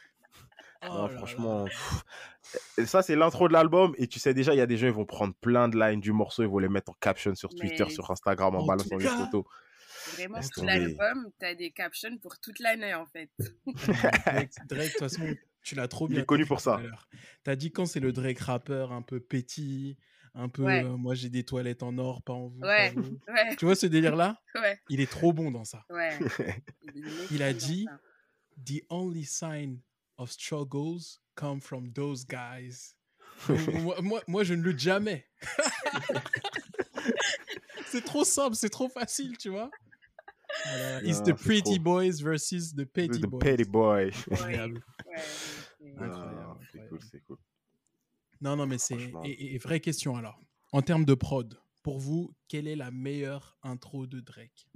Oh 0.82 0.86
Non, 0.88 1.06
là 1.06 1.16
franchement, 1.16 1.64
ça, 2.84 3.02
c'est 3.02 3.16
l'intro 3.16 3.48
de 3.48 3.52
l'album. 3.54 3.94
Et 3.98 4.06
tu 4.06 4.18
sais 4.18 4.34
déjà, 4.34 4.52
il 4.54 4.58
y 4.58 4.60
a 4.60 4.66
des 4.66 4.76
gens, 4.76 4.86
ils 4.86 4.92
vont 4.92 5.06
prendre 5.06 5.34
plein 5.40 5.68
de 5.68 5.78
lines 5.78 6.00
du 6.00 6.12
morceau, 6.12 6.42
ils 6.42 6.48
vont 6.48 6.58
les 6.58 6.68
mettre 6.68 6.90
en 6.90 6.96
caption 7.00 7.34
sur 7.34 7.50
Twitter, 7.54 7.84
Mais- 7.86 7.90
sur 7.92 8.10
Instagram, 8.10 8.54
en 8.54 8.60
En 8.60 8.66
balançant 8.66 8.90
tout 8.90 8.98
les 8.98 9.06
photos. 9.06 9.44
Vraiment, 10.16 10.36
Laisse 10.36 10.50
tomber. 10.50 10.66
l'album, 10.78 11.30
t'as 11.38 11.54
des 11.54 11.70
captions 11.70 12.18
pour 12.18 12.38
toute 12.38 12.58
l'année 12.58 12.92
en 12.94 13.06
fait. 13.06 13.30
Drake, 13.66 14.50
Drake, 14.68 14.84
de 14.86 14.88
toute 14.90 14.98
façon, 14.98 15.34
tu 15.62 15.74
l'as 15.74 15.88
trop 15.88 16.06
Il 16.08 16.12
bien. 16.12 16.20
est 16.22 16.26
connu 16.26 16.44
pour 16.44 16.60
ça. 16.60 16.78
l'heure. 16.82 17.08
T'as 17.42 17.56
dit 17.56 17.72
quand 17.72 17.86
c'est 17.86 18.00
le 18.00 18.12
Drake 18.12 18.38
rappeur 18.40 18.92
un 18.92 19.00
peu 19.00 19.18
petit, 19.20 19.96
un 20.35 20.49
peu. 20.49 20.62
Ouais. 20.64 20.85
euh, 20.85 20.97
moi, 20.97 21.14
j'ai 21.14 21.28
des 21.28 21.45
toilettes 21.45 21.82
en 21.82 21.97
or, 21.99 22.22
pas 22.22 22.32
en 22.32 22.49
vous. 22.49 22.61
pas 22.61 22.66
Ouais, 22.66 22.91
vous. 22.97 23.18
ouais, 23.28 23.57
Tu 23.57 23.64
vois 23.64 23.74
ce 23.76 23.87
délire-là 23.87 24.41
ouais, 24.57 24.80
Il 24.89 25.01
est 25.01 25.11
trop 25.11 25.32
bon 25.32 25.51
dans 25.51 25.64
ça. 25.64 25.85
ouais. 25.91 26.18
Il 27.30 27.43
a 27.43 27.53
dit-. 27.53 27.87
The 28.66 28.82
only 28.89 29.24
sign 29.24 29.80
of 30.16 30.30
struggles 30.30 31.18
come 31.35 31.61
from 31.61 31.93
those 31.93 32.24
guys. 32.26 32.95
Moi, 33.49 33.97
moi, 34.01 34.22
moi, 34.28 34.45
je 34.45 34.55
ne 34.55 34.62
lutte 34.62 34.78
jamais. 34.78 35.26
c'est 37.87 38.05
trop 38.05 38.24
simple, 38.24 38.55
c'est 38.55 38.70
trop 38.70 38.89
facile, 38.89 39.37
tu 39.39 39.49
vois? 39.51 39.70
Voilà. 40.66 41.03
It's 41.03 41.18
Non, 41.18 41.24
the 41.24 41.32
pretty 41.35 41.62
trop. 41.62 41.78
boys 41.80 42.20
versus 42.22 42.74
the 42.74 42.85
petty 42.85 43.20
The 43.20 43.26
boys. 43.26 43.39
petty 43.41 43.64
boy. 43.64 44.12
Incroyable. 44.30 44.80
Incroyable, 45.99 46.37
Ah, 46.41 46.59
c'est 46.72 46.89
cool, 46.89 46.99
c'est 47.11 47.20
cool. 47.26 47.37
Non, 48.45 48.57
non, 48.57 48.66
mais 48.66 48.78
c'est. 48.78 48.97
Et, 49.24 49.59
vraie 49.59 49.80
question 49.80 50.16
alors. 50.16 50.40
En 50.72 50.82
termes 50.82 51.05
de 51.05 51.14
prod, 51.14 51.59
pour 51.82 51.99
vous, 51.99 52.34
quelle 52.49 52.68
est 52.68 52.76
la 52.76 52.90
meilleure 52.90 53.57
intro 53.62 54.07
de 54.07 54.20
Drake? 54.20 54.68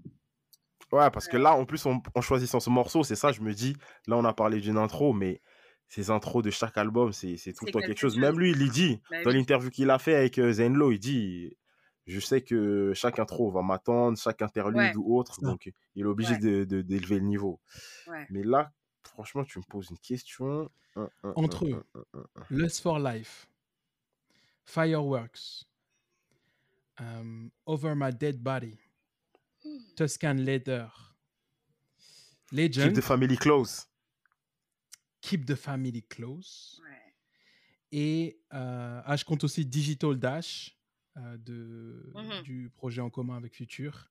Ouais, 0.90 1.10
parce 1.10 1.28
que 1.28 1.36
là, 1.36 1.54
en 1.54 1.66
plus, 1.66 1.84
en, 1.86 2.02
en 2.14 2.20
choisissant 2.22 2.60
ce 2.60 2.70
morceau, 2.70 3.02
c'est 3.04 3.14
ça, 3.16 3.30
je 3.30 3.42
me 3.42 3.52
dis, 3.52 3.76
là, 4.06 4.16
on 4.16 4.24
a 4.24 4.32
parlé 4.32 4.60
d'une 4.60 4.78
intro, 4.78 5.12
mais 5.12 5.42
ces 5.88 6.08
intros 6.10 6.42
de 6.42 6.50
chaque 6.50 6.78
album, 6.78 7.12
c'est 7.12 7.36
c'est 7.36 7.52
tout 7.52 7.66
le 7.66 7.72
temps 7.72 7.78
quelque 7.80 7.88
quelque 7.88 7.98
chose. 8.00 8.14
chose. 8.14 8.20
Même 8.20 8.38
lui, 8.38 8.52
il 8.52 8.70
dit, 8.70 9.00
Bah 9.10 9.22
dans 9.22 9.30
oui. 9.30 9.36
l'interview 9.36 9.70
qu'il 9.70 9.90
a 9.90 9.98
fait 9.98 10.14
avec 10.14 10.38
euh, 10.38 10.52
Zenlo, 10.52 10.90
il 10.92 10.98
dit, 10.98 11.56
je 12.06 12.20
sais 12.20 12.40
que 12.42 12.92
chaque 12.94 13.18
intro 13.18 13.50
va 13.50 13.60
m'attendre, 13.62 14.16
chaque 14.16 14.40
interlude 14.40 14.76
Ouais. 14.78 14.92
ou 14.96 15.18
autre, 15.18 15.40
donc 15.42 15.70
il 15.94 16.02
est 16.02 16.06
obligé 16.06 16.34
Ouais. 16.34 16.38
de- 16.38 16.64
de- 16.64 16.80
d'élever 16.82 17.16
le 17.16 17.26
niveau. 17.26 17.60
Ouais. 18.06 18.26
Mais 18.30 18.42
là, 18.42 18.70
franchement, 19.02 19.44
tu 19.44 19.58
me 19.58 19.64
poses 19.64 19.90
une 19.90 19.98
question. 19.98 20.70
Entre 21.36 21.66
eux. 21.66 21.84
Lust 22.50 22.80
for 22.82 22.98
Life, 22.98 23.47
Fireworks, 24.72 25.64
um, 27.00 27.50
Over 27.64 27.94
My 27.94 28.12
Dead 28.12 28.42
Body, 28.42 28.78
Tuscan 29.96 30.34
Leather, 30.34 30.90
Legend, 32.52 32.88
Keep 32.92 32.94
the 33.02 33.02
family 33.06 33.36
close. 33.38 33.86
Keep 35.22 35.46
the 35.46 35.54
Family 35.56 36.02
Close. 36.02 36.80
Ouais. 36.82 37.14
Et 37.92 38.40
euh, 38.52 39.00
ah, 39.04 39.16
je 39.16 39.24
compte 39.24 39.42
aussi 39.44 39.64
Digital 39.64 40.18
Dash 40.18 40.76
euh, 41.16 41.36
de, 41.38 42.12
Mhm. 42.14 42.42
du 42.42 42.70
projet 42.76 43.00
en 43.00 43.08
commun 43.10 43.36
avec 43.38 43.54
Future. 43.54 44.10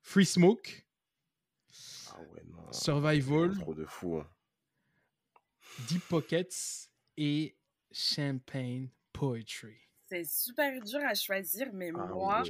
Free 0.00 0.24
Smoke, 0.26 0.84
Ah 2.12 2.20
ouais, 2.32 2.42
non. 2.46 2.72
Survival, 2.72 3.56
Trop 3.58 3.74
de 3.74 3.84
fou. 3.84 4.16
hein. 4.18 4.28
Deep 5.88 6.02
Pockets 6.08 6.88
et 7.18 7.56
Champagne 7.92 8.88
Poetry. 9.16 9.76
C'est 10.08 10.24
super 10.24 10.80
dur 10.82 11.00
à 11.04 11.14
choisir, 11.14 11.68
mais 11.72 11.90
Ah 11.94 12.06
moi, 12.06 12.42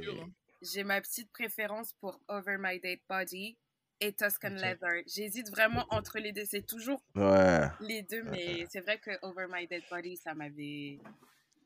j'ai 0.61 0.83
ma 0.83 1.01
petite 1.01 1.31
préférence 1.31 1.93
pour 1.93 2.19
Over 2.27 2.57
My 2.59 2.79
Dead 2.79 2.99
Body 3.09 3.57
et 3.99 4.13
Tuscan. 4.13 4.49
Leather. 4.49 5.03
J'hésite 5.07 5.49
vraiment 5.49 5.85
entre 5.89 6.19
les 6.19 6.31
deux. 6.31 6.45
C'est 6.45 6.65
toujours 6.65 7.01
Ouais. 7.15 7.67
les 7.81 8.03
deux, 8.03 8.23
mais 8.23 8.67
c'est 8.69 8.81
vrai 8.81 8.99
que 8.99 9.11
Over 9.23 9.47
My 9.51 9.65
Dead 9.67 9.83
Body, 9.89 10.17
ça 10.17 10.35
m'avait, 10.35 10.99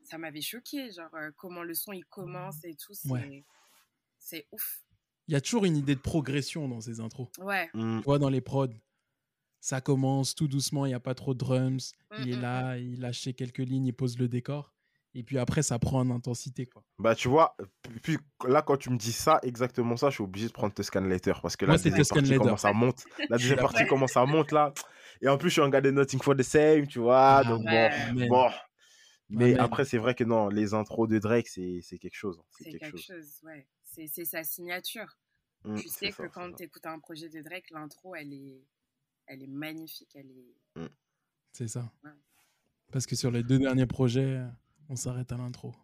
ça 0.04 0.16
m'avait 0.18 0.40
choqué. 0.40 0.90
Genre, 0.90 1.14
euh, 1.14 1.30
comment 1.36 1.62
le 1.62 1.74
son 1.74 1.92
il 1.92 2.04
commence 2.06 2.64
et 2.64 2.74
tout, 2.74 2.94
c'est, 2.94 3.10
Ouais. 3.10 3.44
c'est 4.18 4.46
ouf. 4.52 4.82
Il 5.28 5.34
y 5.34 5.36
a 5.36 5.40
toujours 5.40 5.64
une 5.66 5.76
idée 5.76 5.94
de 5.94 6.00
progression 6.00 6.68
dans 6.68 6.80
ces 6.80 7.00
intros. 7.00 7.28
Ouais. 7.38 7.70
Hum, 7.74 7.98
Tu 8.00 8.04
vois, 8.04 8.18
dans 8.18 8.30
les 8.30 8.40
prods, 8.40 8.68
ça 9.60 9.80
commence 9.80 10.34
tout 10.34 10.48
doucement, 10.48 10.86
il 10.86 10.88
n'y 10.88 10.94
a 10.94 11.00
pas 11.00 11.14
trop 11.14 11.34
de 11.34 11.38
drums. 11.38 11.92
Il 12.18 12.30
est 12.30 12.34
Mm, 12.34 12.38
mm, 12.38 12.42
là, 12.42 12.78
il 12.78 13.00
lâche 13.00 13.28
quelques 13.36 13.58
lignes, 13.58 13.86
il 13.86 13.92
pose 13.94 14.18
le 14.18 14.26
décor. 14.28 14.74
Et 15.14 15.22
puis 15.22 15.38
après, 15.38 15.62
ça 15.62 15.78
prend 15.78 16.00
en 16.00 16.10
intensité. 16.10 16.64
Quoi. 16.66 16.82
Bah, 16.98 17.14
tu 17.14 17.28
vois, 17.28 17.54
puis- 18.02 18.16
là, 18.48 18.62
quand 18.62 18.78
tu 18.78 18.88
me 18.90 18.96
dis 18.96 19.12
ça, 19.12 19.38
exactement 19.42 19.96
ça, 19.96 20.08
je 20.08 20.14
suis 20.14 20.24
obligé 20.24 20.46
de 20.48 20.52
prendre 20.52 20.72
Tuscan 20.72 21.02
Later. 21.02 21.34
Parce 21.42 21.56
que 21.56 21.66
Moi, 21.66 21.74
la 21.74 21.78
c'est 21.78 21.90
deuxième 21.90 22.06
partie, 22.06 22.30
Later. 22.30 22.38
comment 22.44 22.56
ça 22.56 22.72
monte. 22.72 23.04
La 23.28 23.36
deuxième 23.38 23.58
partie, 23.58 23.86
comment 23.86 24.06
ça 24.06 24.24
monte 24.24 24.52
là. 24.52 24.72
Et 25.20 25.28
en 25.28 25.36
plus, 25.36 25.50
je 25.50 25.54
suis 25.54 25.62
un 25.62 25.68
gars 25.68 25.82
de 25.82 25.90
Nothing 25.90 26.22
for 26.22 26.34
the 26.34 26.42
Same, 26.42 26.86
tu 26.86 26.98
vois. 26.98 27.36
Ah, 27.38 27.44
donc, 27.44 27.64
ouais. 27.66 27.90
bon. 28.14 28.26
Bon. 28.28 28.50
Mais 29.28 29.52
Amen. 29.52 29.60
après, 29.60 29.84
c'est 29.84 29.98
vrai 29.98 30.14
que 30.14 30.24
non, 30.24 30.48
les 30.48 30.74
intros 30.74 31.08
de 31.08 31.18
Drake, 31.18 31.48
c'est 31.48 31.80
c'est 31.82 31.98
quelque 31.98 32.16
chose. 32.16 32.38
hein, 32.40 32.44
C'est 32.60 32.78
quelque, 32.78 32.98
chose. 32.98 33.40
ouais. 33.44 33.66
C'est, 33.82 34.06
c'est 34.06 34.24
sa 34.24 34.44
signature. 34.44 35.16
Hum, 35.64 35.76
tu 35.78 35.88
sais 35.88 36.10
ça, 36.10 36.24
que 36.24 36.28
quand 36.28 36.52
tu 36.54 36.64
écoutes 36.64 36.86
un 36.86 36.98
projet 36.98 37.28
de 37.28 37.40
Drake, 37.40 37.70
l'intro, 37.70 38.14
elle 38.14 38.32
est, 38.32 38.62
elle 39.26 39.42
est 39.42 39.46
magnifique. 39.48 40.10
Elle 40.16 40.30
est... 40.30 40.88
C'est 41.52 41.68
ça. 41.68 41.90
Ouais. 42.02 42.10
Parce 42.90 43.06
que 43.06 43.14
sur 43.14 43.30
les 43.30 43.42
deux 43.42 43.58
derniers 43.58 43.86
projets, 43.86 44.40
on 44.88 44.96
s'arrête 44.96 45.32
à 45.32 45.36
l'intro. 45.36 45.74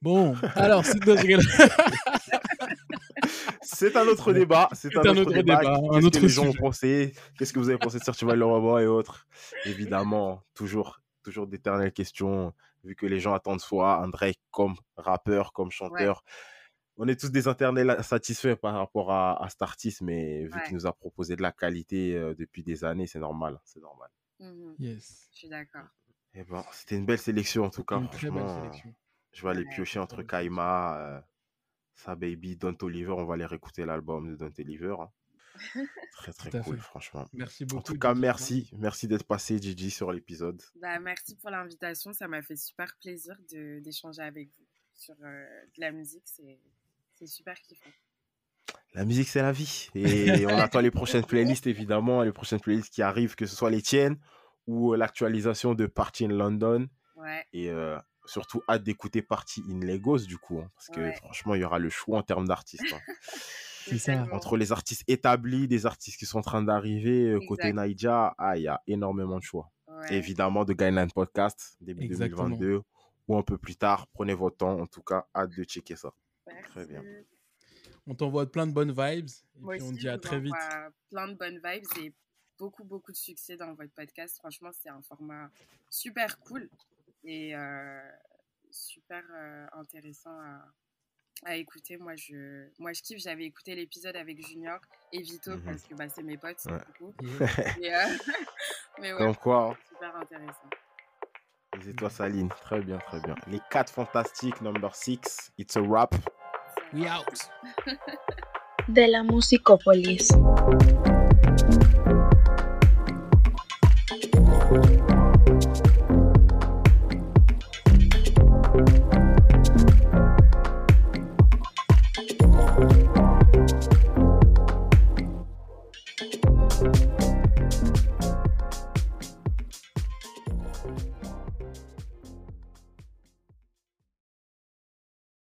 Bon, 0.00 0.34
alors, 0.56 0.82
c'est 3.62 3.96
un 3.96 4.06
autre 4.06 4.32
débat. 4.32 4.68
C'est 4.72 4.96
un, 4.96 5.16
autre 5.16 5.32
débat. 5.32 5.56
débat, 5.58 5.74
un 5.74 5.80
Qu'est-ce 5.90 6.06
autre 6.06 6.18
que 6.20 6.24
les 6.24 6.28
gens 6.28 6.42
ont 6.44 6.52
sujet. 6.52 6.58
pensé? 6.60 7.14
Qu'est-ce 7.38 7.52
que 7.52 7.58
vous 7.58 7.68
avez 7.68 7.78
pensé 7.78 7.98
de 7.98 8.04
Survival 8.04 8.42
Robot 8.42 8.78
et 8.78 8.86
autres? 8.86 9.26
Évidemment, 9.66 10.42
toujours, 10.54 11.00
toujours 11.22 11.46
d'éternelles 11.46 11.92
questions. 11.92 12.54
Vu 12.84 12.94
que 12.94 13.06
les 13.06 13.20
gens 13.20 13.34
attendent 13.34 13.60
soit 13.60 13.96
un 13.96 14.08
Drake 14.08 14.38
comme 14.50 14.76
rappeur, 14.96 15.52
comme 15.52 15.70
chanteur. 15.70 16.22
On 16.96 17.06
est 17.06 17.18
tous 17.20 17.30
des 17.30 17.46
internels 17.46 17.96
satisfaits 18.02 18.56
par 18.56 18.74
rapport 18.74 19.12
à, 19.12 19.42
à 19.44 19.48
cet 19.48 19.62
artiste, 19.62 20.00
mais 20.00 20.44
vu 20.44 20.52
Ouais. 20.54 20.62
qu'il 20.66 20.74
nous 20.74 20.86
a 20.86 20.92
proposé 20.92 21.36
de 21.36 21.42
la 21.42 21.52
qualité 21.52 22.16
euh, 22.16 22.34
depuis 22.34 22.62
des 22.64 22.84
années, 22.84 23.06
c'est 23.06 23.20
normal. 23.20 23.60
C'est 23.64 23.80
normal. 23.80 24.08
Mhm, 24.40 24.74
Yes. 24.78 25.28
Je 25.32 25.38
suis 25.38 25.48
d'accord. 25.48 25.84
Eh 26.34 26.44
ben, 26.44 26.64
c'était 26.72 26.96
une 26.96 27.06
belle 27.06 27.18
sélection 27.18 27.64
en 27.64 27.70
tout 27.70 27.84
cas. 27.84 27.98
Une 27.98 28.08
très 28.10 28.30
belle 28.30 28.40
franchement, 28.40 28.62
sélection. 28.70 28.94
Je 29.32 29.42
vais 29.42 29.50
aller 29.50 29.64
Ouais, 29.64 29.74
piocher 29.74 29.98
entre 29.98 30.22
Kaima, 30.22 30.98
euh, 30.98 31.20
Sa 31.94 32.14
Baby, 32.14 32.56
Don't 32.56 32.76
Oliver. 32.82 33.10
On 33.12 33.24
va 33.24 33.34
aller 33.34 33.46
réécouter 33.46 33.84
l'album 33.84 34.30
de 34.30 34.36
Don't 34.36 34.52
Oliver. 34.58 34.96
hein. 35.00 35.10
Très 36.12 36.32
très 36.32 36.50
cool, 36.62 36.76
fait. 36.76 36.82
franchement. 36.82 37.26
Merci 37.32 37.64
beaucoup. 37.64 37.80
En 37.80 37.82
tout 37.82 37.98
cas, 37.98 38.14
merci. 38.14 38.70
Merci 38.78 39.08
d'être 39.08 39.24
passé, 39.24 39.58
Gigi, 39.60 39.90
sur 39.90 40.12
l'épisode. 40.12 40.62
Bah, 40.80 41.00
merci 41.00 41.34
pour 41.36 41.50
l'invitation. 41.50 42.12
Ça 42.12 42.28
m'a 42.28 42.42
fait 42.42 42.54
super 42.56 42.94
plaisir 43.00 43.36
de, 43.52 43.80
d'échanger 43.80 44.22
avec 44.22 44.48
vous 44.56 44.64
sur 44.94 45.14
euh, 45.24 45.44
de 45.76 45.80
la 45.80 45.90
musique. 45.90 46.22
C'est, 46.26 46.60
c'est 47.14 47.26
super 47.26 47.60
kiffant. 47.62 47.90
La 48.94 49.04
musique, 49.04 49.28
c'est 49.28 49.42
la 49.42 49.50
vie. 49.52 49.88
Et 49.96 50.46
on 50.46 50.58
attend 50.58 50.80
les 50.80 50.90
prochaines 50.92 51.24
playlists, 51.24 51.66
évidemment. 51.66 52.22
Les 52.22 52.32
prochaines 52.32 52.60
playlists 52.60 52.92
qui 52.92 53.02
arrivent, 53.02 53.34
que 53.34 53.46
ce 53.46 53.56
soit 53.56 53.70
les 53.70 53.82
tiennes 53.82 54.18
ou 54.68 54.92
euh, 54.92 54.96
l'actualisation 54.96 55.74
de 55.74 55.86
Party 55.86 56.26
in 56.26 56.28
London. 56.28 56.86
Ouais, 57.16 57.44
Et 57.52 57.68
euh, 57.70 57.98
surtout, 58.26 58.62
hâte 58.68 58.84
d'écouter 58.84 59.22
Party 59.22 59.64
in 59.68 59.80
Lagos, 59.84 60.18
du 60.20 60.38
coup. 60.38 60.60
hein, 60.60 60.70
parce 60.76 60.86
que 60.88 61.10
franchement, 61.16 61.54
il 61.56 61.62
y 61.62 61.64
aura 61.64 61.80
le 61.80 61.88
choix 61.90 62.18
en 62.18 62.22
termes 62.22 62.46
d'artistes. 62.46 62.84
hein. 62.92 63.00
C'est 63.88 63.98
ça. 63.98 64.26
Entre 64.32 64.56
les 64.58 64.70
artistes 64.70 65.02
établis, 65.08 65.66
des 65.66 65.86
artistes 65.86 66.18
qui 66.18 66.26
sont 66.26 66.38
en 66.38 66.42
train 66.42 66.62
d'arriver, 66.62 67.30
euh, 67.30 67.40
côté. 67.48 67.72
Naija, 67.72 68.34
ah, 68.36 68.56
il 68.58 68.62
y 68.64 68.68
a 68.68 68.82
énormément 68.86 69.38
de 69.38 69.42
choix. 69.42 69.70
Ouais. 69.88 70.14
Évidemment, 70.14 70.64
de 70.66 70.74
Guideline 70.74 71.10
Podcast, 71.10 71.76
début 71.80 72.04
Exactement. 72.04 72.50
2022 72.50 72.82
ou 73.28 73.36
un 73.38 73.42
peu 73.42 73.56
plus 73.56 73.76
tard. 73.76 74.06
Prenez 74.12 74.34
votre 74.34 74.58
temps. 74.58 74.78
En 74.78 74.86
tout 74.86 75.02
cas, 75.02 75.26
hâte 75.34 75.56
de 75.56 75.64
checker 75.64 75.96
ça. 75.96 76.12
Merci. 76.46 76.70
Très 76.70 76.86
bien. 76.86 77.02
On 78.06 78.14
t'envoie 78.14 78.44
plein 78.50 78.66
de 78.66 78.72
bonnes 78.72 78.92
vibes. 78.92 79.28
Et 79.56 79.60
Moi 79.60 79.74
puis 79.74 79.82
on 79.82 79.86
aussi, 79.88 79.94
te 79.96 80.00
dit 80.00 80.08
à 80.10 80.18
très 80.18 80.38
vite. 80.40 80.54
Plein 81.10 81.28
de 81.28 81.34
bonnes 81.34 81.60
vibes 81.64 81.84
et 82.04 82.12
beaucoup, 82.58 82.84
beaucoup 82.84 83.12
de 83.12 83.16
succès 83.16 83.56
dans 83.56 83.72
votre 83.74 83.92
podcast. 83.92 84.36
Franchement, 84.38 84.70
c'est 84.72 84.88
un 84.88 85.02
format 85.02 85.50
super 85.90 86.38
cool 86.40 86.68
et 87.24 87.54
euh, 87.56 88.00
super 88.70 89.22
euh, 89.32 89.66
intéressant 89.72 90.38
à, 90.40 90.64
à 91.44 91.56
écouter. 91.56 91.96
Moi 91.96 92.14
je, 92.16 92.66
moi, 92.78 92.92
je 92.92 93.02
kiffe. 93.02 93.18
J'avais 93.22 93.44
écouté 93.44 93.74
l'épisode 93.74 94.16
avec 94.16 94.44
Junior 94.46 94.80
et 95.12 95.22
Vito 95.22 95.52
Mhm. 95.52 95.62
parce 95.62 95.82
que 95.84 95.94
bah, 95.94 96.08
c'est 96.08 96.22
mes 96.22 96.36
potes, 96.36 96.64
Ouais. 96.66 97.08
Et, 97.82 97.94
euh, 97.94 97.98
mais 99.00 99.12
ouais, 99.12 99.18
Comme 99.18 99.36
quoi, 99.36 99.70
hein. 99.70 99.76
super 99.88 100.16
intéressant. 100.16 100.70
Et 101.86 101.94
toi, 101.94 102.10
Saline. 102.10 102.48
Très 102.48 102.80
bien, 102.80 102.98
très 102.98 103.20
bien. 103.20 103.36
Les 103.46 103.60
4 103.70 103.92
fantastiques, 103.92 104.60
number 104.62 104.94
6. 104.94 105.52
It's 105.58 105.76
a 105.76 105.80
wrap. 105.82 106.12
We 106.92 107.06
out. 107.08 107.48
de 108.88 109.02
la 109.12 109.22
Musicopolis. 109.22 110.28